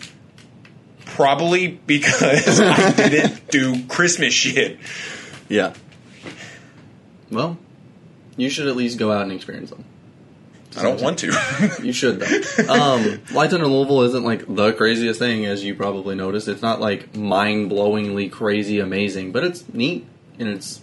Probably 1.04 1.68
because 1.68 2.60
I 2.60 2.92
didn't 3.08 3.48
do 3.50 3.86
Christmas 3.86 4.34
shit. 4.34 4.78
Yeah. 5.48 5.74
Well, 7.30 7.56
you 8.36 8.50
should 8.50 8.66
at 8.66 8.76
least 8.76 8.98
go 8.98 9.12
out 9.12 9.22
and 9.22 9.32
experience 9.32 9.70
them. 9.70 9.84
I 10.76 10.82
don't 10.82 11.00
want 11.00 11.20
to. 11.20 11.32
You 11.82 11.92
should 11.92 12.20
though. 12.20 12.68
um, 12.68 13.22
Lights 13.32 13.54
Under 13.54 13.66
Louisville 13.66 14.02
isn't 14.02 14.24
like 14.24 14.44
the 14.46 14.72
craziest 14.74 15.18
thing, 15.18 15.46
as 15.46 15.64
you 15.64 15.74
probably 15.74 16.14
noticed. 16.16 16.48
It's 16.48 16.60
not 16.60 16.80
like 16.80 17.16
mind-blowingly 17.16 18.30
crazy, 18.30 18.80
amazing, 18.80 19.32
but 19.32 19.42
it's 19.44 19.64
neat 19.72 20.06
and 20.38 20.48
it's 20.48 20.82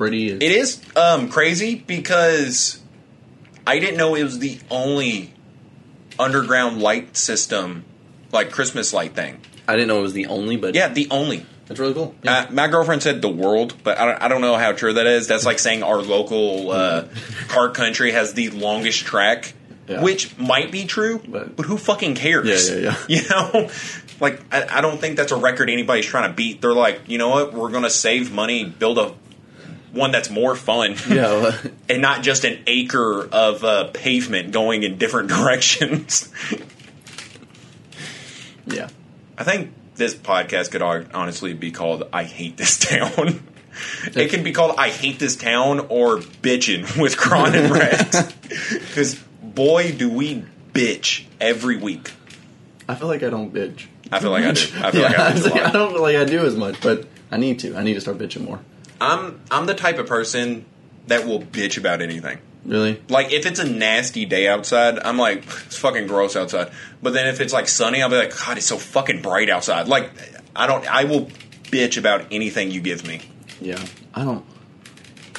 pretty. 0.00 0.30
It's, 0.30 0.42
it 0.44 0.50
is 0.52 0.80
um, 0.96 1.28
crazy 1.28 1.74
because 1.74 2.80
I 3.66 3.78
didn't 3.78 3.98
know 3.98 4.14
it 4.14 4.24
was 4.24 4.38
the 4.38 4.58
only 4.70 5.34
underground 6.18 6.80
light 6.80 7.16
system, 7.16 7.84
like 8.32 8.50
Christmas 8.50 8.92
light 8.94 9.14
thing. 9.14 9.40
I 9.68 9.74
didn't 9.74 9.88
know 9.88 9.98
it 9.98 10.02
was 10.02 10.14
the 10.14 10.26
only, 10.26 10.56
but 10.56 10.74
Yeah, 10.74 10.88
the 10.88 11.06
only. 11.10 11.44
that's 11.66 11.78
really 11.78 11.92
cool. 11.94 12.14
Yeah. 12.22 12.46
Uh, 12.48 12.50
my 12.50 12.66
girlfriend 12.68 13.02
said 13.02 13.20
the 13.22 13.28
world, 13.28 13.74
but 13.84 13.98
I 13.98 14.06
don't, 14.06 14.22
I 14.22 14.28
don't 14.28 14.40
know 14.40 14.56
how 14.56 14.72
true 14.72 14.94
that 14.94 15.06
is. 15.06 15.28
That's 15.28 15.44
like 15.44 15.58
saying 15.58 15.82
our 15.82 15.98
local 15.98 16.70
uh, 16.70 17.04
car 17.48 17.70
country 17.70 18.12
has 18.12 18.32
the 18.32 18.48
longest 18.50 19.04
track, 19.04 19.52
Yeah. 19.86 20.02
which 20.02 20.36
might 20.38 20.72
be 20.72 20.86
true, 20.86 21.20
But- 21.26 21.56
but, 21.56 21.66
who 21.66 21.76
fucking 21.76 22.14
cares? 22.14 22.70
Yeah, 22.70 22.76
yeah, 22.76 22.96
yeah. 23.08 23.22
You 23.22 23.28
know, 23.28 23.70
like 24.18 24.40
I, 24.50 24.78
I 24.78 24.80
don't 24.80 24.98
think 25.00 25.16
that's 25.16 25.32
a 25.32 25.36
record 25.36 25.70
anybody's 25.70 26.06
trying 26.06 26.28
to 26.30 26.34
beat. 26.34 26.60
They're 26.62 26.72
like, 26.74 27.02
you 27.06 27.18
know 27.18 27.28
what? 27.28 27.52
We're 27.52 27.70
going 27.70 27.84
to 27.84 27.90
save 27.90 28.32
money, 28.32 28.64
build 28.64 28.98
a 28.98 29.14
one 29.92 30.12
that's 30.12 30.30
more 30.30 30.54
fun. 30.54 30.96
Yeah. 31.10 31.56
and 31.88 32.02
not 32.02 32.22
just 32.22 32.44
an 32.44 32.58
acre 32.66 33.26
of 33.26 33.64
uh, 33.64 33.90
pavement 33.92 34.52
going 34.52 34.82
in 34.82 34.96
different 34.98 35.28
directions. 35.28 36.32
yeah. 38.66 38.88
I 39.36 39.44
think 39.44 39.72
this 39.96 40.14
podcast 40.14 40.70
could 40.70 40.82
honestly 40.82 41.54
be 41.54 41.70
called 41.70 42.08
"I 42.12 42.24
Hate 42.24 42.56
This 42.56 42.78
Town." 42.78 43.42
it 44.14 44.30
can 44.30 44.42
be 44.42 44.52
called 44.52 44.74
"I 44.78 44.90
Hate 44.90 45.18
This 45.18 45.36
Town" 45.36 45.80
or 45.88 46.18
"Bitchin' 46.18 47.00
with 47.00 47.16
Cron 47.16 47.54
and 47.54 47.72
Rex," 47.72 48.32
because 48.68 49.14
boy, 49.42 49.92
do 49.92 50.10
we 50.10 50.44
bitch 50.72 51.24
every 51.40 51.76
week. 51.76 52.12
I 52.88 52.94
feel 52.94 53.08
like 53.08 53.22
I 53.22 53.30
don't 53.30 53.52
bitch. 53.52 53.86
I 54.12 54.20
feel 54.20 54.30
like 54.30 54.44
I 54.44 54.52
do. 54.52 54.62
I 54.76 54.90
feel 54.90 55.00
yeah, 55.02 55.06
like 55.08 55.18
I 55.18 55.26
I, 55.26 55.30
bitch 55.30 55.34
was 55.34 55.46
a 55.46 55.50
like, 55.50 55.62
I 55.62 55.70
don't 55.70 55.92
feel 55.92 56.02
like 56.02 56.16
I 56.16 56.24
do 56.24 56.44
as 56.44 56.56
much, 56.56 56.80
but 56.80 57.06
I 57.30 57.36
need 57.36 57.60
to. 57.60 57.76
I 57.76 57.82
need 57.82 57.94
to 57.94 58.00
start 58.00 58.18
bitching 58.18 58.44
more. 58.44 58.60
I'm 59.00 59.40
I'm 59.50 59.66
the 59.66 59.74
type 59.74 59.98
of 59.98 60.06
person 60.06 60.64
that 61.06 61.26
will 61.26 61.40
bitch 61.40 61.78
about 61.78 62.02
anything. 62.02 62.38
Really? 62.64 63.02
Like 63.08 63.32
if 63.32 63.46
it's 63.46 63.58
a 63.58 63.68
nasty 63.68 64.26
day 64.26 64.46
outside, 64.46 64.98
I'm 64.98 65.16
like, 65.18 65.38
it's 65.66 65.78
fucking 65.78 66.06
gross 66.06 66.36
outside. 66.36 66.70
But 67.02 67.14
then 67.14 67.26
if 67.28 67.40
it's 67.40 67.52
like 67.52 67.68
sunny, 67.68 68.02
I'll 68.02 68.10
be 68.10 68.16
like, 68.16 68.36
God, 68.36 68.58
it's 68.58 68.66
so 68.66 68.76
fucking 68.76 69.22
bright 69.22 69.48
outside. 69.48 69.88
Like 69.88 70.10
I 70.54 70.66
don't, 70.66 70.86
I 70.86 71.04
will 71.04 71.26
bitch 71.64 71.96
about 71.96 72.26
anything 72.30 72.70
you 72.70 72.80
give 72.80 73.06
me. 73.06 73.22
Yeah. 73.60 73.82
I 74.14 74.24
don't. 74.24 74.44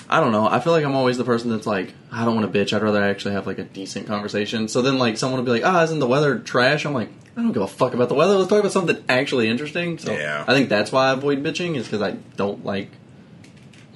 I 0.09 0.19
don't 0.19 0.33
know. 0.33 0.45
I 0.45 0.59
feel 0.59 0.73
like 0.73 0.83
I'm 0.83 0.95
always 0.95 1.17
the 1.17 1.23
person 1.23 1.51
that's 1.51 1.65
like, 1.65 1.93
I 2.11 2.25
don't 2.25 2.35
want 2.35 2.51
to 2.51 2.59
bitch. 2.59 2.73
I'd 2.75 2.81
rather 2.81 3.01
actually 3.01 3.33
have 3.33 3.47
like 3.47 3.59
a 3.59 3.63
decent 3.63 4.07
conversation. 4.07 4.67
So 4.67 4.81
then, 4.81 4.97
like, 4.97 5.17
someone 5.17 5.39
will 5.39 5.45
be 5.45 5.61
like, 5.61 5.63
Ah, 5.65 5.83
isn't 5.83 5.99
the 5.99 6.07
weather 6.07 6.37
trash? 6.37 6.83
I'm 6.83 6.93
like, 6.93 7.07
I 7.37 7.41
don't 7.41 7.53
give 7.53 7.61
a 7.61 7.67
fuck 7.67 7.93
about 7.93 8.09
the 8.09 8.15
weather. 8.15 8.35
Let's 8.35 8.49
talk 8.49 8.59
about 8.59 8.73
something 8.73 9.01
actually 9.07 9.47
interesting. 9.47 9.97
So 9.99 10.11
Yeah. 10.11 10.43
I 10.45 10.53
think 10.53 10.67
that's 10.67 10.91
why 10.91 11.07
I 11.07 11.13
avoid 11.13 11.43
bitching 11.43 11.75
is 11.77 11.85
because 11.85 12.01
I 12.01 12.17
don't 12.35 12.65
like 12.65 12.89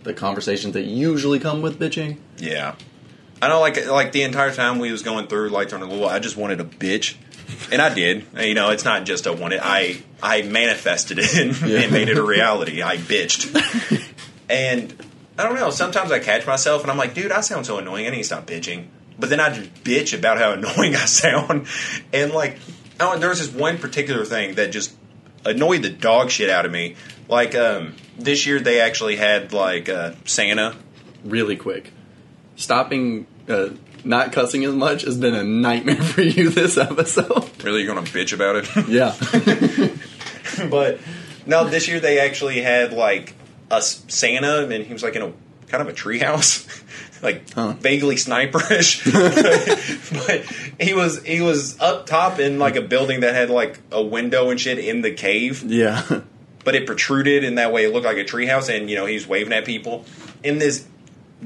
the 0.05 0.13
conversations 0.13 0.73
that 0.73 0.83
usually 0.83 1.39
come 1.39 1.61
with 1.61 1.77
bitching. 1.77 2.17
Yeah, 2.37 2.75
I 3.41 3.49
know. 3.49 3.59
Like 3.59 3.85
like 3.87 4.13
the 4.13 4.21
entire 4.23 4.53
time 4.53 4.79
we 4.79 4.91
was 4.91 5.01
going 5.03 5.27
through 5.27 5.49
Lights 5.49 5.73
on 5.73 5.81
the 5.81 5.85
Louisville, 5.87 6.07
I 6.07 6.19
just 6.19 6.37
wanted 6.37 6.61
a 6.61 6.63
bitch, 6.63 7.15
and 7.71 7.81
I 7.81 7.93
did. 7.93 8.25
You 8.39 8.53
know, 8.53 8.69
it's 8.69 8.85
not 8.85 9.05
just 9.05 9.25
a 9.25 9.33
wanted. 9.33 9.59
I 9.61 9.97
I 10.23 10.43
manifested 10.43 11.19
it 11.19 11.35
and, 11.37 11.59
Yeah. 11.69 11.79
and 11.81 11.91
made 11.91 12.07
it 12.07 12.17
a 12.17 12.23
reality. 12.23 12.81
I 12.81 12.95
bitched, 12.97 13.53
and 14.49 14.95
I 15.37 15.43
don't 15.43 15.55
know. 15.55 15.69
Sometimes 15.71 16.11
I 16.11 16.19
catch 16.19 16.47
myself 16.47 16.81
and 16.83 16.89
I'm 16.91 16.97
like, 16.97 17.13
dude, 17.13 17.31
I 17.31 17.41
sound 17.41 17.65
so 17.65 17.77
annoying. 17.77 18.07
I 18.07 18.11
need 18.11 18.19
to 18.19 18.23
stop 18.23 18.47
bitching. 18.47 18.85
But 19.19 19.29
then 19.29 19.39
I 19.39 19.49
just 19.53 19.73
bitch 19.83 20.17
about 20.17 20.37
how 20.37 20.51
annoying 20.53 20.95
I 20.95 21.05
sound, 21.05 21.67
and 22.13 22.31
like, 22.31 22.57
oh, 22.99 23.17
there 23.17 23.29
was 23.29 23.39
this 23.39 23.49
one 23.53 23.77
particular 23.77 24.23
thing 24.25 24.55
that 24.55 24.71
just 24.71 24.93
annoyed 25.45 25.83
the 25.83 25.89
dog 25.89 26.29
shit 26.31 26.49
out 26.49 26.65
of 26.65 26.71
me. 26.71 26.95
Like 27.27 27.55
um, 27.55 27.95
this 28.17 28.45
year, 28.45 28.59
they 28.59 28.79
actually 28.81 29.15
had 29.15 29.53
like 29.53 29.89
uh, 29.89 30.13
Santa 30.25 30.75
Really 31.23 31.55
quick. 31.55 31.91
Stopping, 32.55 33.25
uh, 33.49 33.69
not 34.03 34.31
cussing 34.31 34.63
as 34.63 34.73
much 34.73 35.01
has 35.01 35.17
been 35.17 35.33
a 35.33 35.43
nightmare 35.43 35.95
for 36.01 36.21
you 36.21 36.49
this 36.49 36.77
episode. 36.77 37.49
Really, 37.63 37.81
you're 37.83 37.93
gonna 37.93 38.05
bitch 38.07 38.33
about 38.33 38.57
it? 38.57 38.87
Yeah. 38.87 39.15
but 40.69 40.99
no, 41.45 41.67
this 41.67 41.87
year 41.87 41.99
they 41.99 42.19
actually 42.19 42.61
had 42.61 42.93
like 42.93 43.33
a 43.71 43.81
Santa, 43.81 44.67
and 44.67 44.85
he 44.85 44.93
was 44.93 45.01
like 45.03 45.15
in 45.15 45.21
a 45.23 45.33
kind 45.67 45.81
of 45.81 45.89
a 45.89 45.93
treehouse, 45.93 46.67
like 47.23 47.51
Huh. 47.53 47.73
vaguely 47.79 48.15
sniperish. 48.15 49.03
but 50.27 50.45
he 50.79 50.93
was 50.93 51.23
he 51.23 51.41
was 51.41 51.79
up 51.81 52.05
top 52.05 52.39
in 52.39 52.59
like 52.59 52.75
a 52.75 52.81
building 52.81 53.21
that 53.21 53.33
had 53.33 53.49
like 53.49 53.79
a 53.91 54.01
window 54.03 54.51
and 54.51 54.59
shit 54.61 54.77
in 54.77 55.01
the 55.01 55.11
cave, 55.11 55.63
yeah. 55.63 56.03
But 56.65 56.75
it 56.75 56.85
protruded 56.85 57.45
in 57.45 57.55
that 57.55 57.71
way. 57.71 57.85
It 57.85 57.93
looked 57.93 58.05
like 58.05 58.17
a 58.17 58.25
treehouse, 58.25 58.75
and 58.75 58.89
you 58.89 58.97
know 58.97 59.05
he's 59.05 59.25
waving 59.25 59.53
at 59.53 59.63
people. 59.63 60.03
In 60.43 60.57
this 60.57 60.85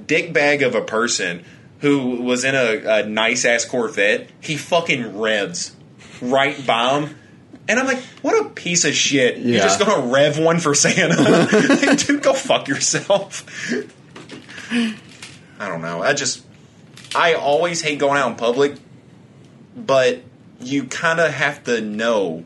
dick 0.08 0.34
bag 0.34 0.64
of 0.64 0.74
a 0.74 0.82
person 0.82 1.46
who 1.82 2.22
was 2.22 2.44
in 2.44 2.56
a, 2.56 3.02
a 3.02 3.06
nice 3.06 3.46
ass 3.46 3.66
Corvette, 3.66 4.30
he 4.42 4.58
fucking 4.58 5.20
revs 5.20 5.76
right 6.22 6.66
by 6.66 7.00
him. 7.00 7.16
And 7.68 7.80
I'm 7.80 7.86
like, 7.86 8.02
what 8.24 8.44
a 8.44 8.50
piece 8.50 8.84
of 8.86 8.96
shit. 8.96 9.38
You're 9.38 9.60
just 9.60 9.80
gonna 9.80 10.08
rev 10.08 10.40
one 10.40 10.60
for 10.60 10.74
Santa. 10.74 11.22
like, 11.86 11.98
dude, 12.00 12.24
go 12.24 12.34
fuck 12.34 12.68
yourself. 12.68 13.46
I 14.72 15.68
don't 15.68 15.82
know. 15.82 16.02
I 16.02 16.14
just 16.14 16.44
I 17.14 17.34
always 17.34 17.82
hate 17.82 18.00
going 18.00 18.18
out 18.18 18.32
in 18.32 18.38
public, 18.38 18.76
but 19.76 20.24
you 20.62 20.86
kinda 20.86 21.30
have 21.30 21.64
to 21.66 21.82
know 21.82 22.46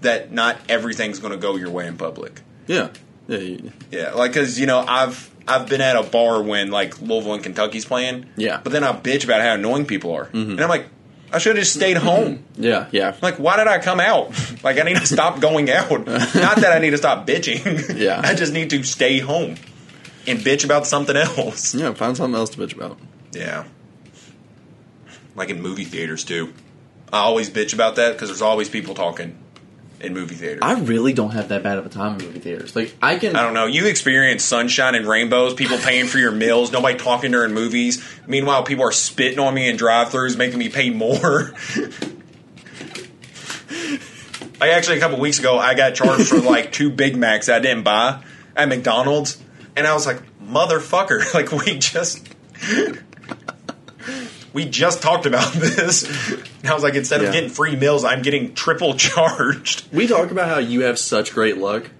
that 0.00 0.32
not 0.32 0.58
everything's 0.68 1.18
gonna 1.18 1.36
go 1.36 1.56
your 1.56 1.70
way 1.70 1.86
in 1.86 1.96
public. 1.96 2.40
Yeah. 2.66 2.88
Yeah. 3.26 3.38
you- 3.38 3.72
Yeah, 3.90 4.12
like 4.12 4.32
because 4.32 4.58
you 4.58 4.66
know 4.66 4.84
I've 4.86 5.30
I've 5.46 5.68
been 5.68 5.80
at 5.80 5.96
a 5.96 6.02
bar 6.02 6.42
when 6.42 6.70
like 6.70 7.00
Louisville 7.00 7.34
and 7.34 7.42
Kentucky's 7.42 7.84
playing. 7.84 8.26
Yeah. 8.36 8.60
but 8.62 8.72
then 8.72 8.84
I 8.84 8.92
bitch 8.92 9.24
about 9.24 9.40
how 9.40 9.54
annoying 9.54 9.86
people 9.86 10.12
are, 10.14 10.26
mm-hmm. 10.26 10.52
and 10.52 10.60
I'm 10.60 10.68
like, 10.68 10.86
I 11.32 11.38
should 11.38 11.56
have 11.56 11.64
just 11.64 11.74
stayed 11.74 11.96
mm-hmm. 11.96 12.06
home. 12.06 12.44
Yeah. 12.56 12.88
Yeah. 12.90 13.16
Like, 13.20 13.36
why 13.36 13.56
did 13.56 13.66
I 13.66 13.78
come 13.78 14.00
out? 14.00 14.32
Like, 14.64 14.78
I 14.78 14.82
need 14.82 14.96
to 14.96 15.06
stop 15.06 15.40
going 15.40 15.70
out. 15.70 15.88
Not 16.06 16.56
that 16.56 16.72
I 16.72 16.80
need 16.80 16.90
to 16.90 16.98
stop 16.98 17.26
bitching. 17.26 17.96
Yeah. 17.96 18.20
I 18.22 18.34
just 18.34 18.52
need 18.52 18.70
to 18.70 18.82
stay 18.82 19.20
home 19.20 19.54
and 20.26 20.40
bitch 20.40 20.64
about 20.64 20.86
something 20.86 21.16
else. 21.16 21.74
Yeah. 21.74 21.94
Find 21.94 22.16
something 22.16 22.36
else 22.36 22.50
to 22.50 22.58
bitch 22.58 22.74
about. 22.74 22.98
Yeah, 23.32 23.64
like 25.36 25.50
in 25.50 25.62
movie 25.62 25.84
theaters 25.84 26.24
too. 26.24 26.52
I 27.12 27.20
always 27.20 27.48
bitch 27.48 27.72
about 27.72 27.96
that 27.96 28.12
because 28.12 28.28
there's 28.28 28.42
always 28.42 28.68
people 28.68 28.94
talking 28.94 29.36
in 30.00 30.14
movie 30.14 30.34
theaters. 30.34 30.60
I 30.62 30.78
really 30.80 31.12
don't 31.12 31.32
have 31.32 31.48
that 31.48 31.62
bad 31.62 31.78
of 31.78 31.86
a 31.86 31.88
time 31.88 32.18
in 32.18 32.26
movie 32.26 32.40
theaters. 32.40 32.76
Like 32.76 32.94
I 33.02 33.18
can. 33.18 33.36
I 33.36 33.42
don't 33.42 33.54
know. 33.54 33.66
You 33.66 33.86
experience 33.86 34.44
sunshine 34.44 34.94
and 34.94 35.06
rainbows, 35.06 35.54
people 35.54 35.78
paying 35.78 36.06
for 36.06 36.18
your 36.18 36.32
meals, 36.32 36.72
nobody 36.72 36.98
talking 36.98 37.32
during 37.32 37.52
movies. 37.52 38.06
Meanwhile, 38.26 38.64
people 38.64 38.84
are 38.84 38.92
spitting 38.92 39.38
on 39.38 39.54
me 39.54 39.68
in 39.68 39.76
drive-throughs, 39.76 40.36
making 40.36 40.58
me 40.58 40.68
pay 40.68 40.90
more. 40.90 41.54
I 44.60 44.70
actually 44.70 44.96
a 44.96 45.00
couple 45.00 45.20
weeks 45.20 45.38
ago, 45.38 45.56
I 45.56 45.74
got 45.74 45.94
charged 45.94 46.28
for 46.28 46.40
like 46.40 46.72
two 46.72 46.90
Big 46.90 47.16
Macs 47.16 47.48
I 47.48 47.60
didn't 47.60 47.84
buy 47.84 48.22
at 48.56 48.68
McDonald's, 48.68 49.40
and 49.76 49.86
I 49.86 49.94
was 49.94 50.04
like, 50.06 50.20
"Motherfucker!" 50.40 51.34
Like 51.34 51.52
we 51.52 51.78
just. 51.78 52.26
We 54.58 54.64
just 54.64 55.02
talked 55.02 55.24
about 55.24 55.52
this. 55.54 56.02
And 56.32 56.66
I 56.68 56.74
was 56.74 56.82
like, 56.82 56.94
instead 56.96 57.20
Yeah. 57.22 57.28
of 57.28 57.32
getting 57.32 57.48
free 57.48 57.76
meals, 57.76 58.02
I'm 58.04 58.22
getting 58.22 58.54
triple 58.54 58.94
charged. 58.94 59.84
We 59.92 60.08
talk 60.08 60.32
about 60.32 60.48
how 60.48 60.58
you 60.58 60.80
have 60.80 60.98
such 60.98 61.32
great 61.32 61.58
luck, 61.58 61.90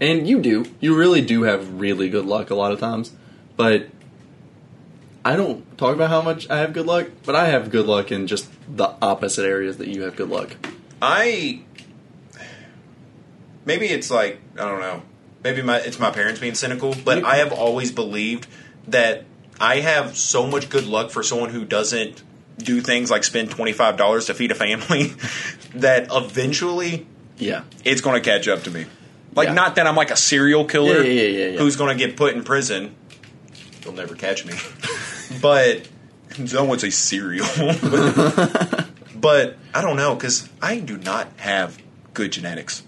and 0.00 0.26
you 0.28 0.40
do. 0.40 0.66
You 0.80 0.96
really 0.96 1.20
do 1.20 1.44
have 1.44 1.78
really 1.80 2.08
good 2.10 2.24
luck 2.26 2.50
a 2.50 2.56
lot 2.56 2.72
of 2.72 2.80
times, 2.80 3.12
but 3.56 3.86
I 5.24 5.36
don't 5.36 5.78
talk 5.78 5.94
about 5.94 6.10
how 6.10 6.20
much 6.20 6.50
I 6.50 6.56
have 6.58 6.72
good 6.72 6.86
luck. 6.86 7.06
But 7.24 7.36
I 7.36 7.46
have 7.46 7.70
good 7.70 7.86
luck 7.86 8.10
in 8.10 8.26
just 8.26 8.50
the 8.68 8.88
opposite 9.00 9.44
areas 9.44 9.76
that 9.76 9.86
you 9.86 10.02
have 10.02 10.16
good 10.16 10.30
luck. 10.30 10.56
I 11.00 11.60
maybe 13.64 13.86
it's 13.86 14.10
like 14.10 14.40
I 14.58 14.64
don't 14.68 14.80
know. 14.80 15.02
Maybe 15.44 15.62
my 15.62 15.78
it's 15.78 16.00
my 16.00 16.10
parents 16.10 16.40
being 16.40 16.54
cynical, 16.56 16.92
but 17.04 17.22
I 17.22 17.36
have 17.36 17.52
always 17.52 17.92
believed 17.92 18.48
that 18.88 19.26
I 19.60 19.76
have 19.80 20.16
so 20.16 20.46
much 20.46 20.68
good 20.68 20.86
luck 20.86 21.10
for 21.10 21.22
someone 21.22 21.50
who 21.50 21.64
doesn't 21.64 22.22
do 22.58 22.80
things 22.80 23.10
like 23.10 23.24
spend 23.24 23.50
twenty 23.50 23.72
five 23.72 23.96
dollars 23.96 24.26
to 24.26 24.34
feed 24.34 24.50
a 24.50 24.54
family 24.54 25.12
that 25.74 26.08
eventually 26.12 27.06
Yeah, 27.38 27.62
it's 27.84 28.00
going 28.00 28.20
to 28.20 28.28
catch 28.28 28.48
up 28.48 28.62
to 28.64 28.70
me. 28.70 28.86
Like 29.34 29.48
Yeah. 29.48 29.54
not 29.54 29.74
that 29.76 29.86
I'm 29.86 29.96
like 29.96 30.10
a 30.10 30.16
serial 30.16 30.64
killer 30.64 31.02
Yeah, 31.02 31.22
yeah, 31.50 31.58
who's 31.58 31.76
going 31.76 31.96
to 31.96 32.06
get 32.06 32.16
put 32.16 32.34
in 32.34 32.44
prison. 32.44 32.94
They'll 33.82 33.92
never 33.92 34.14
catch 34.14 34.46
me. 34.46 34.54
but 35.42 35.88
no 36.38 36.64
one's 36.64 36.84
a 36.84 36.90
serial. 36.90 37.46
but 39.16 39.56
I 39.74 39.80
don't 39.82 39.96
know 39.96 40.14
because 40.14 40.48
I 40.62 40.78
do 40.78 40.96
not 40.96 41.28
have 41.36 41.78
good 42.12 42.32
genetics. 42.32 42.82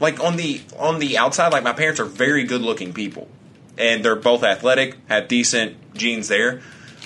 Like 0.00 0.20
on 0.20 0.36
the 0.36 0.60
on 0.78 1.00
the 1.00 1.18
outside, 1.18 1.52
like 1.52 1.64
my 1.64 1.72
parents 1.72 1.98
are 2.00 2.04
very 2.04 2.44
good 2.44 2.60
looking 2.62 2.92
people, 2.92 3.28
and 3.78 4.04
they're 4.04 4.16
both 4.16 4.42
athletic, 4.42 4.96
have 5.08 5.28
decent 5.28 5.94
genes 5.94 6.28
there. 6.28 6.60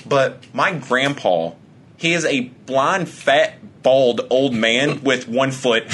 But 0.06 0.42
my 0.54 0.72
grandpa, 0.74 1.52
he 1.96 2.12
is 2.12 2.24
a 2.24 2.40
blind, 2.40 3.08
fat, 3.08 3.82
bald 3.82 4.22
old 4.30 4.54
man 4.54 5.02
with 5.02 5.28
one 5.28 5.50
foot. 5.50 5.84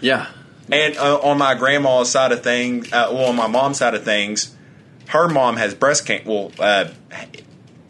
yeah, 0.00 0.28
And 0.70 0.96
uh, 0.96 1.18
on 1.20 1.38
my 1.38 1.54
grandma's 1.54 2.10
side 2.10 2.32
of 2.32 2.42
things, 2.42 2.92
uh, 2.92 3.08
well, 3.10 3.26
on 3.26 3.36
my 3.36 3.46
mom's 3.46 3.78
side 3.78 3.94
of 3.94 4.04
things, 4.04 4.54
her 5.08 5.28
mom 5.28 5.56
has 5.56 5.74
breast 5.74 6.06
cancer. 6.06 6.28
Well, 6.28 6.52
uh, 6.58 6.88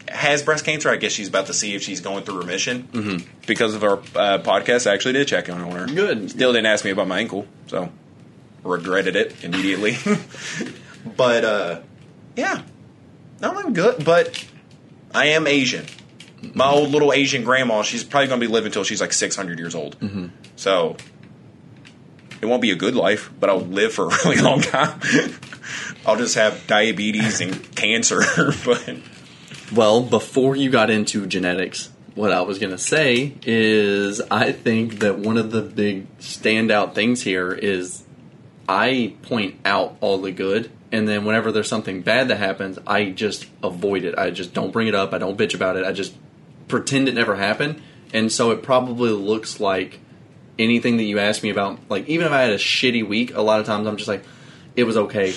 has 0.07 0.41
breast 0.41 0.65
cancer. 0.65 0.89
I 0.89 0.95
guess 0.95 1.11
she's 1.11 1.27
about 1.27 1.47
to 1.47 1.53
see 1.53 1.75
if 1.75 1.83
she's 1.83 2.01
going 2.01 2.23
through 2.23 2.39
remission 2.39 2.83
mm-hmm. 2.83 3.29
because 3.45 3.75
of 3.75 3.83
our 3.83 3.97
uh, 3.97 4.39
podcast. 4.39 4.89
I 4.89 4.93
actually 4.93 5.13
did 5.13 5.27
check 5.27 5.49
in 5.49 5.59
on 5.59 5.71
her. 5.71 5.85
Good. 5.85 6.31
Still 6.31 6.53
didn't 6.53 6.67
ask 6.67 6.85
me 6.85 6.91
about 6.91 7.07
my 7.07 7.19
ankle, 7.19 7.45
so 7.67 7.91
regretted 8.63 9.15
it 9.15 9.43
immediately. 9.43 9.97
but 11.17 11.43
uh, 11.43 11.81
yeah, 12.37 12.61
no, 13.41 13.51
I'm 13.51 13.73
good. 13.73 14.05
But 14.05 14.45
I 15.13 15.27
am 15.27 15.47
Asian. 15.47 15.85
My 16.53 16.69
old 16.69 16.89
little 16.91 17.11
Asian 17.11 17.43
grandma, 17.43 17.81
she's 17.81 18.03
probably 18.03 18.27
going 18.27 18.39
to 18.39 18.47
be 18.47 18.51
living 18.51 18.67
until 18.67 18.83
she's 18.83 19.01
like 19.01 19.11
600 19.11 19.57
years 19.59 19.75
old. 19.75 19.99
Mm-hmm. 19.99 20.27
So 20.55 20.95
it 22.41 22.45
won't 22.45 22.61
be 22.61 22.71
a 22.71 22.75
good 22.75 22.95
life, 22.95 23.31
but 23.39 23.49
I'll 23.49 23.59
live 23.59 23.93
for 23.93 24.05
a 24.05 24.17
really 24.23 24.37
long 24.41 24.61
time. 24.61 24.99
I'll 26.05 26.17
just 26.17 26.35
have 26.35 26.65
diabetes 26.67 27.41
and 27.41 27.75
cancer. 27.75 28.21
but 28.65 28.97
Well, 29.73 30.03
before 30.03 30.55
you 30.55 30.69
got 30.69 30.89
into 30.89 31.25
genetics, 31.25 31.89
what 32.15 32.31
I 32.31 32.41
was 32.41 32.59
going 32.59 32.71
to 32.71 32.77
say 32.77 33.35
is 33.43 34.21
I 34.31 34.51
think 34.51 34.99
that 34.99 35.19
one 35.19 35.37
of 35.37 35.51
the 35.51 35.61
big 35.61 36.17
standout 36.19 36.93
things 36.93 37.21
here 37.21 37.51
is 37.51 38.03
I 38.69 39.15
point 39.23 39.59
out 39.65 39.97
all 40.01 40.19
the 40.19 40.31
good, 40.31 40.71
and 40.91 41.07
then 41.07 41.25
whenever 41.25 41.51
there's 41.51 41.67
something 41.67 42.01
bad 42.01 42.29
that 42.29 42.37
happens, 42.37 42.79
I 42.87 43.09
just 43.09 43.45
avoid 43.61 44.03
it. 44.03 44.17
I 44.17 44.31
just 44.31 44.53
don't 44.53 44.71
bring 44.71 44.87
it 44.87 44.95
up. 44.95 45.13
I 45.13 45.17
don't 45.17 45.37
bitch 45.37 45.53
about 45.53 45.75
it. 45.75 45.85
I 45.85 45.91
just 45.91 46.15
pretend 46.67 47.07
it 47.09 47.15
never 47.15 47.35
happened. 47.35 47.81
And 48.13 48.31
so 48.31 48.51
it 48.51 48.63
probably 48.63 49.11
looks 49.11 49.59
like 49.59 49.99
anything 50.57 50.97
that 50.97 51.03
you 51.03 51.19
ask 51.19 51.43
me 51.43 51.49
about, 51.49 51.79
like 51.89 52.07
even 52.07 52.25
if 52.25 52.31
I 52.31 52.41
had 52.41 52.51
a 52.51 52.57
shitty 52.57 53.07
week, 53.07 53.35
a 53.35 53.41
lot 53.41 53.59
of 53.59 53.65
times 53.65 53.87
I'm 53.87 53.97
just 53.97 54.07
like, 54.07 54.23
it 54.75 54.85
was 54.85 54.97
okay. 54.97 55.33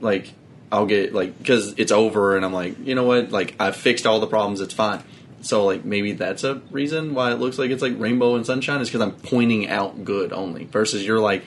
Like 0.00 0.32
I'll 0.70 0.86
get 0.86 1.12
like 1.12 1.36
because 1.38 1.74
it's 1.78 1.92
over, 1.92 2.36
and 2.36 2.44
I'm 2.44 2.52
like, 2.52 2.78
you 2.78 2.94
know 2.94 3.04
what? 3.04 3.30
Like 3.30 3.56
I 3.58 3.70
fixed 3.72 4.06
all 4.06 4.20
the 4.20 4.26
problems. 4.26 4.60
It's 4.60 4.74
fine. 4.74 5.02
So 5.40 5.64
like 5.64 5.84
maybe 5.84 6.12
that's 6.12 6.44
a 6.44 6.56
reason 6.70 7.14
why 7.14 7.32
it 7.32 7.36
looks 7.36 7.58
like 7.58 7.70
it's 7.70 7.82
like 7.82 7.94
rainbow 7.98 8.36
and 8.36 8.44
sunshine 8.44 8.80
is 8.80 8.88
because 8.88 9.00
I'm 9.00 9.12
pointing 9.12 9.68
out 9.68 10.04
good 10.04 10.32
only 10.32 10.64
versus 10.64 11.04
you're 11.04 11.20
like 11.20 11.44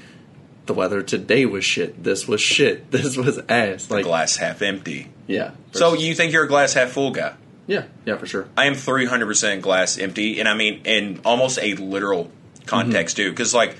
the 0.69 0.73
weather 0.75 1.01
today 1.01 1.45
was 1.45 1.65
shit. 1.65 2.01
This 2.01 2.27
was 2.27 2.39
shit. 2.39 2.91
This 2.99 3.17
was 3.17 3.39
ass. 3.49 3.89
Like 3.89 4.05
glass 4.05 4.37
half 4.37 4.61
empty. 4.61 5.09
yeah. 5.27 5.51
So 5.71 5.95
you 5.95 6.13
think 6.15 6.31
you're 6.31 6.45
a 6.45 6.47
glass 6.47 6.73
half 6.73 6.91
full 6.91 7.11
guy? 7.11 7.33
yeah 7.69 7.83
yeah 8.05 8.17
for 8.17 8.25
sure. 8.25 8.47
I 8.57 8.65
am 8.65 8.73
300% 8.73 9.61
glass 9.61 9.97
empty, 9.97 10.39
and 10.39 10.49
I 10.49 10.55
mean 10.55 10.81
in 10.85 11.21
almost 11.23 11.59
a 11.59 11.75
literal 11.75 12.31
context 12.65 13.17
mm-hmm. 13.17 13.27
too. 13.27 13.31
Because 13.31 13.53
like, 13.53 13.77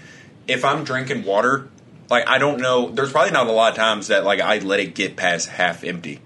if 0.47 0.65
I'm 0.65 0.83
drinking 0.83 1.23
water, 1.23 1.67
like 2.09 2.27
I 2.27 2.37
don't 2.37 2.59
know, 2.59 2.89
there's 2.89 3.11
probably 3.11 3.31
not 3.31 3.47
a 3.47 3.51
lot 3.51 3.71
of 3.71 3.77
times 3.77 4.07
that 4.07 4.23
like 4.23 4.41
I 4.41 4.59
let 4.59 4.79
it 4.79 4.95
get 4.95 5.15
past 5.15 5.49
half 5.49 5.83
empty. 5.83 6.19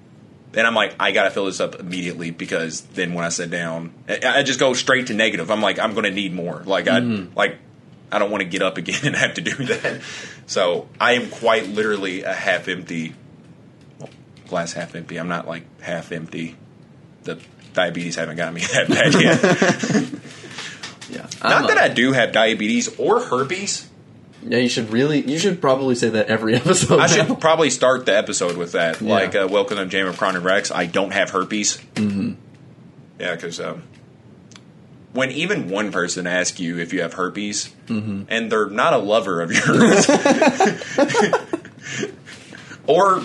And 0.55 0.67
I'm 0.67 0.75
like, 0.75 0.95
I 0.99 1.11
gotta 1.11 1.31
fill 1.31 1.45
this 1.45 1.59
up 1.59 1.75
immediately 1.75 2.31
because 2.31 2.81
then 2.81 3.13
when 3.13 3.25
I 3.25 3.29
sit 3.29 3.49
down, 3.49 3.93
I, 4.07 4.19
I 4.23 4.43
just 4.43 4.59
go 4.59 4.73
straight 4.73 5.07
to 5.07 5.13
negative. 5.13 5.49
I'm 5.49 5.61
like, 5.61 5.79
I'm 5.79 5.93
gonna 5.93 6.11
need 6.11 6.33
more. 6.33 6.63
Like 6.65 6.87
I 6.87 6.99
mm-hmm. 6.99 7.37
like, 7.37 7.57
I 8.13 8.19
don't 8.19 8.31
want 8.31 8.41
to 8.41 8.49
get 8.49 8.61
up 8.61 8.77
again 8.77 8.99
and 9.03 9.15
have 9.15 9.33
to 9.35 9.41
do 9.41 9.55
that. 9.65 10.01
So 10.45 10.87
I 10.99 11.13
am 11.13 11.29
quite 11.29 11.67
literally 11.67 12.23
a 12.23 12.33
half 12.33 12.67
empty, 12.67 13.15
well, 13.99 14.09
glass 14.47 14.73
half 14.73 14.95
empty. 14.95 15.17
I'm 15.17 15.27
not 15.27 15.47
like 15.47 15.81
half 15.81 16.11
empty. 16.11 16.55
The 17.23 17.39
diabetes 17.73 18.15
haven't 18.15 18.35
got 18.35 18.53
me 18.53 18.61
that 18.73 18.87
bad 18.89 19.13
yet. 19.13 20.21
Yeah. 21.09 21.27
Not 21.43 21.67
that 21.67 21.77
I 21.77 21.89
do 21.89 22.11
have 22.13 22.31
diabetes 22.31 22.97
or 22.97 23.19
herpes. 23.19 23.89
Yeah, 24.45 24.57
you 24.57 24.69
should 24.69 24.91
really. 24.91 25.21
You 25.21 25.39
should 25.39 25.61
probably 25.61 25.95
say 25.95 26.09
that 26.09 26.27
every 26.27 26.55
episode. 26.55 26.99
I 26.99 27.07
now. 27.07 27.07
should 27.07 27.39
probably 27.39 27.69
start 27.69 28.05
the 28.05 28.17
episode 28.17 28.57
with 28.57 28.73
that. 28.73 29.01
Yeah. 29.01 29.13
Like, 29.13 29.35
uh, 29.35 29.47
welcome 29.49 29.77
to 29.77 29.85
Jam 29.85 30.07
of 30.07 30.17
Crown 30.17 30.35
and 30.35 30.43
Rex. 30.43 30.71
I 30.71 30.85
don't 30.85 31.11
have 31.11 31.29
herpes. 31.29 31.77
Mm-hmm. 31.95 32.33
Yeah, 33.19 33.35
because 33.35 33.59
um, 33.59 33.83
when 35.13 35.31
even 35.31 35.69
one 35.69 35.91
person 35.91 36.27
asks 36.27 36.59
you 36.59 36.79
if 36.79 36.93
you 36.93 37.01
have 37.01 37.13
herpes, 37.13 37.69
Mm-hmm. 37.87 38.23
and 38.29 38.51
they're 38.51 38.69
not 38.69 38.93
a 38.93 38.97
lover 38.97 39.41
of 39.41 39.51
yours, 39.51 40.09
or 42.87 43.23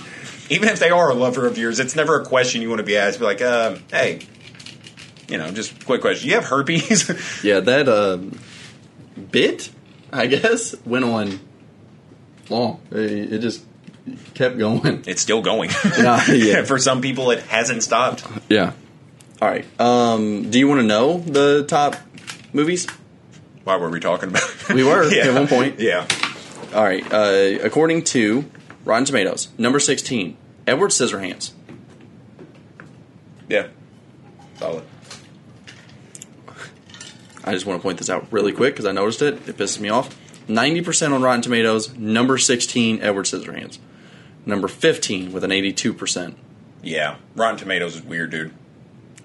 even 0.50 0.68
if 0.68 0.78
they 0.78 0.90
are 0.90 1.10
a 1.10 1.14
lover 1.14 1.46
of 1.46 1.58
yours, 1.58 1.80
it's 1.80 1.96
never 1.96 2.20
a 2.20 2.24
question 2.24 2.62
you 2.62 2.68
want 2.68 2.78
to 2.80 2.84
be 2.84 2.96
asked. 2.96 3.18
Be 3.18 3.24
like, 3.24 3.42
um, 3.42 3.82
hey, 3.90 4.20
you 5.28 5.38
know, 5.38 5.50
just 5.50 5.84
quick 5.86 6.00
question: 6.00 6.28
You 6.28 6.34
have 6.36 6.44
herpes? 6.46 7.10
Yeah, 7.44 7.60
that 7.60 7.88
um, 7.88 8.38
bit, 9.30 9.70
I 10.12 10.26
guess, 10.26 10.74
went 10.84 11.04
on 11.04 11.40
long. 12.48 12.80
It, 12.90 13.32
it 13.34 13.38
just 13.40 13.64
kept 14.34 14.58
going. 14.58 15.04
it's 15.06 15.22
still 15.22 15.42
going. 15.42 15.70
Yeah, 15.98 16.30
yeah. 16.32 16.64
For 16.64 16.78
some 16.78 17.00
people, 17.02 17.30
it 17.30 17.42
hasn't 17.44 17.82
stopped. 17.82 18.24
Yeah. 18.48 18.72
All 19.40 19.48
right. 19.48 19.64
Um, 19.80 20.50
do 20.50 20.58
you 20.58 20.66
want 20.66 20.80
to 20.80 20.86
know 20.86 21.18
the 21.18 21.64
top 21.64 21.96
movies? 22.52 22.86
Why 23.64 23.76
were 23.76 23.90
we 23.90 24.00
talking 24.00 24.30
about? 24.30 24.42
it? 24.42 24.74
We 24.74 24.82
were, 24.82 25.04
at 25.12 25.34
one 25.34 25.46
point. 25.46 25.78
Yeah. 25.78 26.06
All 26.74 26.82
right. 26.82 27.04
Uh, 27.12 27.58
according 27.62 28.04
to 28.04 28.50
Rotten 28.84 29.04
Tomatoes, 29.04 29.48
number 29.58 29.78
sixteen, 29.78 30.36
Edward 30.66 30.90
Scissorhands. 30.90 31.52
Yeah. 33.48 33.68
Solid. 34.56 34.84
I 37.44 37.52
just 37.52 37.64
want 37.64 37.80
to 37.80 37.82
point 37.82 37.98
this 37.98 38.10
out 38.10 38.26
really 38.30 38.52
quick 38.52 38.74
because 38.74 38.84
I 38.86 38.92
noticed 38.92 39.22
it. 39.22 39.48
It 39.48 39.56
pisses 39.56 39.80
me 39.80 39.88
off. 39.88 40.16
Ninety 40.48 40.82
percent 40.82 41.14
on 41.14 41.22
Rotten 41.22 41.42
Tomatoes. 41.42 41.94
Number 41.94 42.38
sixteen, 42.38 43.00
Edward 43.00 43.26
Scissorhands. 43.26 43.78
Number 44.44 44.68
fifteen 44.68 45.32
with 45.32 45.44
an 45.44 45.52
eighty-two 45.52 45.94
percent. 45.94 46.36
Yeah. 46.82 47.16
Rotten 47.36 47.58
Tomatoes 47.58 47.96
is 47.96 48.02
weird, 48.02 48.30
dude. 48.30 48.52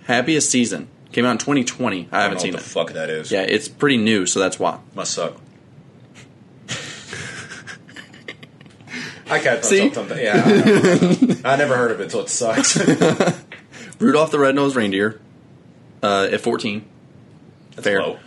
Happiest 0.05 0.49
Season 0.49 0.87
came 1.11 1.25
out 1.25 1.31
in 1.31 1.37
2020. 1.37 2.09
I 2.11 2.19
I 2.19 2.21
haven't 2.23 2.37
don't 2.37 2.37
know 2.37 2.41
seen 2.43 2.53
what 2.53 2.59
it. 2.59 2.63
the 2.63 2.69
fuck 2.69 2.91
that 2.93 3.09
is. 3.09 3.31
Yeah, 3.31 3.41
it's 3.41 3.67
pretty 3.67 3.97
new, 3.97 4.25
so 4.25 4.39
that's 4.39 4.59
why. 4.59 4.79
Must 4.95 5.11
suck. 5.13 5.37
I 9.29 9.39
catch 9.39 9.63
See? 9.63 9.87
myself 9.87 9.93
something. 10.09 10.23
Yeah. 10.23 10.43
I, 11.45 11.53
I 11.53 11.55
never 11.55 11.75
heard 11.75 11.91
of 11.91 12.01
it, 12.01 12.11
so 12.11 12.19
it 12.21 12.29
sucks. 12.29 12.77
Rudolph 13.99 14.31
the 14.31 14.39
Red-Nosed 14.39 14.75
Reindeer 14.75 15.19
uh, 16.03 16.27
at 16.31 16.41
14. 16.41 16.85
That's 17.71 17.83
Fair. 17.87 18.01
low. 18.01 18.19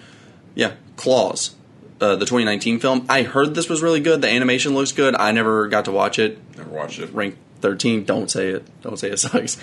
Yeah, 0.55 0.73
Klaus, 0.97 1.55
uh, 2.01 2.17
the 2.17 2.25
2019 2.25 2.81
film. 2.81 3.07
I 3.09 3.23
heard 3.23 3.55
this 3.55 3.69
was 3.69 3.83
really 3.83 4.01
good. 4.01 4.23
The 4.23 4.29
animation 4.31 4.75
looks 4.75 4.93
good. 4.93 5.15
I 5.15 5.33
never 5.33 5.69
got 5.69 5.85
to 5.85 5.93
watch 5.93 6.19
it. 6.19 6.39
Never 6.57 6.71
watched 6.71 6.99
it. 6.99 7.13
Ranked 7.13 7.39
13. 7.61 8.05
Don't 8.05 8.31
say 8.31 8.49
it. 8.49 8.67
Don't 8.83 8.99
say 8.99 9.11
it 9.11 9.19
sucks. 9.19 9.59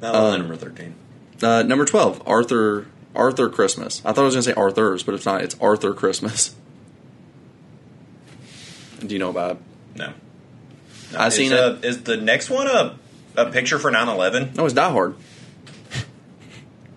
Not 0.00 0.14
Um, 0.14 0.38
number 0.40 0.56
13. 0.56 0.94
Uh, 1.42 1.62
number 1.62 1.84
12, 1.84 2.22
Arthur 2.26 2.86
Arthur 3.14 3.48
Christmas. 3.48 4.00
I 4.04 4.12
thought 4.12 4.22
I 4.22 4.24
was 4.24 4.34
going 4.34 4.44
to 4.44 4.50
say 4.50 4.54
Arthur's, 4.54 5.02
but 5.02 5.14
it's 5.14 5.26
not. 5.26 5.42
It's 5.42 5.56
Arthur 5.60 5.92
Christmas. 5.94 6.54
Do 9.00 9.12
you 9.14 9.18
know 9.18 9.30
about 9.30 9.52
it? 9.52 9.58
No. 9.96 10.12
I 11.16 11.26
Is, 11.28 11.34
seen 11.34 11.52
uh, 11.52 11.78
Is 11.82 12.02
the 12.04 12.16
next 12.16 12.50
one 12.50 12.66
a, 12.66 12.98
a 13.36 13.50
picture 13.50 13.78
for 13.78 13.90
9 13.90 14.08
11? 14.08 14.52
No, 14.54 14.64
it's 14.64 14.74
Die 14.74 14.90
Hard. 14.90 15.14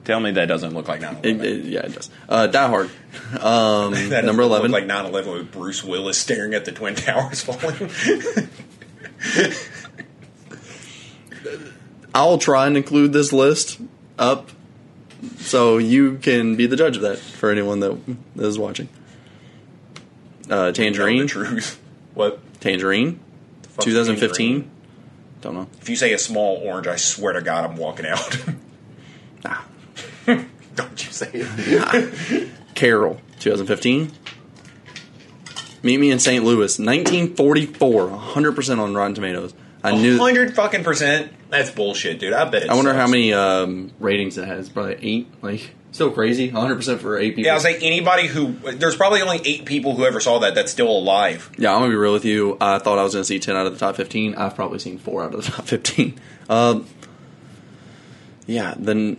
Tell 0.05 0.19
me 0.21 0.31
that 0.31 0.45
doesn't 0.47 0.73
look 0.73 0.87
like 0.87 1.01
9 1.01 1.17
It, 1.23 1.43
it- 1.43 1.65
yeah, 1.65 1.81
it 1.81 1.93
does. 1.93 2.09
Uh, 2.29 2.47
Die 2.47 2.67
Hard. 2.67 2.89
Um, 3.39 3.93
That 4.09 4.23
number 4.23 4.43
doesn't 4.43 4.49
look 4.49 4.59
11. 4.71 4.71
like 4.71 4.85
9 4.85 5.05
11 5.07 5.33
with 5.33 5.51
Bruce 5.51 5.83
Willis 5.83 6.17
staring 6.17 6.53
at 6.53 6.63
the 6.65 6.71
Twin 6.71 6.95
Towers 6.95 7.41
falling. 7.43 7.89
I'll 12.15 12.37
try 12.37 12.67
and 12.67 12.77
include 12.77 13.11
this 13.13 13.33
list 13.33 13.79
up 14.17 14.49
so 15.37 15.77
you 15.77 16.17
can 16.17 16.55
be 16.55 16.67
the 16.67 16.75
judge 16.75 16.95
of 16.95 17.01
that 17.03 17.17
for 17.17 17.49
anyone 17.51 17.79
that 17.79 17.97
is 18.35 18.57
watching. 18.59 18.89
Uh, 20.45 20.47
Tell 20.47 20.71
the 20.71 20.73
Tangerine. 20.73 21.27
truth. 21.27 21.79
What? 22.13 22.39
Tangerine. 22.61 23.19
2015. 23.79 24.29
Tangerine? 24.61 24.71
Don't 25.41 25.53
know. 25.53 25.67
If 25.81 25.89
you 25.89 25.95
say 25.95 26.13
a 26.13 26.17
small 26.17 26.57
orange, 26.57 26.87
I 26.87 26.95
swear 26.95 27.33
to 27.33 27.41
God, 27.41 27.65
I'm 27.65 27.77
walking 27.77 28.05
out. 28.05 28.37
Ah. 29.45 29.65
Don't 30.25 31.05
you 31.05 31.11
say 31.11 31.29
it. 31.31 32.49
Carol. 32.73 33.21
2015. 33.39 34.11
Meet 35.83 35.97
Me 35.99 36.11
in 36.11 36.17
St. 36.19 36.43
Louis. 36.43 36.79
1944. 36.79 38.07
100% 38.09 38.79
on 38.79 38.95
Rotten 38.95 39.13
Tomatoes. 39.13 39.53
I 39.93 39.97
knew. 39.97 40.17
hundred 40.17 40.55
fucking 40.55 40.83
percent. 40.83 41.31
That's 41.49 41.71
bullshit, 41.71 42.19
dude. 42.19 42.33
I 42.33 42.45
bet 42.49 42.63
it. 42.63 42.69
I 42.69 42.75
wonder 42.75 42.93
how 42.93 43.07
many 43.07 43.33
um, 43.33 43.91
ratings 43.99 44.37
it 44.37 44.47
has. 44.47 44.67
Probably 44.69 44.97
eight. 45.01 45.27
Like, 45.41 45.71
still 45.91 46.11
crazy. 46.11 46.51
100% 46.51 46.99
for 46.99 47.17
eight 47.17 47.31
people. 47.35 47.45
Yeah, 47.45 47.51
I 47.51 47.55
was 47.55 47.63
like 47.63 47.77
anybody 47.81 48.27
who. 48.27 48.51
There's 48.73 48.97
probably 48.97 49.21
only 49.21 49.41
eight 49.45 49.65
people 49.65 49.95
who 49.95 50.05
ever 50.05 50.19
saw 50.19 50.39
that 50.39 50.55
that's 50.55 50.71
still 50.71 50.89
alive. 50.89 51.49
Yeah, 51.57 51.73
I'm 51.73 51.79
gonna 51.81 51.91
be 51.91 51.95
real 51.95 52.13
with 52.13 52.25
you. 52.25 52.57
I 52.59 52.79
thought 52.79 52.97
I 52.99 53.03
was 53.03 53.13
gonna 53.13 53.23
see 53.23 53.39
ten 53.39 53.55
out 53.55 53.65
of 53.65 53.73
the 53.73 53.79
top 53.79 53.95
fifteen. 53.95 54.35
I've 54.35 54.55
probably 54.55 54.79
seen 54.79 54.97
four 54.97 55.23
out 55.23 55.33
of 55.33 55.45
the 55.45 55.51
top 55.53 55.65
fifteen. 55.65 56.19
Um, 56.49 56.85
yeah. 58.45 58.73
Then, 58.77 59.17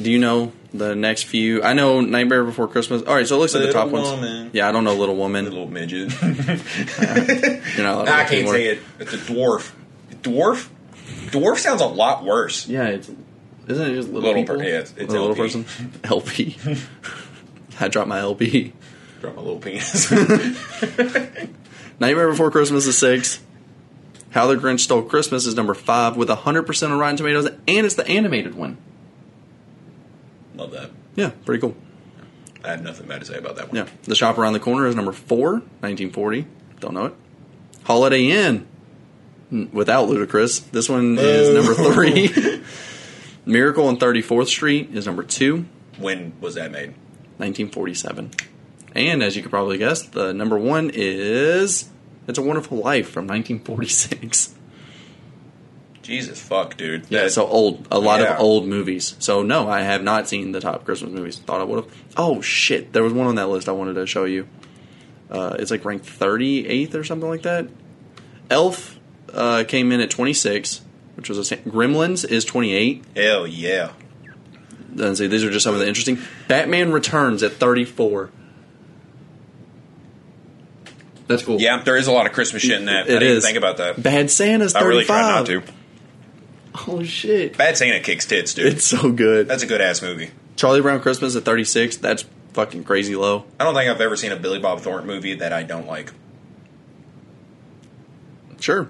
do 0.00 0.10
you 0.10 0.18
know 0.18 0.52
the 0.72 0.94
next 0.94 1.24
few? 1.24 1.62
I 1.62 1.72
know 1.74 2.00
Nightmare 2.00 2.44
Before 2.44 2.66
Christmas. 2.68 3.02
All 3.02 3.14
right, 3.14 3.26
so 3.26 3.36
it 3.36 3.38
looks 3.40 3.52
like 3.54 3.62
the 3.62 3.66
Little 3.68 3.82
top 3.84 4.20
ones. 4.20 4.50
Yeah, 4.54 4.68
I 4.68 4.72
don't 4.72 4.84
know 4.84 4.94
Little 4.94 5.16
Woman. 5.16 5.44
Little 5.44 5.68
midget. 5.68 6.08
Not 6.22 6.38
allowed 7.78 8.04
to 8.06 8.12
I 8.12 8.20
can't 8.24 8.32
anymore. 8.32 8.54
say 8.54 8.66
it. 8.68 8.78
It's 9.00 9.12
a 9.12 9.18
dwarf. 9.18 9.72
Dwarf. 10.22 10.68
Dwarf 11.30 11.58
sounds 11.58 11.80
a 11.80 11.86
lot 11.86 12.24
worse. 12.24 12.66
Yeah, 12.68 12.88
it's 12.88 13.10
isn't 13.66 13.90
it 13.90 13.94
just 13.94 14.08
little, 14.08 14.22
Little 14.30 14.34
people? 14.42 14.56
per- 14.56 14.62
yeah, 14.62 14.68
it's- 14.80 14.94
it's 14.96 15.12
a 15.12 15.20
little 15.20 15.28
LP. 15.28 15.40
person. 15.40 15.64
LP. 16.04 16.56
I 17.80 17.88
dropped 17.88 18.08
my 18.08 18.18
LP. 18.18 18.72
Drop 19.20 19.36
my 19.36 19.42
little 19.42 19.58
penis. 19.58 20.10
Nightmare 22.00 22.28
Before 22.28 22.50
Christmas 22.50 22.86
is 22.86 22.96
six. 22.96 23.40
How 24.30 24.46
the 24.46 24.56
Grinch 24.56 24.80
Stole 24.80 25.02
Christmas 25.02 25.46
is 25.46 25.54
number 25.54 25.74
five 25.74 26.16
with 26.16 26.28
100% 26.28 26.90
on 26.90 26.98
Rotten 26.98 27.16
Tomatoes, 27.16 27.46
and 27.46 27.86
it's 27.86 27.94
the 27.94 28.06
animated 28.06 28.54
one. 28.54 28.76
Love 30.54 30.70
that. 30.72 30.90
Yeah, 31.16 31.30
pretty 31.44 31.60
cool. 31.60 31.74
I 32.64 32.70
had 32.70 32.84
nothing 32.84 33.06
bad 33.06 33.20
to 33.20 33.26
say 33.26 33.38
about 33.38 33.56
that 33.56 33.68
one. 33.68 33.76
Yeah. 33.76 33.86
The 34.04 34.14
Shop 34.14 34.36
Around 34.38 34.52
the 34.52 34.60
Corner 34.60 34.86
is 34.86 34.94
number 34.94 35.12
four, 35.12 35.52
1940. 35.80 36.46
Don't 36.80 36.94
know 36.94 37.06
it. 37.06 37.14
Holiday 37.84 38.26
Inn. 38.26 38.66
Without 39.50 40.08
Ludacris. 40.08 40.70
This 40.70 40.88
one 40.88 41.16
is 41.18 41.54
number 41.54 41.74
three. 41.92 42.62
Miracle 43.46 43.86
on 43.86 43.96
34th 43.98 44.46
Street 44.48 44.90
is 44.94 45.06
number 45.06 45.22
two, 45.22 45.64
When 45.98 46.34
was 46.40 46.54
that 46.56 46.70
made? 46.70 46.88
1947. 47.38 48.30
And 48.94 49.22
as 49.22 49.36
you 49.36 49.42
could 49.42 49.50
probably 49.50 49.78
guess, 49.78 50.02
the 50.02 50.32
number 50.34 50.58
one 50.58 50.90
is 50.92 51.88
It's 52.26 52.38
a 52.38 52.42
Wonderful 52.42 52.78
Life 52.78 53.08
from 53.10 53.26
1946. 53.26 54.54
Jesus 56.02 56.40
fuck, 56.40 56.76
dude. 56.76 57.04
Yeah, 57.10 57.24
That- 57.24 57.32
so 57.32 57.46
old. 57.46 57.86
A 57.90 57.98
lot 57.98 58.20
Yeah. 58.20 58.34
of 58.34 58.40
old 58.40 58.66
movies. 58.66 59.14
So 59.18 59.42
no, 59.42 59.68
I 59.68 59.80
have 59.82 60.02
not 60.02 60.28
seen 60.28 60.52
the 60.52 60.60
top 60.60 60.84
Christmas 60.84 61.10
movies. 61.12 61.36
Thought 61.38 61.60
I 61.60 61.64
would 61.64 61.84
have. 61.84 61.94
Oh 62.16 62.40
shit, 62.40 62.92
there 62.92 63.02
was 63.02 63.12
one 63.12 63.26
on 63.26 63.34
that 63.36 63.48
list 63.48 63.68
I 63.68 63.72
wanted 63.72 63.94
to 63.94 64.06
show 64.06 64.24
you. 64.24 64.46
Uh, 65.30 65.56
it's 65.58 65.70
like 65.70 65.84
ranked 65.84 66.06
38th 66.06 66.94
or 66.94 67.04
something 67.04 67.28
like 67.28 67.42
that. 67.42 67.68
Elf 68.50 68.97
uh, 69.32 69.64
came 69.66 69.92
in 69.92 70.00
at 70.00 70.10
26, 70.10 70.80
which 71.16 71.28
was 71.28 71.38
a 71.52 71.56
Gremlins 71.58 72.28
is 72.28 72.44
28. 72.44 73.04
hell 73.16 73.46
yeah. 73.46 73.92
Then 74.90 75.14
see, 75.16 75.26
these 75.26 75.44
are 75.44 75.50
just 75.50 75.64
some 75.64 75.74
of 75.74 75.80
the 75.80 75.86
interesting. 75.88 76.18
Batman 76.48 76.90
Returns 76.92 77.42
at 77.42 77.52
34. 77.52 78.30
That's 81.26 81.42
cool. 81.42 81.60
Yeah, 81.60 81.82
there 81.82 81.96
is 81.96 82.06
a 82.06 82.12
lot 82.12 82.26
of 82.26 82.32
Christmas 82.32 82.62
shit 82.62 82.78
in 82.78 82.86
that. 82.86 83.00
I 83.06 83.08
It 83.16 83.18
didn't 83.20 83.36
is. 83.38 83.44
think 83.44 83.58
about 83.58 83.76
that. 83.76 84.02
Bad 84.02 84.30
Santa's 84.30 84.72
35. 84.72 84.82
I 84.82 84.88
really 84.88 85.32
not 85.32 85.46
to. 85.46 85.62
Oh 86.88 87.02
shit, 87.02 87.56
Bad 87.58 87.76
Santa 87.76 88.00
kicks 88.00 88.24
tits, 88.24 88.54
dude. 88.54 88.66
it's 88.66 88.84
so 88.84 89.10
good. 89.10 89.46
That's 89.48 89.62
a 89.62 89.66
good 89.66 89.80
ass 89.80 90.00
movie. 90.00 90.30
Charlie 90.56 90.80
Brown 90.80 91.00
Christmas 91.00 91.34
at 91.36 91.44
36. 91.44 91.96
That's 91.98 92.24
fucking 92.54 92.84
crazy 92.84 93.14
low. 93.16 93.44
I 93.60 93.64
don't 93.64 93.74
think 93.74 93.90
I've 93.90 94.00
ever 94.00 94.16
seen 94.16 94.32
a 94.32 94.36
Billy 94.36 94.58
Bob 94.58 94.80
Thornton 94.80 95.06
movie 95.06 95.34
that 95.34 95.52
I 95.52 95.64
don't 95.64 95.86
like. 95.86 96.12
Sure. 98.60 98.88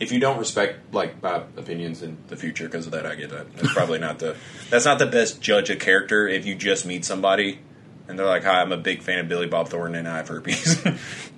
If 0.00 0.10
you 0.10 0.18
don't 0.18 0.38
respect 0.38 0.92
like 0.92 1.22
my 1.22 1.36
opinions 1.56 2.02
in 2.02 2.16
the 2.28 2.36
future 2.36 2.66
because 2.66 2.86
of 2.86 2.92
that, 2.92 3.06
I 3.06 3.14
get 3.14 3.30
that. 3.30 3.54
That's 3.56 3.72
probably 3.72 3.98
not 3.98 4.18
the 4.18 4.36
that's 4.70 4.84
not 4.84 4.98
the 4.98 5.06
best 5.06 5.40
judge 5.40 5.70
of 5.70 5.78
character. 5.78 6.26
If 6.26 6.46
you 6.46 6.54
just 6.54 6.84
meet 6.84 7.04
somebody 7.04 7.60
and 8.08 8.18
they're 8.18 8.26
like, 8.26 8.44
"Hi, 8.44 8.60
I'm 8.60 8.72
a 8.72 8.76
big 8.76 9.02
fan 9.02 9.20
of 9.20 9.28
Billy 9.28 9.46
Bob 9.46 9.68
Thornton 9.68 9.94
and 9.94 10.08
I 10.08 10.16
have 10.16 10.28
herpes." 10.28 10.84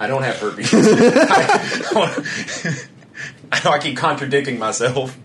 I 0.00 0.06
don't 0.06 0.22
have 0.22 0.38
herpes. 0.38 0.70
I, 0.74 2.86
I 3.52 3.64
know 3.64 3.70
I 3.70 3.78
keep 3.78 3.98
contradicting 3.98 4.58
myself. 4.58 5.16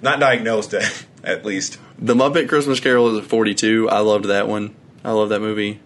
Not 0.00 0.20
diagnosed, 0.20 0.74
at, 0.74 1.04
at 1.24 1.44
least. 1.44 1.78
The 1.98 2.14
Muppet 2.14 2.48
Christmas 2.48 2.78
Carol 2.78 3.16
is 3.16 3.24
at 3.24 3.28
42. 3.28 3.90
I 3.90 4.00
loved 4.00 4.26
that 4.26 4.46
one. 4.46 4.76
I 5.04 5.10
love 5.12 5.30
that 5.30 5.40
movie. 5.40 5.80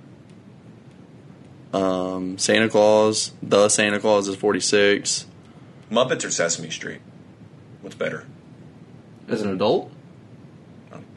Um, 1.73 2.37
Santa 2.39 2.69
Claus, 2.69 3.33
The 3.43 3.69
Santa 3.69 4.01
Claus 4.01 4.27
is 4.29 4.37
46. 4.37 5.27
Muppets 5.91 6.25
or 6.25 6.31
Sesame 6.31 6.71
Street? 6.71 7.01
What's 7.83 7.95
better? 7.97 8.27
As 9.29 9.43
an 9.43 9.51
adult, 9.53 9.93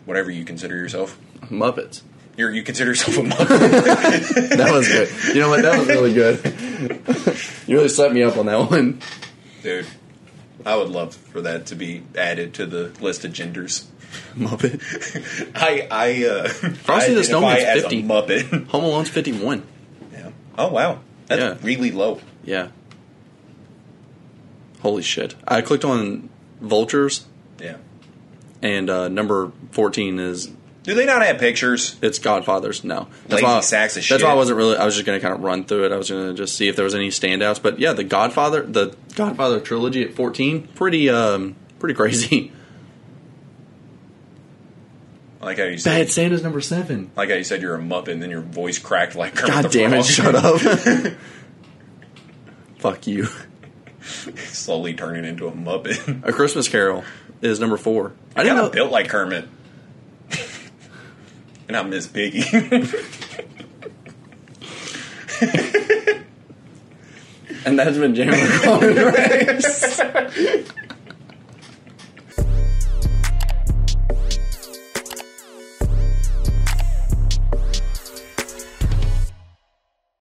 Whatever 0.05 0.31
you 0.31 0.43
consider 0.43 0.75
yourself. 0.75 1.17
Muppets. 1.43 2.01
You're, 2.35 2.51
you 2.51 2.61
consider 2.61 2.91
yourself 2.91 3.17
a 3.17 3.21
Muppet. 3.29 4.49
That 4.57 4.71
was 4.73 4.87
good. 4.87 5.09
You 5.33 5.41
know 5.41 5.49
what? 5.49 5.61
That 5.61 5.79
was 5.79 5.87
really 5.87 6.13
good. 6.13 6.43
you 7.67 7.77
really 7.77 7.87
set 7.89 8.11
me 8.11 8.21
up 8.21 8.35
on 8.37 8.47
that 8.47 8.69
one. 8.69 8.99
Dude, 9.61 9.87
I 10.65 10.75
would 10.75 10.89
love 10.89 11.15
for 11.15 11.39
that 11.41 11.67
to 11.67 11.75
be 11.75 12.03
added 12.17 12.53
to 12.55 12.65
the 12.65 12.91
list 13.01 13.23
of 13.23 13.31
genders. 13.31 13.87
Muppet. 14.35 14.81
I 15.55 15.87
I 15.89 16.25
uh, 16.25 16.47
Frosty 16.49 17.11
I 17.13 17.15
the 17.15 17.23
Snowman's 17.23 17.63
identify 17.63 17.77
as 17.77 17.81
50. 17.83 17.99
a 17.99 18.03
Muppet. 18.03 18.67
Home 18.67 18.83
Alone's 18.83 19.09
51. 19.09 19.59
yeah. 19.59 19.63
Oh 20.57 20.69
wow, 20.69 20.99
that's 21.27 21.41
Yeah. 21.41 21.57
really 21.67 21.91
low. 21.91 22.19
Yeah. 22.43 22.67
Holy 24.81 25.01
shit. 25.01 25.35
I 25.47 25.61
clicked 25.61 25.85
on 25.85 26.29
Vultures, 26.61 27.25
Yeah. 27.59 27.77
and 28.61 28.89
uh, 28.89 29.07
number 29.07 29.51
14 29.71 30.19
is 30.19 30.51
Do 30.83 30.93
they 30.93 31.05
not 31.05 31.21
have 31.25 31.37
pictures? 31.39 31.95
It's 32.01 32.19
Godfathers. 32.19 32.83
No, 32.83 33.07
Lazy 33.29 33.43
why, 33.43 33.61
sacks 33.61 33.93
of 33.95 34.01
That's 34.01 34.07
shit. 34.07 34.23
why 34.23 34.31
I 34.31 34.35
wasn't 34.35 34.57
really. 34.57 34.75
I 34.75 34.83
was 34.85 34.95
just 34.95 35.05
going 35.05 35.17
to 35.17 35.21
kind 35.25 35.33
of 35.33 35.41
run 35.41 35.63
through 35.63 35.85
it. 35.85 35.91
I 35.93 35.97
was 35.97 36.09
going 36.09 36.27
to 36.27 36.33
just 36.33 36.55
see 36.57 36.67
if 36.67 36.75
there 36.75 36.83
was 36.83 36.93
any 36.95 37.07
standouts. 37.09 37.61
But 37.61 37.79
yeah, 37.79 37.93
the 37.93 38.03
Godfather, 38.03 38.63
the 38.63 38.93
Godfather 39.15 39.61
trilogy 39.61 40.03
at 40.03 40.13
fourteen, 40.13 40.67
pretty, 40.75 41.09
um, 41.09 41.55
pretty 41.79 41.95
crazy. 41.95 42.51
Like 45.43 45.57
how 45.57 45.65
you 45.65 45.77
said. 45.77 45.97
Bad 45.97 46.11
Santa's 46.11 46.43
number 46.43 46.61
seven. 46.61 47.11
Like 47.15 47.29
how 47.29 47.35
you 47.35 47.43
said 47.43 47.61
you're 47.61 47.75
a 47.75 47.79
Muppet, 47.79 48.09
and 48.09 48.23
then 48.23 48.29
your 48.29 48.41
voice 48.41 48.79
cracked 48.79 49.15
like 49.15 49.35
Kermit 49.35 49.53
God 49.53 49.65
the 49.65 49.69
damn 49.69 49.93
it! 49.93 50.05
Frog. 50.05 50.07
Shut 50.35 50.35
up. 50.35 50.59
Fuck 52.77 53.07
you. 53.07 53.27
Slowly 54.01 54.93
turning 54.93 55.25
into 55.25 55.47
a 55.47 55.51
Muppet. 55.51 56.27
A 56.27 56.33
Christmas 56.33 56.67
Carol 56.67 57.03
is 57.41 57.59
number 57.59 57.77
four. 57.77 58.13
I 58.35 58.43
didn't 58.43 58.57
kind 58.57 58.57
know. 58.57 58.65
of 58.67 58.73
built 58.73 58.91
like 58.91 59.09
Kermit. 59.09 59.47
and 61.67 61.77
I 61.77 61.83
miss 61.83 62.07
Piggy. 62.07 62.43
And 67.65 67.79
that's 67.79 67.97
been 67.97 68.13
Race. 68.13 70.01